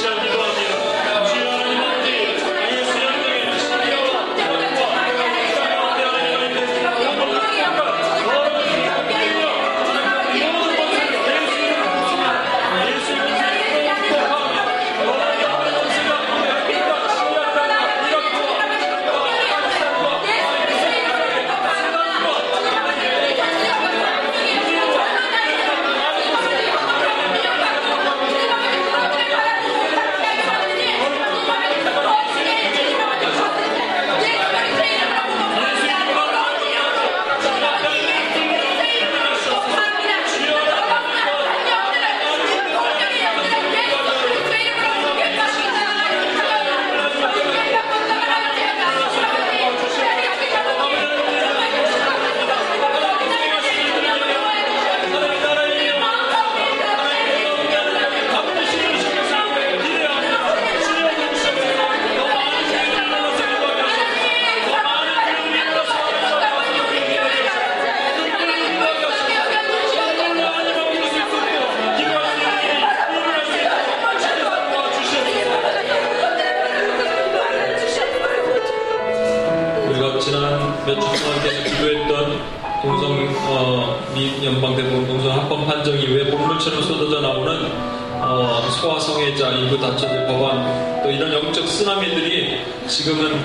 지금은 92.90 93.40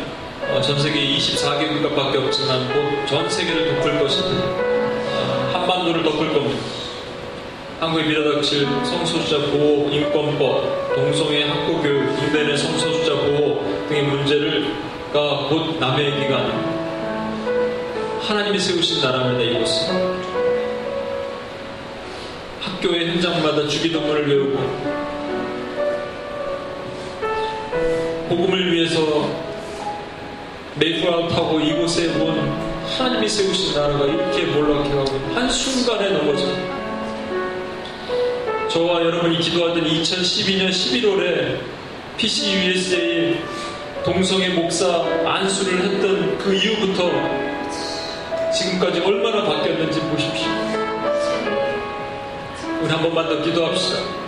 어, 0.51 0.61
전 0.61 0.79
세계 0.81 1.01
24개 1.17 1.83
국가밖에 1.83 2.19
없지만 2.19 2.67
곧 2.73 3.07
전 3.07 3.29
세계를 3.29 3.77
덮을 3.77 3.99
것이다. 4.01 4.27
어, 4.29 5.51
한반도를 5.53 6.03
덮을 6.03 6.33
겁니다. 6.33 6.63
한국에 7.81 8.05
밀어닥칠 8.05 8.67
성소수자 8.85 9.51
보호 9.51 9.91
인권법, 9.91 10.95
동성애 10.95 11.43
학교 11.45 11.83
교육, 11.83 12.19
인대내 12.23 12.57
성소수자 12.57 13.15
보호 13.15 13.63
등의 13.89 14.05
문제를가 14.05 15.49
곧 15.51 15.79
남의 15.79 16.07
얘기가 16.07 16.37
아닙니다. 16.39 16.85
하나님이 18.23 18.59
세우신 18.59 19.03
나라입니다, 19.03 19.43
이곳은. 19.59 20.25
학교의 22.61 23.09
현장마다 23.11 23.69
주기도문을 23.69 24.27
외우고 24.29 25.04
복음을 28.37 28.73
위해서 28.73 29.31
메이플아웃하고 30.77 31.61
이곳에 31.61 32.09
온 32.19 32.51
하나님이 32.99 33.29
세우신 33.29 33.75
나라가 33.75 34.07
이렇게 34.07 34.45
몰락해가고 34.47 35.35
한순간에 35.35 36.11
넘어져 36.11 36.45
저와 38.69 39.05
여러분이 39.05 39.39
기도하던 39.39 39.85
2012년 39.85 40.69
11월에 40.71 41.61
PCUSA 42.17 43.37
동성애 44.05 44.49
목사 44.49 45.05
안수를 45.25 45.79
했던 45.79 46.39
그 46.39 46.55
이후부터 46.55 47.11
지금까지 48.53 49.01
얼마나 49.01 49.45
바뀌었는지 49.45 50.01
보십시오. 50.01 50.49
우리 52.83 52.91
한 52.91 53.01
번만 53.01 53.29
더 53.29 53.43
기도합시다. 53.43 54.24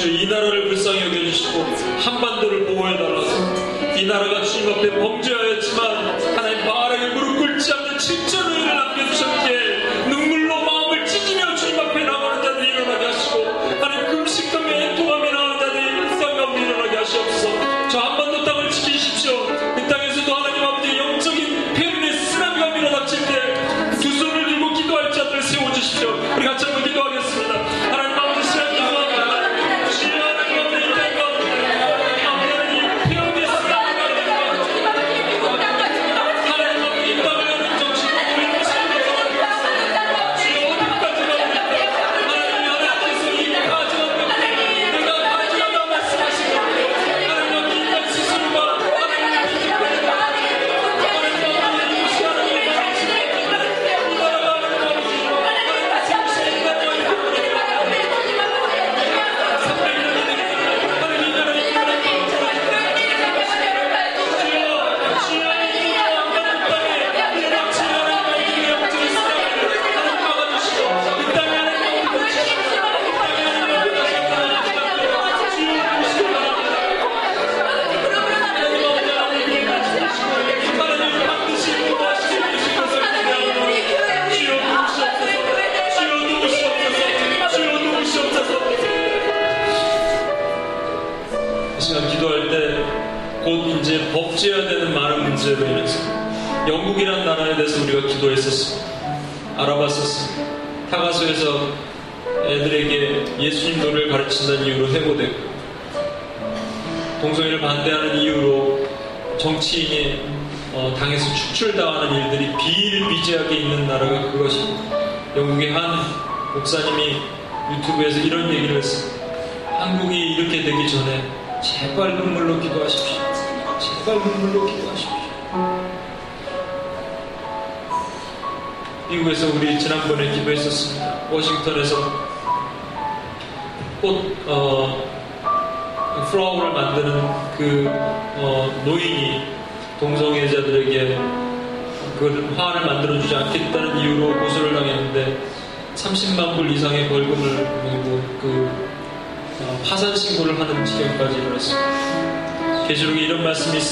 주이 0.00 0.26
나라를 0.28 0.66
불쌍히 0.68 1.02
여겨주시고 1.02 1.62
한반도를 1.98 2.64
보호해달라고. 2.68 3.98
이 3.98 4.06
나라가 4.06 4.42
주님 4.42 4.72
앞에 4.72 4.98
범죄하였지만 4.98 6.29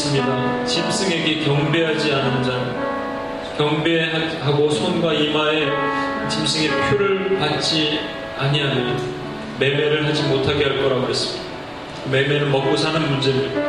있습니다. 0.08 0.64
짐승에게 0.64 1.44
경배하지 1.44 2.12
않은 2.14 2.42
자는 2.42 2.74
경배하고 3.58 4.70
손과 4.70 5.12
이마에 5.12 5.68
짐승의 6.28 6.70
표를 6.90 7.38
받지 7.38 8.00
아니하면 8.38 8.98
매매를 9.58 10.06
하지 10.06 10.22
못하게 10.24 10.64
할 10.64 10.82
거라고 10.82 11.02
그랬습니다. 11.02 11.46
매매는 12.10 12.50
먹고 12.50 12.76
사는 12.76 13.00
문제입니다. 13.00 13.60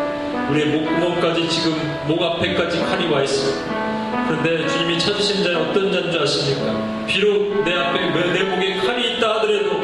우리의 0.49 0.67
목구멍까지 0.67 1.49
지금 1.49 1.73
목 2.07 2.21
앞에까지 2.21 2.79
칼이 2.85 3.07
와 3.07 3.21
있습니다. 3.21 4.27
그런데 4.27 4.67
주님이 4.67 4.99
찾으신 4.99 5.43
자는 5.43 5.69
어떤 5.69 5.91
자인 5.91 6.11
줄 6.11 6.21
아십니까? 6.21 7.05
비록 7.05 7.63
내 7.65 7.73
앞에 7.75 7.99
내 8.31 8.43
목에 8.43 8.77
칼이 8.77 9.15
있다 9.15 9.35
하더라도 9.35 9.81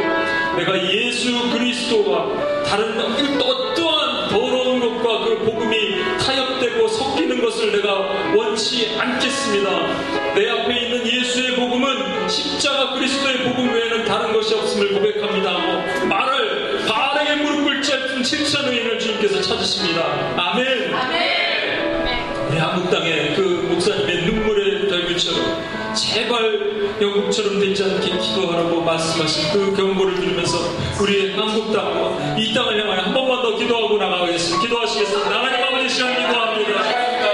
내가 0.57 0.93
예수 0.93 1.51
그리스도와 1.51 2.27
다른 2.65 2.99
어떠한 2.99 3.84
더러운 4.35 4.81
것과 4.81 5.23
그 5.23 5.45
복음이 5.45 5.95
타협되고 6.19 6.87
섞이는 6.89 7.41
것을 7.41 7.71
내가 7.71 7.99
원치 8.35 8.93
않겠습니다. 8.99 9.69
내 10.35 10.49
앞에 10.49 10.81
있는 10.81 11.07
예수의 11.07 11.55
복음은 11.55 12.27
십자가 12.27 12.95
그리스도의 12.95 13.43
복음 13.45 13.73
외에는 13.73 14.03
다른 14.03 14.33
것이 14.33 14.53
없음을 14.53 14.93
고백합니다 14.93 15.51
말을 16.05 16.85
바르게 16.85 17.35
무릎 17.43 17.63
꿇지 17.63 17.93
않은 17.93 18.23
칠천 18.23 18.67
의인을 18.67 18.99
주님께서 18.99 19.41
찾으십니다. 19.41 20.03
아멘. 20.35 20.93
우리 22.49 22.57
한국 22.57 22.91
땅에 22.91 23.35
그 23.35 23.67
목사님의 23.69 24.25
눈물의 24.25 24.89
결규처럼 24.89 25.74
제발 25.95 26.97
영국처럼 27.01 27.59
되지 27.59 27.83
않게 27.83 28.17
기도하라고 28.19 28.81
말씀하신 28.81 29.51
그 29.53 29.75
경고를 29.75 30.15
들으면서 30.15 30.57
우리 31.01 31.33
한국 31.33 31.71
땅과 31.71 32.35
이 32.37 32.53
땅을 32.53 32.81
향하여 32.81 33.01
한 33.01 33.13
번만 33.13 33.41
더 33.41 33.55
기도하고 33.55 33.97
나가겠습니다. 33.97 34.61
기도하시겠습니다. 34.61 35.29
하나님 35.39 35.63
아버지 35.63 35.89
시간 35.89 36.15
기도합니다. 36.15 37.24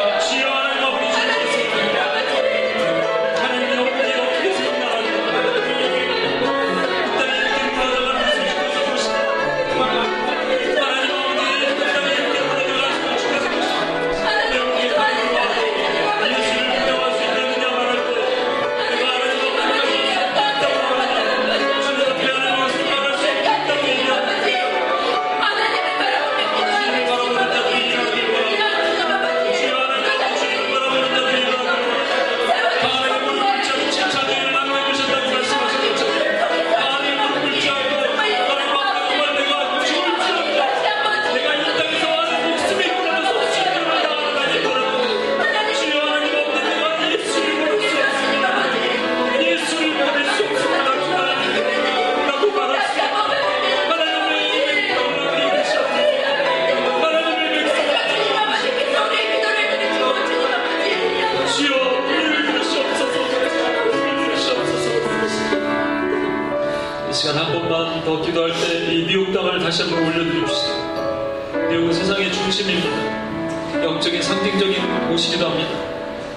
더 68.03 68.21
기도할 68.21 68.51
때 68.51 68.91
이 68.91 69.03
미국 69.05 69.31
땅을 69.33 69.59
다시 69.59 69.83
한번 69.83 70.03
올려드립시다. 70.05 71.69
미국은 71.69 71.93
세상의 71.93 72.31
중심입니다. 72.33 73.83
영적인 73.83 74.21
상징적인 74.21 75.09
곳이기도 75.09 75.47
합니다. 75.47 75.69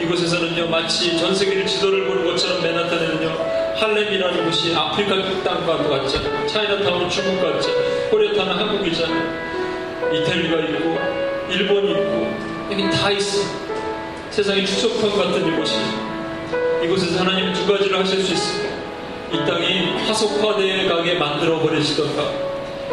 이곳에서는요 0.01 0.69
마치 0.69 1.17
전 1.19 1.35
세계를 1.35 1.67
지도를 1.67 2.07
보는 2.07 2.25
것처럼 2.27 2.63
맨하탄에는요 2.63 3.75
할렘이라는 3.77 4.45
곳이 4.45 4.75
아프리카 4.75 5.15
땅과도 5.43 5.89
같잖아요. 5.89 6.47
차이나타운은 6.47 7.09
중국 7.11 7.43
같잖아요. 7.43 8.11
코리아타운은 8.11 8.55
한국이잖아요. 8.55 10.13
이태리가 10.13 10.57
있고 10.61 10.99
일본이 11.51 11.91
있고 11.93 12.37
여기 12.73 12.91
다 12.91 13.11
있어. 13.11 13.43
세상의 14.31 14.67
축소판 14.67 15.11
같은 15.17 15.47
이곳이 15.47 15.75
이곳에서 16.85 17.21
하나님 17.21 17.53
두 17.53 17.67
가지를 17.67 17.99
하실 17.99 18.23
수 18.23 18.33
있습니다. 18.33 18.74
이 19.33 19.37
땅이 19.47 19.93
화석화되어 20.07 20.89
가게 20.89 21.15
만들어 21.15 21.61
버리시던가 21.61 22.31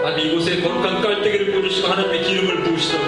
아니 0.04 0.24
이곳에 0.28 0.62
거룩한 0.62 1.02
깔때기를 1.02 1.52
꽂으시고 1.54 1.88
하나님의 1.88 2.24
기름을 2.24 2.64
부으시던가 2.64 3.08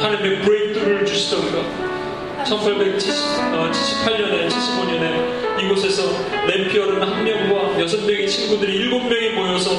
하나님의 0.00 0.40
브레이크를 0.42 1.06
주시던가 1.06 1.62
1878년에 2.44 4.48
75년에 4.48 5.62
이곳에서 5.62 6.02
램피어는 6.46 7.02
한 7.02 7.24
명과 7.24 7.80
여섯 7.80 8.04
명의 8.04 8.28
친구들이 8.28 8.72
일곱 8.74 9.04
명이 9.04 9.30
모여서 9.30 9.70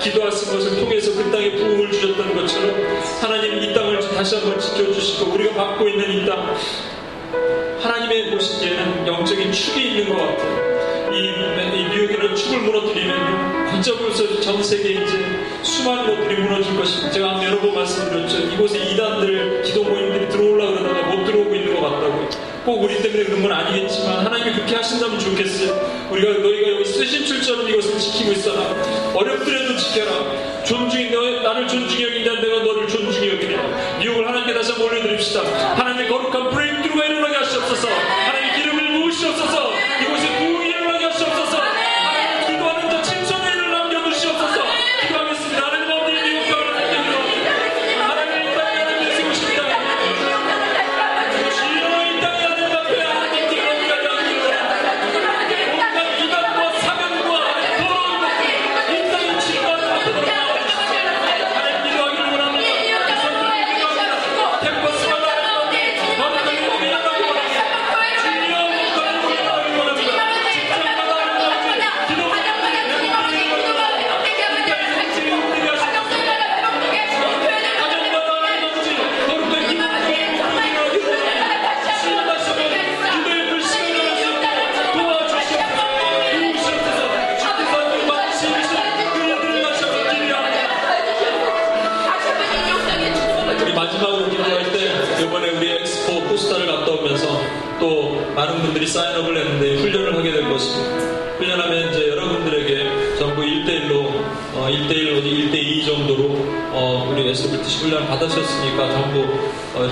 기도하신 0.00 0.52
것을 0.52 0.76
통해서 0.80 1.12
그 1.14 1.30
땅에 1.30 1.52
부흥을 1.52 1.92
주셨던 1.92 2.34
것처럼 2.34 2.74
하나님 3.20 3.62
이 3.62 3.72
땅을 3.72 4.00
다시 4.00 4.34
한번 4.36 4.58
지켜주시고 4.58 5.32
우리가 5.32 5.54
받고 5.54 5.88
있는 5.88 6.10
이 6.10 6.26
땅 6.26 6.54
하나님의 7.80 8.30
보시기에는 8.32 9.06
영적인 9.06 9.52
축이 9.52 9.90
있는 9.90 10.08
것 10.08 10.16
같아요. 10.16 10.67
이, 11.18 11.80
이 11.80 11.88
뉴욕이라는 11.88 12.36
축을 12.36 12.60
무너뜨리면 12.60 13.72
걷잡으로서 13.72 14.40
전 14.40 14.62
세계에 14.62 15.02
이제 15.02 15.18
수많은 15.62 16.06
것들이 16.06 16.42
무너질 16.42 16.76
것입니다. 16.76 17.10
제가 17.10 17.44
여러 17.44 17.60
번 17.60 17.74
말씀드렸죠. 17.74 18.38
이곳에 18.54 18.78
이단들, 18.78 19.62
기도 19.62 19.82
모임들이 19.82 20.28
들어오려 20.28 20.66
그러다가 20.70 21.06
못 21.08 21.24
들어오고 21.24 21.54
있는 21.54 21.74
것 21.74 21.80
같다고요. 21.80 22.28
꼭 22.64 22.82
우리 22.82 23.00
때문에 23.02 23.24
그런 23.24 23.42
건 23.42 23.52
아니겠지만 23.52 24.26
하나님이 24.26 24.52
그렇게 24.52 24.76
하신다면 24.76 25.18
좋겠어요. 25.18 26.08
우리가 26.10 26.38
너희가 26.38 26.70
여기 26.70 26.84
쓰신 26.84 27.24
출처럼 27.24 27.68
이것을 27.68 27.98
지키고 27.98 28.32
있어라. 28.32 28.60
어렵더라도 29.14 29.76
지켜라. 29.76 30.64
존중이 30.64 31.10
너 31.10 31.42
나를 31.42 31.66
존중히 31.66 32.04
여긴다 32.04 32.40
내가 32.40 32.62
너를 32.62 32.86
존중히 32.86 33.30
여기라. 33.30 33.98
뉴욕을 34.00 34.28
하나님께 34.28 34.54
다시 34.54 34.72
한번 34.72 34.90
올려드립시다. 34.90 35.40
하나님의 35.76 36.08
거룩한 36.08 36.50
브레이크가 36.50 37.06
일어나게 37.06 37.36
하시옵소서. 37.36 37.88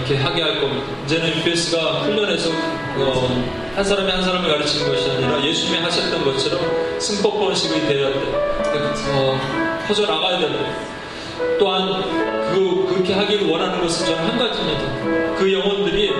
어, 0.07 0.09
이렇게 0.09 0.17
하게 0.17 0.43
할 0.43 0.61
겁니다. 0.61 0.87
이제는 1.05 1.37
UPS가 1.39 2.03
훈련해서 2.03 2.51
어, 2.51 3.53
한 3.75 3.85
사람이 3.85 4.11
한 4.11 4.23
사람을 4.23 4.49
가르치는 4.49 4.89
것이 4.89 5.11
아니라 5.11 5.45
예수님이 5.45 5.79
하셨던 5.83 6.25
것처럼 6.25 7.01
승법 7.01 7.41
번식이 7.41 7.81
되어야 7.81 8.13
돼. 8.13 8.21
어, 9.13 9.85
퍼져 9.89 10.07
나가야 10.07 10.39
된다. 10.39 10.59
또한 11.59 12.03
그, 12.55 12.87
그렇게 12.89 13.15
하기를 13.15 13.49
원하는 13.49 13.81
것은 13.81 14.07
저는 14.07 14.31
한 14.31 14.39
가지입니다. 14.39 15.35
그 15.37 15.53
영혼들이 15.53 16.13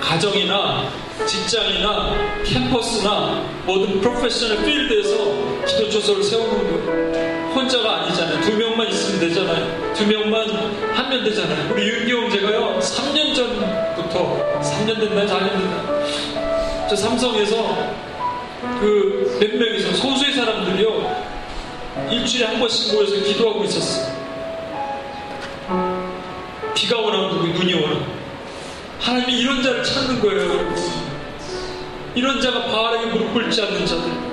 가정이나 0.00 0.88
직장이나 1.26 2.42
캠퍼스나 2.44 3.44
모든 3.64 4.00
프로페셔널 4.00 4.64
필드에서 4.64 5.64
기도초소를 5.66 6.22
세우는 6.22 6.86
거예요. 6.86 7.01
혼자가 7.54 8.02
아니잖아요. 8.02 8.40
두 8.40 8.56
명만 8.56 8.88
있으면 8.88 9.20
되잖아요. 9.20 9.92
두 9.94 10.06
명만 10.06 10.48
하면 10.94 11.24
되잖아요. 11.24 11.72
우리 11.72 11.88
윤기 11.88 12.12
형제가요, 12.12 12.78
3년 12.80 13.34
전부터, 13.34 14.60
3년 14.62 14.98
됐나, 15.00 15.26
4년 15.26 15.50
됐나. 15.52 16.88
저 16.88 16.96
삼성에서 16.96 18.02
그 18.80 19.22
몇 19.40 19.54
명이서 19.56 19.92
소수의 19.96 20.34
사람들이요, 20.34 21.22
일주일에 22.10 22.46
한 22.46 22.60
번씩 22.60 22.94
모여서 22.94 23.16
기도하고 23.16 23.64
있었어요. 23.64 24.22
비가 26.74 26.98
오나 26.98 27.32
눈이 27.32 27.74
오나 27.74 27.96
하나님이 29.00 29.40
이런 29.40 29.62
자를 29.62 29.82
찾는 29.84 30.20
거예요 30.20 30.74
이런 32.14 32.40
자가 32.40 32.64
바알에게 32.66 33.06
무릎 33.06 33.34
꿇지 33.34 33.62
않는 33.62 33.84
자들 33.86 34.31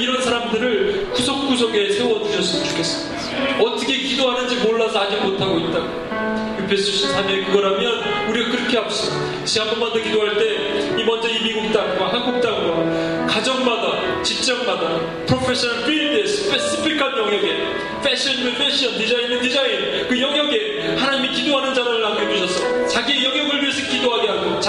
이 0.00 0.04
이런 0.04 0.22
사람들을 0.22 1.10
구석구석에 1.12 1.90
세워두셨으면 1.92 2.64
좋겠습니다. 2.70 3.62
어떻게 3.62 3.98
기도하는지 3.98 4.56
몰라서 4.66 5.00
아직 5.00 5.22
못하고 5.22 5.58
있다고 5.58 6.62
유페스 6.62 7.08
3에 7.08 7.46
그거라면 7.46 8.30
우리가 8.30 8.50
그렇게 8.50 8.78
합시다 8.78 9.14
다시 9.40 9.58
한 9.58 9.68
번만 9.68 9.92
더 9.92 9.98
기도할 10.00 10.38
때 10.38 10.80
이 11.00 11.04
먼저 11.04 11.28
이 11.28 11.42
미국 11.42 11.72
땅과 11.72 12.12
한국 12.12 12.42
땅과 12.42 13.26
가정마다 13.26 14.22
직장마다 14.22 15.00
프로페셔널 15.24 15.86
필드에 15.86 16.26
스페시픽한 16.26 17.16
영역에 17.16 17.56
패션이면 18.04 18.54
패션 18.56 18.98
디자인은 18.98 19.40
디자인 19.40 20.06
그 20.06 20.20
영역에 20.20 20.96
하나님이 20.98 21.30
기도하는 21.34 21.72
자를 21.72 22.02
남겨주셔서 22.02 22.88
자기의 22.88 23.24
영역을 23.24 23.62
위해서 23.62 23.86
기도하게 23.88 24.28
하고 24.28 24.59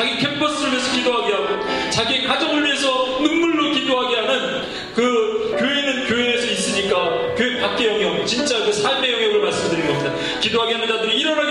기도하게 10.52 10.74
하는 10.74 10.88
자들이 10.88 11.18
일어나게 11.18 11.51